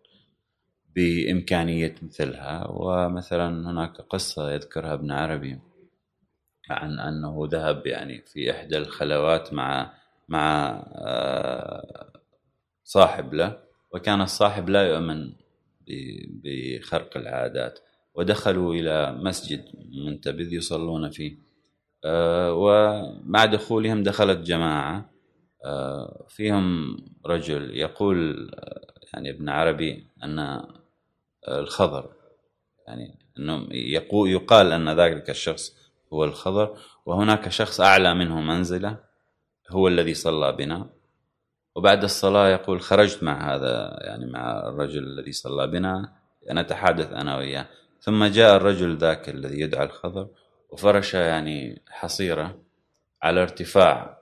بإمكانية 0.95 1.95
مثلها. 2.01 2.67
ومثلا 2.69 3.69
هناك 3.71 4.01
قصة 4.01 4.51
يذكرها 4.51 4.93
ابن 4.93 5.11
عربي 5.11 5.59
عن 6.69 6.99
أنه 6.99 7.47
ذهب 7.51 7.87
يعني 7.87 8.21
في 8.21 8.51
إحدى 8.51 8.77
الخلوات 8.77 9.53
مع 9.53 9.93
مع 10.29 10.69
آه، 10.95 12.13
صاحب 12.83 13.33
له. 13.33 13.57
وكان 13.93 14.21
الصاحب 14.21 14.69
لا 14.69 14.81
يؤمن 14.87 15.33
بخرق 16.43 17.17
العادات. 17.17 17.79
ودخلوا 18.15 18.73
إلى 18.73 19.11
مسجد 19.11 19.65
منتبذ 20.05 20.53
يصلون 20.53 21.09
فيه. 21.09 21.31
آه، 21.31 21.48
ومع 22.05 23.45
دخولهم 23.45 24.03
دخلت 24.03 24.37
جماعة 24.37 25.09
آه، 25.65 26.25
فيهم 26.29 26.97
رجل 27.25 27.77
يقول 27.77 28.49
يعني 29.13 29.29
ابن 29.29 29.49
عربي 29.49 30.07
أن 30.23 30.63
الخضر 31.47 32.09
يعني 32.87 33.19
يقول 33.71 34.29
يقال 34.29 34.71
أن 34.71 34.89
ذلك 34.89 35.29
الشخص 35.29 35.75
هو 36.13 36.23
الخضر 36.23 36.77
وهناك 37.05 37.49
شخص 37.49 37.81
أعلى 37.81 38.13
منه 38.13 38.41
منزلة 38.41 38.97
هو 39.69 39.87
الذي 39.87 40.13
صلى 40.13 40.51
بنا. 40.51 40.89
وبعد 41.75 42.03
الصلاة 42.03 42.49
يقول 42.49 42.81
خرجت 42.81 43.23
مع 43.23 43.55
هذا 43.55 43.99
يعني 44.01 44.25
مع 44.25 44.67
الرجل 44.67 45.03
الذي 45.03 45.31
صلى 45.31 45.67
بنا 45.67 46.13
نتحدث 46.51 47.13
أنا 47.13 47.37
وياه. 47.37 47.65
ثم 47.99 48.23
جاء 48.25 48.55
الرجل 48.55 48.97
ذاك 48.97 49.29
الذي 49.29 49.59
يدعى 49.59 49.85
الخضر 49.85 50.27
وفرش 50.69 51.13
يعني 51.13 51.81
حصيرة 51.89 52.61
على 53.23 53.41
ارتفاع 53.41 54.17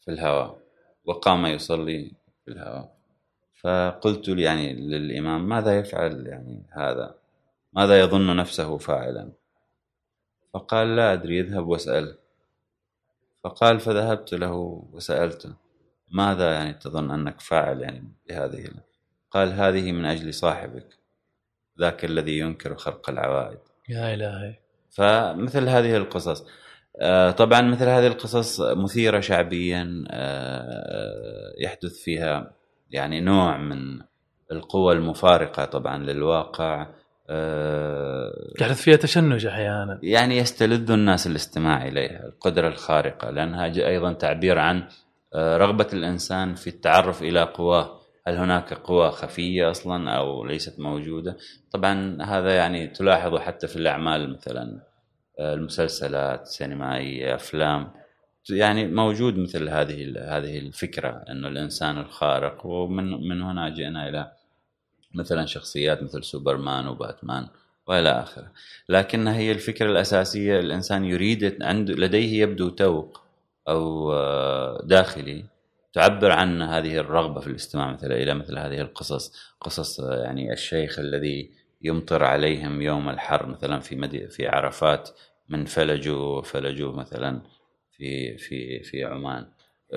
في 0.00 0.10
الهواء 0.10 0.58
وقام 1.04 1.46
يصلي 1.46 2.12
في 2.44 2.50
الهواء. 2.50 2.96
فقلت 3.60 4.28
يعني 4.28 4.72
للإمام 4.72 5.48
ماذا 5.48 5.78
يفعل 5.78 6.26
يعني 6.26 6.62
هذا؟ 6.72 7.14
ماذا 7.72 8.00
يظن 8.00 8.36
نفسه 8.36 8.78
فاعلا؟ 8.78 9.32
فقال 10.54 10.96
لا 10.96 11.12
أدري 11.12 11.40
اذهب 11.40 11.66
واسأل. 11.66 12.18
فقال 13.44 13.80
فذهبت 13.80 14.34
له 14.34 14.84
وسألته 14.92 15.54
ماذا 16.10 16.52
يعني 16.52 16.74
تظن 16.74 17.10
أنك 17.10 17.40
فاعل 17.40 17.80
يعني 17.80 18.12
بهذه 18.28 18.70
قال 19.30 19.52
هذه 19.52 19.92
من 19.92 20.04
أجل 20.04 20.34
صاحبك 20.34 20.98
ذاك 21.80 22.04
الذي 22.04 22.38
ينكر 22.38 22.76
خرق 22.76 23.10
العوائد. 23.10 23.58
يا 23.88 24.14
إلهي 24.14 24.61
فمثل 24.92 25.68
هذه 25.68 25.96
القصص. 25.96 26.44
آه، 27.00 27.30
طبعا 27.30 27.60
مثل 27.60 27.88
هذه 27.88 28.06
القصص 28.06 28.60
مثيرة 28.60 29.20
شعبيا 29.20 30.04
آه، 30.10 31.52
يحدث 31.58 32.02
فيها 32.02 32.52
يعني 32.90 33.20
نوع 33.20 33.56
من 33.56 34.00
القوى 34.52 34.94
المفارقة 34.94 35.64
طبعا 35.64 35.98
للواقع 35.98 36.80
يحدث 38.60 38.78
آه، 38.78 38.84
فيها 38.84 38.96
تشنج 38.96 39.46
أحيانا. 39.46 39.98
يعني 40.02 40.38
يستلذ 40.38 40.90
الناس 40.90 41.26
الاستماع 41.26 41.86
إليها 41.86 42.26
القدرة 42.26 42.68
الخارقة 42.68 43.30
لأنها 43.30 43.66
أيضا 43.66 44.12
تعبير 44.12 44.58
عن 44.58 44.88
رغبة 45.36 45.86
الإنسان 45.92 46.54
في 46.54 46.66
التعرف 46.66 47.22
إلى 47.22 47.42
قواه. 47.42 48.01
هل 48.26 48.36
هناك 48.36 48.74
قوى 48.74 49.10
خفية 49.10 49.70
أصلا 49.70 50.10
أو 50.10 50.44
ليست 50.44 50.80
موجودة؟ 50.80 51.36
طبعا 51.72 52.22
هذا 52.22 52.56
يعني 52.56 52.86
تلاحظه 52.86 53.40
حتى 53.40 53.68
في 53.68 53.76
الأعمال 53.76 54.32
مثلا 54.32 54.80
آه، 55.38 55.54
المسلسلات 55.54 56.42
السينمائيه 56.42 57.34
أفلام. 57.34 57.90
يعني 58.50 58.86
موجود 58.86 59.38
مثل 59.38 59.68
هذه 59.68 60.14
هذه 60.36 60.58
الفكرة 60.58 61.24
إنه 61.30 61.48
الإنسان 61.48 61.98
الخارق 61.98 62.66
ومن 62.66 63.28
من 63.28 63.42
هنا 63.42 63.68
جئنا 63.68 64.08
إلى 64.08 64.32
مثلا 65.14 65.46
شخصيات 65.46 66.02
مثل 66.02 66.24
سوبرمان 66.24 66.86
وباتمان 66.86 67.48
وإلى 67.86 68.08
آخره. 68.08 68.52
لكن 68.88 69.28
هي 69.28 69.52
الفكرة 69.52 69.90
الأساسية 69.90 70.60
الإنسان 70.60 71.04
يريد 71.04 71.62
عنده 71.62 71.94
لديه 71.94 72.42
يبدو 72.42 72.68
توق 72.68 73.22
أو 73.68 74.12
آه، 74.12 74.82
داخلي 74.84 75.51
تعبر 75.92 76.30
عن 76.30 76.62
هذه 76.62 76.96
الرغبة 76.96 77.40
في 77.40 77.46
الاستماع 77.46 77.92
مثلا 77.92 78.14
إلى 78.14 78.34
مثل 78.34 78.58
هذه 78.58 78.80
القصص 78.80 79.32
قصص 79.60 80.00
يعني 80.00 80.52
الشيخ 80.52 80.98
الذي 80.98 81.50
يمطر 81.82 82.24
عليهم 82.24 82.82
يوم 82.82 83.08
الحر 83.08 83.46
مثلا 83.46 83.80
في 83.80 83.96
مدي 83.96 84.28
في 84.28 84.48
عرفات 84.48 85.10
من 85.48 85.64
فلجوا 85.64 86.42
فلجوا 86.42 86.92
مثلا 86.92 87.42
في 87.96 88.38
في 88.38 88.82
في 88.82 89.04
عمان. 89.04 89.46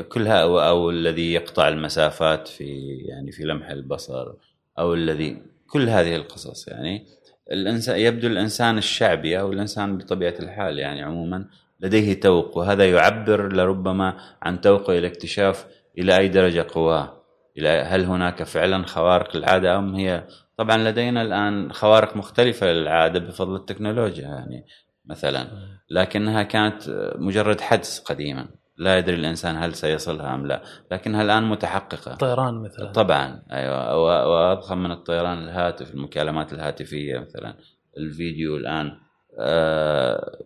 كلها 0.09 0.41
أو, 0.41 0.59
أو 0.59 0.89
الذي 0.89 1.33
يقطع 1.33 1.67
المسافات 1.67 2.47
في 2.47 2.97
يعني 3.09 3.31
في 3.31 3.43
لمح 3.43 3.69
البصر 3.69 4.33
أو 4.79 4.93
الذي 4.93 5.41
كل 5.67 5.89
هذه 5.89 6.15
القصص 6.15 6.67
يعني. 6.67 7.05
الانسان 7.51 7.99
يبدو 7.99 8.27
الإنسان 8.27 8.77
الشعبي 8.77 9.39
أو 9.39 9.51
الإنسان 9.51 9.97
بطبيعة 9.97 10.35
الحال 10.39 10.79
يعني 10.79 11.01
عموما 11.03 11.45
لديه 11.79 12.19
توق 12.19 12.57
وهذا 12.57 12.91
يعبر 12.91 13.53
لربما 13.53 14.17
عن 14.41 14.61
توقه 14.61 14.97
إلى 14.97 15.07
اكتشاف 15.07 15.65
إلى 15.97 16.17
أي 16.17 16.27
درجة 16.27 16.67
قواه؟ 16.71 17.21
إلى 17.57 17.69
هل 17.69 18.03
هناك 18.03 18.43
فعلا 18.43 18.85
خوارق 18.85 19.35
العاده 19.35 19.77
أم 19.77 19.95
هي؟ 19.95 20.27
طبعا 20.57 20.77
لدينا 20.77 21.21
الآن 21.21 21.73
خوارق 21.73 22.17
مختلفة 22.17 22.67
للعادة 22.67 23.19
بفضل 23.19 23.55
التكنولوجيا 23.55 24.23
يعني 24.27 24.65
مثلا 25.05 25.47
لكنها 25.89 26.43
كانت 26.43 26.83
مجرد 27.15 27.61
حدس 27.61 27.99
قديما. 27.99 28.47
لا 28.77 28.97
يدري 28.97 29.15
الإنسان 29.15 29.55
هل 29.55 29.73
سيصلها 29.73 30.35
أم 30.35 30.47
لا 30.47 30.61
لكنها 30.91 31.21
الآن 31.21 31.43
متحققة. 31.43 32.11
الطيران 32.11 32.53
مثلا. 32.63 32.91
طبعا 32.91 33.43
أيوه. 33.51 33.97
وأضخم 34.27 34.77
من 34.77 34.91
الطيران 34.91 35.43
الهاتف 35.43 35.93
المكالمات 35.93 36.53
الهاتفية 36.53 37.19
مثلا 37.19 37.55
الفيديو 37.97 38.57
الآن. 38.57 38.97
آه، 39.39 40.37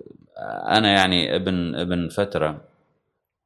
أنا 0.67 0.91
يعني 0.91 1.35
ابن 1.35 1.75
ابن 1.75 2.07
فترة 2.07 2.68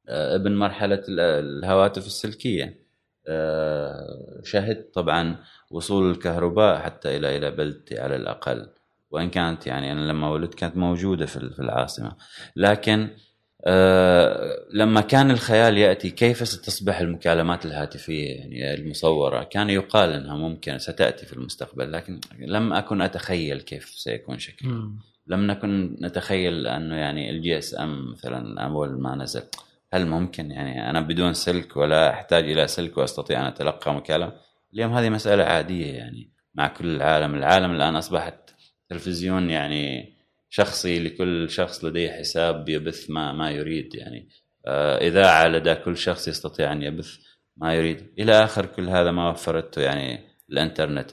ابن 0.08 0.56
مرحلة 0.56 1.02
الهواتف 1.08 2.06
السلكية. 2.06 2.84
آه، 3.28 4.40
شهدت 4.44 4.94
طبعا 4.94 5.36
وصول 5.70 6.10
الكهرباء 6.10 6.78
حتى 6.78 7.16
إلى 7.16 7.36
إلى 7.36 7.50
بلدتي 7.50 7.98
على 7.98 8.16
الأقل. 8.16 8.68
وإن 9.10 9.30
كانت 9.30 9.66
يعني 9.66 9.92
أنا 9.92 10.00
لما 10.00 10.30
ولدت 10.30 10.54
كانت 10.54 10.76
موجودة 10.76 11.26
في 11.26 11.58
العاصمة. 11.58 12.12
لكن 12.56 13.08
أه 13.66 14.66
لما 14.72 15.00
كان 15.00 15.30
الخيال 15.30 15.78
يأتي 15.78 16.10
كيف 16.10 16.48
ستصبح 16.48 17.00
المكالمات 17.00 17.66
الهاتفية 17.66 18.28
يعني 18.28 18.74
المصورة؟ 18.74 19.42
كان 19.42 19.70
يقال 19.70 20.10
إنها 20.10 20.36
ممكن 20.36 20.78
ستأتي 20.78 21.26
في 21.26 21.32
المستقبل 21.32 21.92
لكن 21.92 22.20
لم 22.38 22.72
أكن 22.72 23.00
أتخيل 23.00 23.60
كيف 23.60 23.84
سيكون 23.88 24.38
شكلها. 24.38 24.90
لم 25.26 25.46
نكن 25.46 25.96
نتخيل 26.02 26.66
أنه 26.66 26.94
يعني 26.94 27.30
ال 27.30 27.58
GSM 27.58 28.12
مثلا 28.12 28.60
اول 28.60 29.00
ما 29.00 29.14
نزل. 29.14 29.42
هل 29.94 30.06
ممكن 30.06 30.50
يعني 30.50 30.90
أنا 30.90 31.00
بدون 31.00 31.34
سلك 31.34 31.76
ولا 31.76 32.10
أحتاج 32.10 32.50
إلى 32.50 32.66
سلك 32.66 32.98
وأستطيع 32.98 33.40
أن 33.40 33.46
أتلقى 33.46 33.94
مكالمة؟ 33.94 34.32
اليوم 34.74 34.92
هذه 34.92 35.08
مسألة 35.08 35.44
عادية 35.44 35.92
يعني 35.92 36.30
مع 36.54 36.68
كل 36.68 36.96
العالم. 36.96 37.34
العالم 37.34 37.70
الآن 37.70 37.96
أصبحت 37.96 38.50
تلفزيون 38.88 39.50
يعني 39.50 40.14
شخصي 40.50 40.98
لكل 40.98 41.50
شخص 41.50 41.84
لديه 41.84 42.10
حساب 42.10 42.68
يبث 42.68 43.10
ما 43.10 43.32
ما 43.32 43.50
يريد 43.50 43.94
يعني. 43.94 44.28
آه، 44.66 44.98
إذاعة 44.98 45.48
لدى 45.48 45.74
كل 45.74 45.96
شخص 45.96 46.28
يستطيع 46.28 46.72
أن 46.72 46.82
يبث 46.82 47.16
ما 47.56 47.74
يريد. 47.74 48.06
إلى 48.18 48.32
آخر 48.32 48.66
كل 48.66 48.88
هذا 48.88 49.10
ما 49.10 49.30
وفرته 49.30 49.82
يعني 49.82 50.20
الإنترنت. 50.50 51.10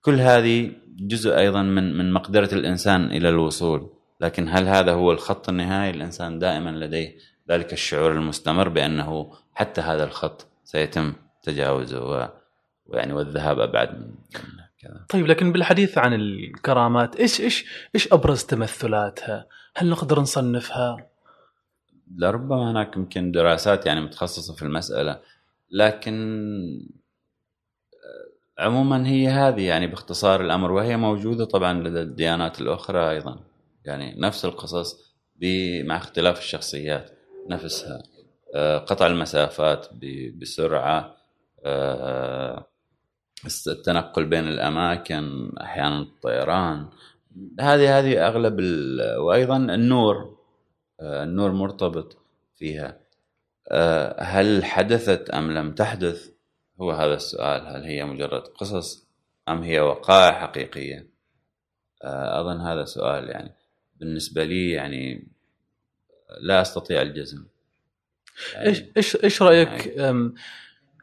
كل 0.00 0.20
هذه 0.20 0.72
جزء 1.00 1.38
أيضا 1.38 1.62
من 1.62 1.98
من 1.98 2.12
مقدرة 2.12 2.54
الإنسان 2.54 3.04
إلى 3.04 3.28
الوصول. 3.28 3.90
لكن 4.20 4.48
هل 4.48 4.68
هذا 4.68 4.92
هو 4.92 5.12
الخط 5.12 5.48
النهائي؟ 5.48 5.90
الإنسان 5.90 6.38
دائما 6.38 6.70
لديه 6.70 7.16
ذلك 7.50 7.72
الشعور 7.72 8.12
المستمر 8.12 8.68
بأنه 8.68 9.32
حتى 9.54 9.80
هذا 9.80 10.04
الخط 10.04 10.46
سيتم 10.64 11.12
تجاوزه 11.42 12.30
ويعني 12.86 13.12
والذهاب 13.12 13.60
أبعد 13.60 14.00
من 14.00 14.14
كذا 14.78 15.06
طيب 15.08 15.26
لكن 15.26 15.52
بالحديث 15.52 15.98
عن 15.98 16.14
الكرامات 16.14 17.16
إيش 17.16 17.40
إيش 17.40 17.64
إيش 17.94 18.12
أبرز 18.12 18.44
تمثلاتها؟ 18.44 19.46
هل 19.76 19.88
نقدر 19.88 20.20
نصنفها؟ 20.20 20.96
لربما 22.16 22.70
هناك 22.70 22.96
يمكن 22.96 23.32
دراسات 23.32 23.86
يعني 23.86 24.00
متخصصة 24.00 24.54
في 24.54 24.62
المسألة 24.62 25.20
لكن 25.70 26.14
آه، 28.58 28.62
عموما 28.62 29.06
هي 29.06 29.28
هذه 29.28 29.66
يعني 29.66 29.86
باختصار 29.86 30.40
الأمر 30.40 30.72
وهي 30.72 30.96
موجودة 30.96 31.44
طبعا 31.44 31.72
لدى 31.72 32.00
الديانات 32.00 32.60
الأخرى 32.60 33.10
أيضا 33.10 33.40
يعني 33.84 34.14
نفس 34.20 34.44
القصص 34.44 35.14
مع 35.84 35.96
اختلاف 35.96 36.38
الشخصيات 36.38 37.17
نفسها. 37.48 38.02
آه، 38.54 38.78
قطع 38.78 39.06
المسافات 39.06 39.86
بسرعة. 40.40 41.16
آه، 41.64 42.66
التنقل 43.68 44.26
بين 44.26 44.48
الأماكن 44.48 45.52
أحيانا 45.60 46.00
الطيران. 46.00 46.88
هذه 47.60 47.98
هذه 47.98 48.26
أغلب 48.26 48.60
وأيضا 49.18 49.56
النور. 49.56 50.38
آه، 51.00 51.24
النور 51.24 51.52
مرتبط 51.52 52.16
فيها. 52.56 52.98
هل 54.18 54.64
حدثت 54.64 55.30
أم 55.30 55.52
لم 55.52 55.74
تحدث؟ 55.74 56.30
هو 56.80 56.90
هذا 56.90 57.14
السؤال. 57.14 57.66
هل 57.66 57.84
هي 57.84 58.04
مجرد 58.04 58.42
قصص 58.42 59.08
أم 59.48 59.62
هي 59.62 59.80
وقائع 59.80 60.40
حقيقية؟ 60.40 61.08
أظن 62.04 62.60
هذا 62.60 62.84
سؤال 62.84 63.28
يعني 63.28 63.54
بالنسبة 64.00 64.44
لي 64.44 64.70
يعني 64.70 65.28
لا 66.40 66.60
أستطيع 66.60 67.02
الجزم. 67.02 67.44
يعني 68.54 68.66
إيش 68.66 68.84
إيش 68.96 69.24
إيش 69.24 69.42
رأيك 69.42 69.86
يعني 69.86 70.34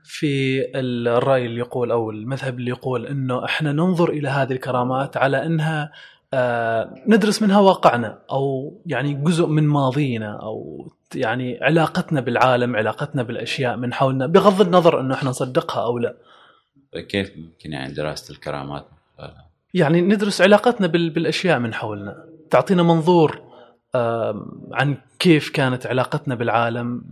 في 0.03 0.65
الرأي 0.75 1.45
اللي 1.45 1.59
يقول 1.59 1.91
أو 1.91 2.11
المذهب 2.11 2.59
اللي 2.59 2.69
يقول 2.69 3.05
إنه 3.05 3.45
إحنا 3.45 3.71
ننظر 3.71 4.09
إلى 4.09 4.29
هذه 4.29 4.51
الكرامات 4.51 5.17
على 5.17 5.45
إنها 5.45 5.91
آه 6.33 6.93
ندرس 7.07 7.41
منها 7.41 7.59
واقعنا 7.59 8.19
أو 8.31 8.73
يعني 8.85 9.13
جزء 9.13 9.45
من 9.45 9.63
ماضينا 9.63 10.39
أو 10.41 10.87
يعني 11.15 11.59
علاقتنا 11.61 12.21
بالعالم 12.21 12.75
علاقتنا 12.75 13.23
بالأشياء 13.23 13.77
من 13.77 13.93
حولنا 13.93 14.27
بغض 14.27 14.61
النظر 14.61 14.99
إنه 14.99 15.13
إحنا 15.13 15.29
نصدقها 15.29 15.83
أو 15.83 15.97
لا. 15.97 16.15
كيف 17.09 17.37
ممكن 17.37 17.71
يعني 17.71 17.93
دراسة 17.93 18.31
الكرامات؟ 18.31 18.85
يعني 19.73 20.01
ندرس 20.01 20.41
علاقتنا 20.41 20.87
بالأشياء 20.87 21.59
من 21.59 21.73
حولنا 21.73 22.25
تعطينا 22.49 22.83
منظور 22.83 23.41
عن 24.71 24.97
كيف 25.19 25.49
كانت 25.49 25.87
علاقتنا 25.87 26.35
بالعالم. 26.35 27.03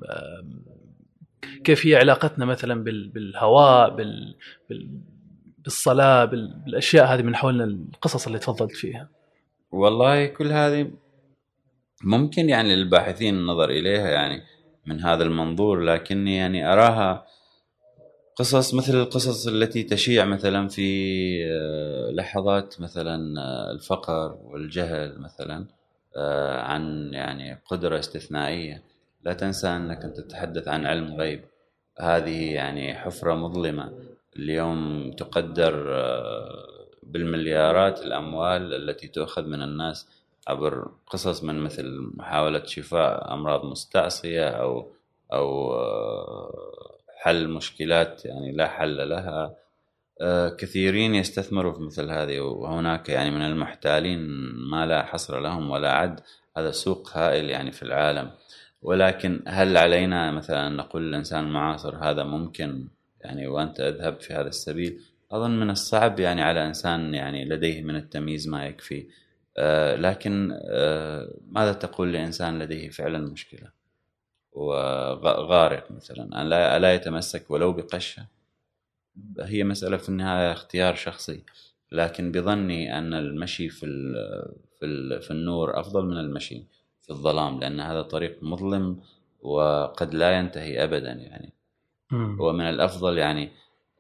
كيف 1.64 1.86
هي 1.86 1.96
علاقتنا 1.96 2.46
مثلا 2.46 2.84
بالهواء 2.84 3.96
بال... 3.96 4.36
بالصلاة 5.58 6.26
بالأشياء 6.26 7.06
هذه 7.06 7.22
من 7.22 7.36
حولنا 7.36 7.64
القصص 7.64 8.26
اللي 8.26 8.40
تفضلت 8.40 8.72
فيها. 8.72 9.10
والله 9.72 10.26
كل 10.26 10.52
هذه 10.52 10.92
ممكن 12.04 12.50
يعني 12.50 12.76
للباحثين 12.76 13.36
النظر 13.36 13.70
إليها 13.70 14.10
يعني 14.10 14.42
من 14.86 15.02
هذا 15.02 15.24
المنظور 15.24 15.80
لكني 15.80 16.36
يعني 16.36 16.74
أراها 16.74 17.26
قصص 18.36 18.74
مثل 18.74 18.96
القصص 18.96 19.48
التي 19.48 19.84
تشيع 19.84 20.26
مثلا 20.26 20.68
في 20.68 20.84
آه، 21.52 22.12
لحظات 22.12 22.82
مثلا 22.82 23.42
آه، 23.42 23.72
الفقر 23.72 24.38
والجهل 24.44 25.20
مثلا. 25.20 25.66
عن 26.60 27.14
يعني 27.14 27.62
قدرة 27.66 28.00
استثنائية. 28.00 28.84
لا 29.22 29.34
تنسى 29.34 29.68
أنك 29.68 30.04
أنت 30.06 30.18
تتحدث 30.18 30.68
عن 30.68 30.86
علم 30.86 31.16
غيب. 31.16 31.46
هذه 32.00 32.54
يعني 32.54 32.96
حفرة 32.96 33.34
مظلمة. 33.36 33.94
اليوم 34.36 35.12
تقدر 35.12 35.96
آه، 35.96 36.66
بالمليارات 37.04 38.02
الأموال 38.02 38.74
التي 38.74 39.08
تؤخذ 39.08 39.46
من 39.46 39.62
الناس 39.62 40.10
عبر 40.48 40.92
قصص 41.08 41.44
من 41.44 41.60
مثل 41.60 42.12
محاولة 42.14 42.66
شفاء 42.66 43.34
أمراض 43.34 43.66
مستعصية 43.66 44.50
أو 44.50 44.92
أو 45.34 45.74
آه، 45.74 46.98
حل 47.22 47.48
مشكلات 47.48 48.26
يعني 48.26 48.52
لا 48.52 48.68
حل 48.68 49.10
لها. 49.10 49.30
آه، 49.30 49.63
كثيرين 50.58 51.16
يستثمروا 51.16 51.74
في 51.74 51.82
مثل 51.82 52.10
هذه 52.12 52.40
وهناك 52.40 53.10
يعني 53.10 53.32
من 53.32 53.42
المحتالين 53.42 54.20
ما 54.70 54.86
لا 54.86 55.06
حصر 55.06 55.40
لهم 55.40 55.70
ولا 55.70 55.92
عد. 55.92 56.20
هذا 56.58 56.72
سوق 56.72 57.18
هائل 57.18 57.50
يعني 57.50 57.72
في 57.72 57.84
العالم. 57.84 58.32
ولكن 58.82 59.44
هل 59.48 59.78
علينا 59.78 60.32
مثلا 60.32 60.70
نقول 60.70 61.08
للإنسان 61.08 61.44
المعاصر 61.44 61.96
هذا 61.96 62.24
ممكن 62.24 62.88
يعني 63.22 63.48
وأنت 63.48 63.80
أذهب 63.80 64.20
في 64.22 64.34
هذا 64.34 64.48
السبيل؟ 64.48 65.00
أظن 65.32 65.60
من 65.60 65.70
الصعب 65.70 66.20
يعني 66.20 66.42
على 66.42 66.68
إنسان 66.68 67.14
يعني 67.14 67.46
لديه 67.46 67.82
من 67.82 67.96
التمييز 67.96 68.48
ما 68.48 68.66
يكفي. 68.66 69.08
آه، 69.58 69.96
لكن 69.96 70.60
آه، 70.70 71.34
ماذا 71.48 71.74
تقول 71.74 72.14
لإنسان 72.14 72.60
لديه 72.60 72.90
فعلا 72.90 73.20
مشكلة؟ 73.20 73.70
وغارق 74.52 75.92
مثلا 75.92 76.42
ألا 76.78 76.94
يتمسك 76.94 77.52
ولو 77.52 77.74
بقشة؟ 77.74 78.26
هي 79.40 79.64
مسألة 79.64 79.98
في 79.98 80.10
النهاية 80.10 80.52
اختيار 80.52 80.96
شخصي. 80.96 81.44
لكن 81.92 82.32
بظني 82.32 82.98
أن 82.98 83.14
المشي 83.14 83.70
في 83.70 83.86
في 84.80 85.20
في 85.22 85.32
النور 85.32 85.80
أفضل 85.80 86.06
من 86.06 86.18
المشي 86.18 86.64
في 87.02 87.10
الظلام 87.10 87.60
لأن 87.60 87.80
هذا 87.80 88.02
طريق 88.02 88.44
مظلم 88.44 89.02
وقد 89.42 90.14
لا 90.14 90.40
ينتهي 90.40 90.84
أبدا 90.84 91.12
يعني. 91.12 91.54
ومن 92.40 92.70
الأفضل 92.70 93.18
يعني 93.18 93.52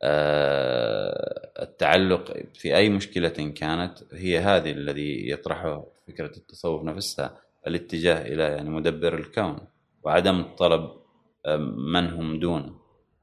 آه، 0.03 1.51
التعلق 1.61 2.37
في 2.53 2.75
أي 2.75 2.89
مشكلة 2.89 3.29
كانت 3.29 3.99
هي 4.13 4.39
هذه 4.39 4.71
الذي 4.71 5.29
يطرحه 5.29 5.85
فكرة 6.07 6.37
التصوف 6.37 6.83
نفسها 6.83 7.37
الاتجاه 7.67 8.21
إلى 8.21 8.43
يعني 8.43 8.69
مدبر 8.69 9.13
الكون 9.13 9.57
وعدم 10.03 10.39
الطلب 10.39 10.89
آه، 11.45 11.57
من 11.93 12.09
هم 12.09 12.39
دونه 12.39 12.75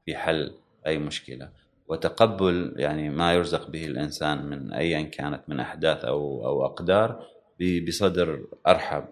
في 0.05 0.15
حل 0.15 0.53
أي 0.87 0.97
مشكلة. 0.97 1.49
وتقبل 1.91 2.73
يعني 2.75 3.09
ما 3.09 3.33
يرزق 3.33 3.69
به 3.69 3.85
الإنسان 3.85 4.45
من 4.45 4.73
أيا 4.73 5.01
كانت 5.01 5.41
من 5.47 5.59
أحداث 5.59 6.05
أو 6.05 6.45
أو 6.47 6.65
أقدار 6.65 7.25
بصدر 7.87 8.47
أرحب. 8.67 9.05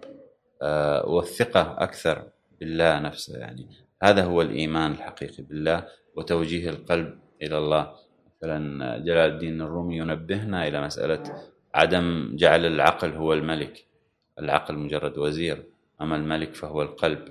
آه، 0.61 1.09
والثقة 1.09 1.83
أكثر 1.83 2.23
بالله 2.59 2.99
نفسه 2.99 3.37
يعني. 3.37 3.67
هذا 4.03 4.23
هو 4.23 4.41
الإيمان 4.41 4.91
الحقيقي 4.91 5.43
بالله 5.43 5.87
وتوجيه 6.15 6.69
القلب 6.69 7.19
إلى 7.41 7.57
الله. 7.57 7.95
مثلا 8.37 8.97
جلال 8.97 9.31
الدين 9.31 9.61
الرومي 9.61 9.97
ينبهنا 9.97 10.67
إلى 10.67 10.81
مسألة 10.81 11.23
عدم 11.75 12.35
جعل 12.35 12.65
العقل 12.65 13.11
هو 13.11 13.33
الملك. 13.33 13.85
العقل 14.39 14.75
مجرد 14.75 15.17
وزير 15.17 15.63
أما 16.01 16.15
الملك 16.15 16.55
فهو 16.55 16.81
القلب. 16.81 17.25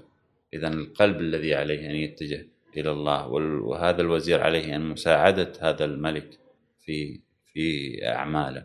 إذا 0.55 0.68
القلب 0.68 1.20
الذي 1.20 1.55
عليه 1.55 1.90
أن 1.90 1.94
يتجه 1.94 2.49
إلى 2.81 2.91
الله. 2.91 3.26
وهذا 3.62 4.01
الوزير 4.01 4.43
عليه 4.43 4.76
أن 4.76 4.89
مساعدة 4.89 5.53
هذا 5.61 5.85
الملك 5.85 6.39
في 6.85 7.20
في 7.53 7.99
أعماله. 8.09 8.64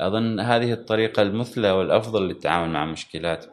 أظن 0.00 0.40
هذه 0.40 0.72
الطريقة 0.72 1.22
المثلى 1.22 1.70
والأفضل 1.70 2.28
للتعامل 2.28 2.72
مع 2.72 2.84
مشكلات 2.84 3.46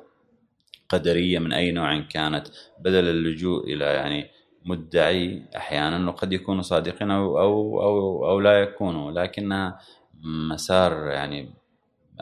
قدرية 0.90 1.40
من 1.40 1.54
أي 1.54 1.72
نوع 1.72 2.00
كانت 2.00 2.48
بدل 2.80 3.10
اللجوء 3.10 3.74
إلى 3.74 3.86
يعني 3.86 4.30
مدعي 4.66 5.44
أحيانا 5.56 6.10
وقد 6.10 6.34
يكونوا 6.34 6.62
صادقين 6.62 7.12
أو 7.12 7.40
أو 7.40 7.82
أو, 7.82 8.30
أو 8.30 8.40
لا 8.40 8.62
يكونوا 8.62 9.12
لكنها 9.12 9.80
مسار 10.24 11.08
يعني 11.08 11.54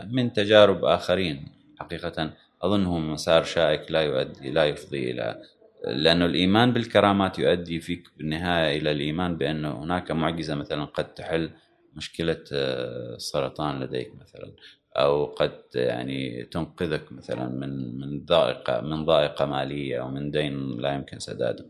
من 0.07 0.33
تجارب 0.33 0.85
آخرين 0.85 1.47
حقيقة 1.79 2.33
أظنه 2.61 2.99
مسار 2.99 3.43
شائك 3.43 3.91
لا 3.91 4.01
يؤدي 4.01 4.51
لا 4.51 4.65
يفضي 4.65 5.11
إلى 5.11 5.41
لأنه 5.87 6.25
الإيمان 6.25 6.73
بالكرامات 6.73 7.39
يؤدي 7.39 7.79
فيك 7.79 8.07
بالنهاية 8.17 8.77
إلى 8.77 8.91
الإيمان 8.91 9.37
بأن 9.37 9.65
هناك 9.65 10.11
معجزة 10.11 10.55
مثلا 10.55 10.85
قد 10.85 11.13
تحل 11.13 11.51
مشكلة 11.95 12.43
السرطان 12.51 13.79
لديك 13.79 14.15
مثلا 14.15 14.51
أو 14.97 15.25
قد 15.25 15.61
يعني 15.75 16.43
تنقذك 16.43 17.11
مثلا 17.11 17.49
من 17.49 17.99
من 17.99 18.25
ضائقة 18.25 18.81
من 18.81 19.05
ضائقة 19.05 19.45
مالية 19.45 20.01
أو 20.01 20.07
من 20.09 20.31
دين 20.31 20.77
لا 20.81 20.93
يمكن 20.93 21.19
سداده. 21.19 21.65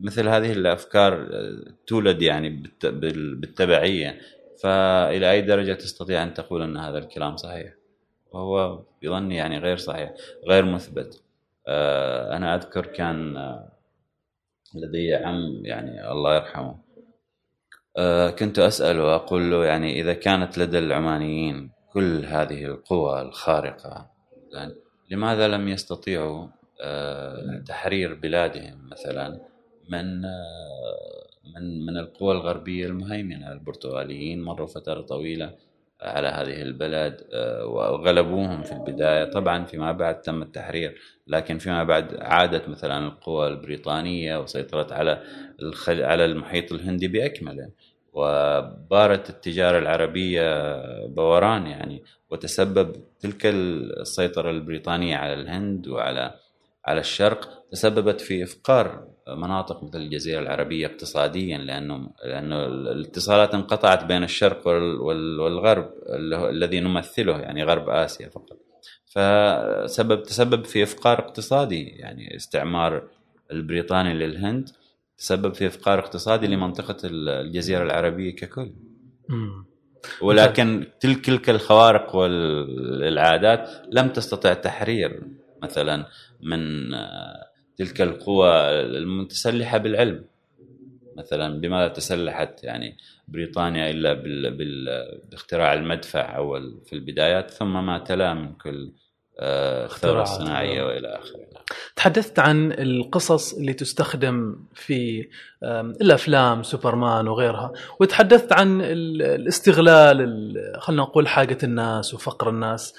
مثل 0.00 0.28
هذه 0.28 0.52
الأفكار 0.52 1.28
تولد 1.86 2.22
يعني 2.22 2.62
بالتبعية. 2.82 4.20
فإلى 4.62 5.30
أي 5.30 5.42
درجة 5.42 5.72
تستطيع 5.72 6.22
أن 6.22 6.34
تقول 6.34 6.62
أن 6.62 6.76
هذا 6.76 6.98
الكلام 6.98 7.36
صحيح؟ 7.36 7.74
وهو 8.32 8.82
بظني 9.02 9.36
يعني 9.36 9.58
غير 9.58 9.76
صحيح 9.76 10.14
غير 10.48 10.64
مثبت. 10.64 11.14
آه، 11.14 11.31
أنا 11.68 12.54
أذكر 12.54 12.86
كان 12.86 13.36
آه، 13.36 13.72
لدي 14.74 15.14
عم 15.14 15.64
يعني 15.64 16.10
الله 16.10 16.36
يرحمه. 16.36 16.78
آه، 17.96 18.30
كنت 18.30 18.58
أسأل 18.58 19.00
وأقول 19.00 19.50
له 19.50 19.64
يعني 19.64 20.00
إذا 20.00 20.14
كانت 20.14 20.58
لدى 20.58 20.78
العمانيين 20.78 21.70
كل 21.92 22.24
هذه 22.24 22.64
القوى 22.64 23.22
الخارقة 23.22 24.10
يعني 24.52 24.74
لماذا 25.10 25.48
لم 25.48 25.68
يستطيعوا 25.68 26.46
تحرير 27.66 28.14
بلادهم 28.14 28.88
مثلا 28.90 29.40
من 29.88 30.20
من 31.54 31.86
من 31.86 31.96
القوى 31.96 32.32
الغربية 32.32 32.86
المهيمنة؟ 32.86 33.52
البرتغاليين 33.52 34.42
مروا 34.42 34.66
فترة 34.66 35.00
طويلة 35.00 35.54
على 36.00 36.28
هذه 36.28 36.62
البلد 36.62 37.26
وغلبوهم 37.64 38.62
في 38.62 38.72
البداية. 38.72 39.24
طبعا 39.24 39.64
فيما 39.64 39.92
بعد 39.92 40.20
تم 40.20 40.42
التحرير. 40.42 41.00
لكن 41.26 41.58
فيما 41.58 41.84
بعد 41.84 42.16
عادت 42.20 42.68
مثلا 42.68 43.06
القوى 43.06 43.48
البريطانية 43.48 44.40
وسيطرت 44.40 44.92
على 44.92 45.22
على 45.88 46.24
المحيط 46.24 46.72
الهندي 46.72 47.08
بأكمله 47.08 47.70
وبارت 48.12 49.30
التجارة 49.30 49.78
العربية 49.78 50.76
بوران 51.06 51.66
يعني 51.66 52.02
وتسبب 52.30 52.96
تلك 53.20 53.46
السيطرة 53.46 54.50
البريطانية 54.50 55.16
على 55.16 55.34
الهند 55.34 55.88
وعلى 55.88 56.34
على 56.86 57.00
الشرق 57.00 57.64
تسببت 57.72 58.20
في 58.20 58.42
إفقار 58.42 59.08
مناطق 59.28 59.84
مثل 59.84 59.98
الجزيرة 59.98 60.40
العربية 60.40 60.86
اقتصاديا 60.86 61.58
لأنه 61.58 62.10
لأنه 62.24 62.66
الاتصالات 62.66 63.54
انقطعت 63.54 64.04
بين 64.04 64.24
الشرق 64.24 64.66
والغرب 64.66 65.90
الذي 66.50 66.80
نمثله 66.80 67.40
يعني 67.40 67.64
غرب 67.64 67.90
آسيا 67.90 68.28
فقط. 68.28 68.61
فسبب 69.14 70.22
تسبب 70.22 70.64
في 70.64 70.82
إفقار 70.82 71.18
اقتصادي. 71.18 71.82
يعني 71.82 72.36
استعمار 72.36 73.02
البريطاني 73.52 74.14
للهند 74.14 74.70
تسبب 75.18 75.54
في 75.54 75.66
إفقار 75.66 75.98
اقتصادي 75.98 76.46
لمنطقة 76.46 76.96
الجزيرة 77.04 77.82
العربية 77.82 78.36
ككل. 78.36 78.72
ولكن 80.22 80.86
تلك 81.00 81.24
تلك 81.26 81.50
الخوارق 81.50 82.16
والعادات 82.16 83.70
لم 83.92 84.08
تستطع 84.08 84.52
تحرير 84.52 85.22
مثلا 85.62 86.06
من 86.42 86.90
تلك 87.76 88.02
القوى 88.02 88.50
المتسلحة 88.70 89.78
بالعلم. 89.78 90.24
مثلا 91.16 91.60
بماذا 91.60 91.88
تسلحت 91.88 92.64
يعني 92.64 92.96
بريطانيا 93.28 93.90
إلا 93.90 94.12
باختراع 95.30 95.74
المدفع 95.74 96.36
أول 96.36 96.80
في 96.86 96.92
البدايات 96.92 97.50
ثم 97.50 97.86
ما 97.86 97.98
تلا 97.98 98.34
من 98.34 98.52
كل 98.52 98.84
آه، 98.84 99.01
الثوره 99.42 100.22
الصناعيه 100.22 100.82
وإلى 100.82 101.08
آخره. 101.08 101.40
تحدثت 101.96 102.38
عن 102.38 102.72
القصص 102.72 103.54
اللي 103.54 103.72
تستخدم 103.72 104.56
في 104.74 105.28
الأفلام 106.00 106.62
سوبرمان 106.62 107.28
وغيرها 107.28 107.72
وتحدثت 108.00 108.52
عن 108.52 108.80
الاستغلال 108.82 110.54
خلينا 110.78 111.02
نقول 111.02 111.28
حاجة 111.28 111.58
الناس 111.62 112.14
وفقر 112.14 112.48
الناس. 112.50 112.94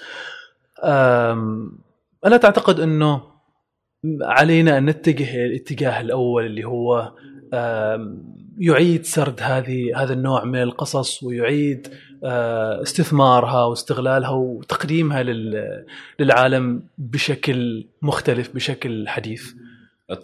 ألا 2.26 2.36
تعتقد 2.40 2.80
إنه 2.80 3.22
علينا 4.22 4.78
أن 4.78 4.84
نتجه 4.84 5.46
الاتجاه 5.46 6.00
الأول 6.00 6.46
اللي 6.46 6.64
هو 6.64 7.12
يعيد 8.58 9.04
سرد 9.04 9.40
هذه 9.42 10.02
هذا 10.02 10.12
النوع 10.12 10.44
من 10.44 10.62
القصص 10.62 11.22
ويعيد 11.22 11.94
استثمارها 12.82 13.64
واستغلالها 13.64 14.30
وتقديمها 14.30 15.22
للعالم 16.20 16.82
بشكل 16.98 17.86
مختلف 18.02 18.54
بشكل 18.54 19.08
حديث. 19.08 19.52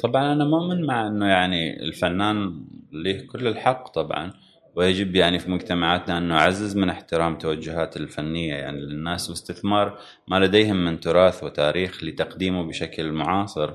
طبعا 0.03 0.33
أنا 0.33 0.45
مؤمن 0.45 0.87
مع 0.87 1.07
إنه 1.07 1.27
يعني 1.27 1.83
الفنان 1.83 2.65
له 2.93 3.27
كل 3.33 3.47
الحق 3.47 3.89
طبعا 3.89 4.33
ويجب 4.77 5.17
يعني 5.17 5.39
في 5.39 5.51
مجتمعاتنا 5.51 6.19
أن 6.19 6.23
نعزز 6.23 6.77
من 6.77 6.91
احترام 6.91 7.39
توجهات 7.39 7.97
الفنية 7.97 8.55
يعني 8.55 8.81
للناس 8.81 9.31
واستثمار 9.31 9.99
ما 10.29 10.39
لديهم 10.39 10.85
من 10.85 11.01
تراث 11.01 11.45
وتاريخ 11.45 12.05
لتقديمه 12.05 12.63
بشكل 12.63 13.13
معاصر 13.13 13.73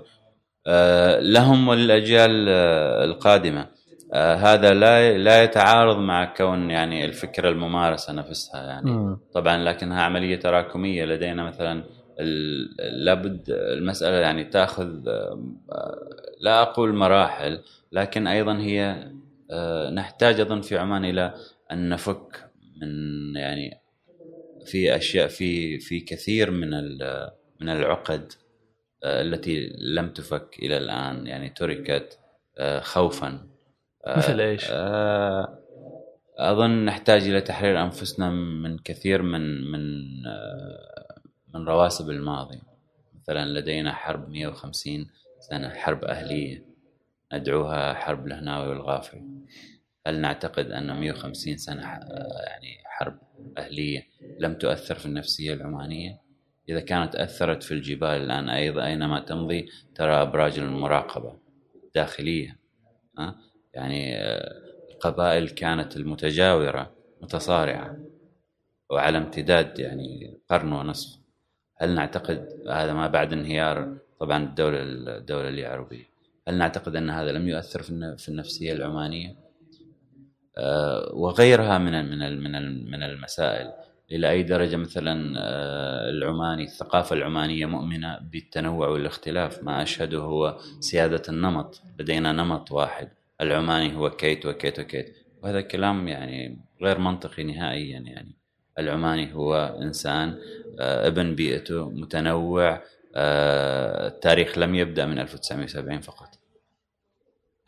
آه، 0.67 1.19
لهم 1.19 1.67
وللأجيال 1.67 2.45
آه، 2.49 3.03
القادمة 3.05 3.67
آه، 4.13 4.35
هذا 4.35 4.73
لا 4.73 5.17
لا 5.17 5.43
يتعارض 5.43 5.97
مع 5.97 6.25
كون 6.25 6.71
يعني 6.71 7.05
الفكرة 7.05 7.49
الممارسة 7.49 8.13
نفسها 8.13 8.63
يعني. 8.63 9.17
طبعا 9.33 9.57
لكنها 9.57 10.01
عملية 10.01 10.35
تراكمية 10.35 11.05
لدينا 11.05 11.43
مثلا 11.43 11.83
لابد 12.79 13.43
المسألة 13.49 14.17
يعني 14.17 14.43
تأخذ 14.43 14.89
لا 16.39 16.61
أقول 16.61 16.95
مراحل 16.95 17.61
لكن 17.91 18.27
أيضا 18.27 18.57
هي 18.57 19.11
آه، 19.51 19.89
نحتاج 19.89 20.39
اظن 20.39 20.61
في 20.61 20.77
عمان 20.77 21.05
إلى 21.05 21.33
أن 21.71 21.89
نفك 21.89 22.49
من 22.81 23.35
يعني 23.35 23.81
في 24.65 24.95
أشياء 24.95 25.27
في 25.27 25.79
في 25.79 25.99
كثير 25.99 26.51
من 26.51 26.69
من 27.61 27.69
العقد 27.69 28.33
آه، 29.03 29.21
التي 29.21 29.75
لم 29.77 30.09
تفك 30.09 30.59
إلى 30.59 30.77
الآن 30.77 31.27
يعني 31.27 31.49
تركت 31.49 32.19
آه، 32.57 32.79
خوفا. 32.79 33.47
مثل 34.07 34.39
إيش؟ 34.39 34.67
أظن 36.37 36.85
نحتاج 36.85 37.27
إلى 37.27 37.41
تحرير 37.41 37.83
أنفسنا 37.83 38.29
من 38.29 38.77
كثير 38.77 39.21
من 39.21 39.71
من 39.71 39.81
من 41.53 41.65
رواسب 41.67 42.09
الماضي 42.09 42.61
مثلا 43.15 43.45
لدينا 43.59 43.93
حرب 43.93 44.29
150 44.29 45.07
سنة 45.39 45.69
حرب 45.69 46.03
أهلية 46.03 46.65
ندعوها 47.33 47.93
حرب 47.93 48.27
الهناوي 48.27 48.67
والغافري 48.69 49.23
هل 50.07 50.21
نعتقد 50.21 50.71
أن 50.71 50.99
150 50.99 51.57
سنة 51.57 51.81
يعني 51.81 52.77
حرب 52.85 53.19
أهلية 53.57 54.07
لم 54.39 54.53
تؤثر 54.53 54.95
في 54.95 55.05
النفسية 55.05 55.53
العمانية؟ 55.53 56.21
إذا 56.69 56.79
كانت 56.79 57.15
أثرت 57.15 57.63
في 57.63 57.73
الجبال 57.73 58.09
الآن 58.09 58.49
أيضا 58.49 58.85
أينما 58.85 59.19
تمضي 59.19 59.65
ترى 59.95 60.21
أبراج 60.21 60.59
المراقبة 60.59 61.39
داخلية 61.95 62.59
يعني 63.75 64.17
القبائل 64.91 65.49
كانت 65.49 65.97
المتجاورة 65.97 66.91
متصارعة 67.21 67.97
وعلى 68.89 69.17
امتداد 69.17 69.79
يعني 69.79 70.37
قرن 70.49 70.71
ونصف. 70.71 71.19
هل 71.77 71.95
نعتقد 71.95 72.49
هذا 72.69 72.93
ما 72.93 73.07
بعد 73.07 73.33
انهيار 73.33 73.97
طبعا 74.19 74.43
الدولة 74.43 74.81
الدولة 75.17 75.49
اليعربية 75.49 76.05
هل 76.47 76.57
نعتقد 76.57 76.95
أن 76.95 77.09
هذا 77.09 77.31
لم 77.31 77.47
يؤثر 77.47 77.81
في 78.17 78.29
النفسية 78.29 78.73
العمانية؟ 78.73 79.35
آه، 80.57 81.11
وغيرها 81.13 81.77
من 81.77 82.09
من 82.09 82.43
من 82.43 82.91
من 82.91 83.03
المسائل. 83.03 83.71
إلى 84.11 84.29
أي 84.29 84.43
درجة 84.43 84.75
مثلا 84.75 85.33
آه، 85.37 86.09
العماني 86.09 86.63
الثقافة 86.63 87.15
العمانية 87.15 87.65
مؤمنة 87.65 88.19
بالتنوع 88.31 88.87
والاختلاف؟ 88.87 89.63
ما 89.63 89.83
أشهده 89.83 90.17
هو 90.17 90.57
سيادة 90.79 91.21
النمط. 91.29 91.81
لدينا 91.99 92.31
نمط 92.31 92.71
واحد. 92.71 93.09
العماني 93.41 93.95
هو 93.95 94.09
كيت 94.09 94.45
وكيت 94.45 94.79
وكيت. 94.79 95.15
وهذا 95.43 95.61
كلام 95.61 96.07
يعني 96.07 96.59
غير 96.81 96.99
منطقي 96.99 97.43
نهائيا 97.43 97.99
يعني. 97.99 98.35
العماني 98.79 99.33
هو 99.33 99.77
إنسان 99.81 100.37
آه، 100.79 101.07
ابن 101.07 101.35
بيئته 101.35 101.89
متنوع 101.89 102.81
التاريخ 103.17 104.57
لم 104.57 104.75
يبدأ 104.75 105.05
من 105.05 105.19
1970 105.19 106.01
فقط. 106.01 106.29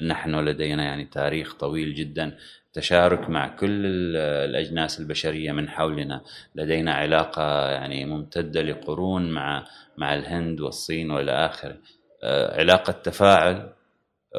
نحن 0.02 0.36
لدينا 0.36 0.84
يعني 0.84 1.06
تاريخ 1.06 1.54
طويل 1.54 1.96
جدا. 1.96 2.38
تشارك 2.74 3.30
مع 3.30 3.48
كل 3.48 3.86
الأجناس 4.18 5.00
البشرية 5.00 5.52
من 5.52 5.70
حولنا. 5.70 6.22
لدينا 6.56 6.94
علاقة 6.94 7.70
يعني 7.70 8.06
ممتدة 8.06 8.62
لقرون 8.62 9.32
مع 9.32 9.66
مع 9.98 10.14
الهند 10.14 10.62
والصين 10.62 11.12
والى 11.12 11.32
اخره 11.32 11.78
آه، 12.24 12.60
علاقة 12.60 12.92
تفاعل 12.92 13.74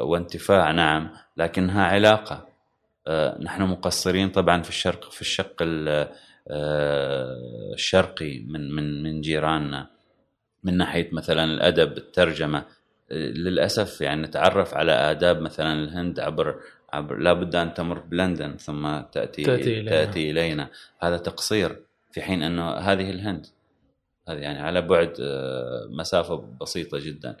وانتفاع 0.01 0.71
نعم. 0.71 1.09
لكنها 1.37 1.85
علاقة. 1.85 2.47
آه، 3.07 3.37
نحن 3.41 3.61
مقصرين 3.61 4.29
طبعا 4.29 4.61
في 4.61 4.69
الشرق 4.69 5.11
في 5.11 5.21
الشق 5.21 5.55
آه، 5.61 7.37
الشرقي 7.73 8.39
من 8.39 8.71
من 8.71 9.03
من 9.03 9.21
جيراننا. 9.21 9.87
من 10.63 10.77
ناحية 10.77 11.09
مثلا 11.11 11.43
الأدب 11.43 11.97
الترجمة. 11.97 12.65
للأسف 13.11 14.01
يعني 14.01 14.21
نتعرف 14.21 14.73
على 14.73 14.91
آداب 14.91 15.41
مثلا 15.41 15.73
الهند 15.73 16.19
عبر 16.19 16.59
عبر 16.93 17.17
لابد 17.17 17.55
أن 17.55 17.73
تمر 17.73 17.99
بلندن 17.99 18.57
ثم 18.57 18.99
تأتي 18.99 19.43
تأتي 19.43 19.79
إلينا, 19.79 19.89
تأتي 19.89 20.31
إلينا. 20.31 20.69
هذا 20.99 21.17
تقصير 21.17 21.79
في 22.11 22.21
حين 22.21 22.43
أنه 22.43 22.71
هذه 22.71 23.09
الهند. 23.09 23.45
هذه 24.27 24.37
يعني 24.37 24.59
على 24.59 24.81
بعد 24.81 25.13
آه، 25.21 25.87
مسافة 25.89 26.35
بسيطة 26.61 26.99
جدا. 26.99 27.37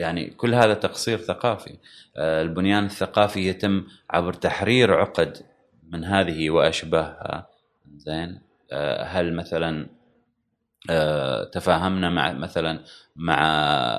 يعني 0.00 0.30
كل 0.30 0.54
هذا 0.54 0.74
تقصير 0.74 1.18
ثقافي. 1.18 1.78
آه، 2.16 2.42
البنيان 2.42 2.84
الثقافي 2.84 3.48
يتم 3.48 3.84
عبر 4.10 4.32
تحرير 4.32 4.94
عقد 4.94 5.36
من 5.88 6.04
هذه 6.04 6.50
وأشباهها. 6.50 7.48
زين؟ 7.96 8.40
آه، 8.72 9.04
هل 9.04 9.34
مثلا 9.34 9.88
تفاهمنا 11.52 12.10
مع 12.10 12.32
مثلا 12.32 12.80
مع 13.16 13.38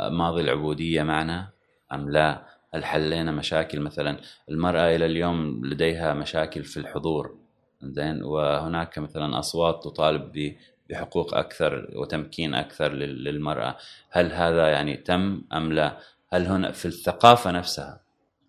ماضي 0.10 0.42
العبودية 0.42 1.04
معنا 1.04 1.50
أم 1.94 2.10
لا؟ 2.10 2.46
هل 2.74 2.86
حلينا 2.86 3.32
مشاكل 3.32 3.80
مثلا 3.80 4.18
المرأة 4.50 4.96
إلى 4.96 5.06
اليوم 5.06 5.66
لديها 5.66 6.14
مشاكل 6.14 6.64
في 6.64 6.78
الحضور؟ 6.78 7.38
زين؟ 7.82 8.24
وهناك 8.24 9.00
مثلا 9.00 9.40
أصوات 9.40 9.84
تطالب 9.84 10.32
بحقوق 10.92 11.34
أكثر 11.34 11.90
وتمكين 11.96 12.54
أكثر 12.54 12.94
للمرأة. 12.94 13.78
هل 14.10 14.32
هذا 14.32 14.68
يعني 14.68 14.98
تم 14.98 15.42
أم 15.54 15.74
لا؟ 15.74 15.98
هل 16.30 16.46
هنا 16.46 16.72
في 16.72 16.86
الثقافة 16.86 17.52
نفسها 17.52 18.02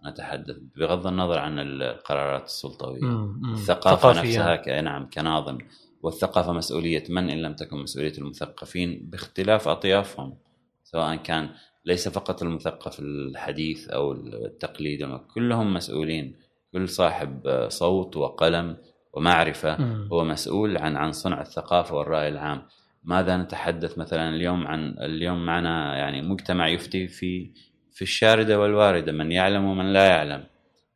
نتحدث 0.07 0.57
بغض 0.76 1.07
النظر 1.07 1.38
عن 1.38 1.59
القرارات 1.59 2.45
السلطوية 2.45 3.34
الثقافة 3.53 4.20
نفسها 4.22 4.57
ك... 4.57 4.68
نعم 4.68 5.11
كناظم 5.11 5.59
والثقافة 6.03 6.53
مسؤولية 6.53 7.05
من 7.09 7.30
إن 7.30 7.43
لم 7.43 7.55
تكن 7.55 7.76
مسؤولية 7.76 8.18
المثقفين 8.18 9.01
باختلاف 9.11 9.68
أطيافهم 9.68 10.36
سواء 10.84 11.16
كان 11.16 11.51
ليس 11.84 12.09
فقط 12.09 12.43
المثقف 12.43 13.01
الحديث 13.01 13.88
أو 13.88 14.12
التقليد 14.12 15.16
كلهم 15.34 15.74
مسؤولين. 15.74 16.36
كل 16.72 16.88
صاحب 16.88 17.66
صوت 17.68 18.16
وقلم 18.16 18.76
ومعرفة 19.12 19.74
هو 20.12 20.24
مسؤول 20.24 20.76
عن 20.76 20.96
عن 20.96 21.12
صنع 21.12 21.40
الثقافة 21.40 21.94
والرأي 21.94 22.28
العام. 22.28 22.62
ماذا 23.04 23.36
نتحدث 23.36 23.98
مثلا 23.98 24.28
اليوم 24.28 24.66
عن 24.66 24.94
اليوم 24.98 25.46
معنا 25.46 25.96
يعني 25.96 26.22
مجتمع 26.22 26.68
يفتي 26.68 27.08
في 27.08 27.50
في 27.92 28.02
الشاردة 28.02 28.60
والواردة 28.60 29.12
من 29.12 29.32
يعلم 29.32 29.64
ومن 29.64 29.92
لا 29.92 30.06
يعلم. 30.06 30.44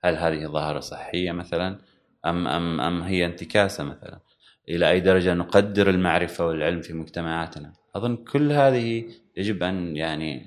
هل 0.04 0.16
هذه 0.16 0.46
ظاهرة 0.46 0.80
صحية 0.80 1.32
مثلا؟ 1.32 1.78
ام 2.26 2.48
ام 2.48 2.80
أم 2.80 3.02
هي 3.02 3.26
انتكاسة 3.26 3.84
مثلا؟ 3.84 4.20
إلى 4.68 4.90
أي 4.90 5.00
درجة 5.00 5.34
نقدر 5.34 5.90
المعرفة 5.90 6.46
والعلم 6.46 6.80
في 6.80 6.92
مجتمعاتنا؟ 6.92 7.72
أظن 7.96 8.16
كل 8.16 8.52
هذه 8.52 9.04
يجب 9.36 9.62
أن 9.62 9.96
يعني 9.96 10.46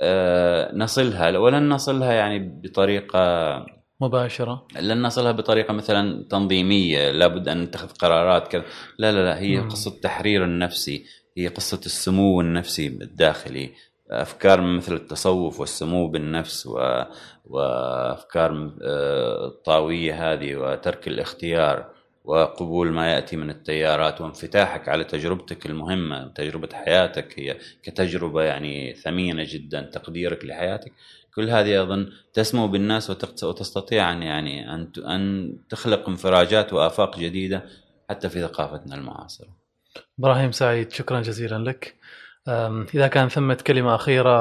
آه، 0.00 0.74
نصلها 0.74 1.38
ولن 1.38 1.68
نصلها 1.68 2.12
يعني 2.12 2.38
بطريقة 2.38 3.18
مباشرة. 4.00 4.66
لن 4.80 5.02
نصلها 5.02 5.32
بطريقة 5.32 5.72
مثلا 5.72 6.24
تنظيمية 6.30 7.10
لابد 7.10 7.48
أن 7.48 7.62
نتخذ 7.62 7.88
قرارات 7.88 8.48
كذا. 8.48 8.64
لا 8.98 9.12
لا 9.12 9.24
لا 9.24 9.38
هي 9.38 9.60
م. 9.60 9.68
قصة 9.68 9.90
التحرير 9.90 10.44
النفسي 10.44 11.04
هي 11.36 11.48
قصة 11.48 11.80
السمو 11.86 12.40
النفسي 12.40 12.86
الداخلي. 12.86 13.70
أفكار 14.10 14.60
مثل 14.60 14.94
التصوف 14.94 15.60
والسمو 15.60 16.08
بالنفس 16.08 16.66
و... 16.66 17.04
وأفكار 17.46 18.72
آه، 18.82 19.46
الطاوية 19.46 20.32
هذه 20.32 20.54
وترك 20.54 21.08
الاختيار 21.08 21.90
وقبول 22.24 22.92
ما 22.92 23.12
يأتي 23.12 23.36
من 23.36 23.50
التيارات 23.50 24.20
وانفتاحك 24.20 24.88
على 24.88 25.04
تجربتك 25.04 25.66
المهمة 25.66 26.28
تجربة 26.28 26.68
حياتك. 26.72 27.38
هي 27.38 27.56
كتجربة 27.82 28.42
يعني 28.42 28.94
ثمينة 28.94 29.46
جدا 29.48 29.80
تقديرك 29.80 30.44
لحياتك. 30.44 30.92
كل 31.38 31.50
هذه 31.50 31.82
اظن 31.82 32.10
تسمو 32.32 32.68
بالناس 32.68 33.10
وتستطيع 33.42 34.12
أن 34.12 34.22
يعني 34.22 34.74
أن 34.74 34.92
أن 35.06 35.52
تخلق 35.68 36.08
انفراجات 36.08 36.72
وآفاق 36.72 37.18
جديدة 37.18 37.64
حتى 38.10 38.28
في 38.28 38.40
ثقافتنا 38.40 38.94
المعاصرة. 38.94 39.48
إبراهيم 40.18 40.52
سعيد 40.52 40.92
شكرا 40.92 41.20
جزيلا 41.20 41.58
لك. 41.58 41.94
إذا 42.94 43.08
كان 43.08 43.28
ثمة 43.28 43.58
كلمة 43.66 43.94
أخيرة 43.94 44.32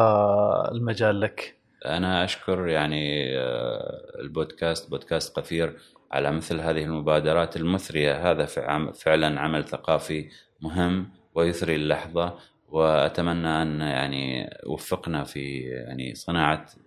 المجال 0.72 1.20
لك. 1.20 1.58
أنا 1.86 2.24
أشكر 2.24 2.68
يعني 2.68 3.38
آه، 3.38 4.22
البودكاست 4.22 4.90
بودكاست 4.90 5.40
قفير 5.40 5.78
على 6.12 6.32
مثل 6.32 6.60
هذه 6.60 6.84
المبادرات 6.84 7.58
المثرية 7.58 8.32
هذا 8.32 8.46
فعلا 8.92 9.40
عمل 9.40 9.64
ثقافي 9.64 10.30
مهم 10.62 11.10
ويثري 11.36 11.76
اللحظة 11.76 12.34
وأتمنى 12.70 13.62
أن 13.62 13.82
يعني 13.82 14.50
وفقنا 14.66 15.24
في 15.24 15.60
يعني 15.60 16.16
صناعة 16.16 16.66
آه، 16.66 16.87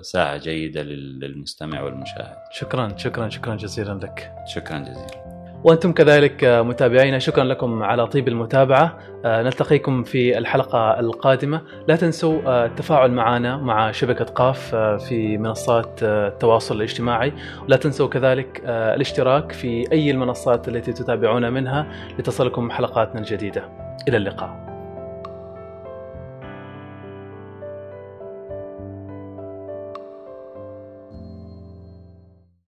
ساعة 0.00 0.36
جيدة 0.36 0.82
للمستمع 0.82 1.82
والمشاهد. 1.82 2.36
شكرا 2.50 2.96
شكرا 2.96 3.28
شكرا 3.28 3.56
جزيلا 3.56 3.92
لك. 3.92 4.32
شكرا 4.46 4.78
جزيلا. 4.78 5.36
وأنتم 5.64 5.92
كذلك 5.92 6.44
متابعينا 6.44 7.18
شكرا 7.18 7.44
لكم 7.44 7.82
على 7.82 8.06
طيب 8.06 8.28
المتابعة. 8.28 8.98
آه، 9.24 9.42
نلتقيكم 9.42 10.02
في 10.02 10.38
الحلقة 10.38 11.00
القادمة. 11.00 11.62
لا 11.88 11.96
تنسوا 11.96 12.42
آه، 12.46 12.66
التفاعل 12.66 13.10
معنا 13.10 13.56
مع 13.56 13.92
شبكة 13.92 14.24
قاف 14.24 14.74
آه، 14.74 14.96
في 14.96 15.38
منصات 15.38 16.02
التواصل 16.02 16.76
الاجتماعي. 16.76 17.32
ولا 17.64 17.76
تنسوا 17.76 18.08
كذلك 18.08 18.62
الاشتراك 18.66 19.52
في 19.52 19.92
أي 19.92 20.10
المنصات 20.10 20.68
التي 20.68 20.92
تتابعون 20.92 21.52
منها 21.52 21.86
لتصلكم 22.18 22.70
حلقاتنا 22.70 23.20
الجديدة. 23.20 23.62
إلى 24.08 24.16
اللقاء. 24.16 24.65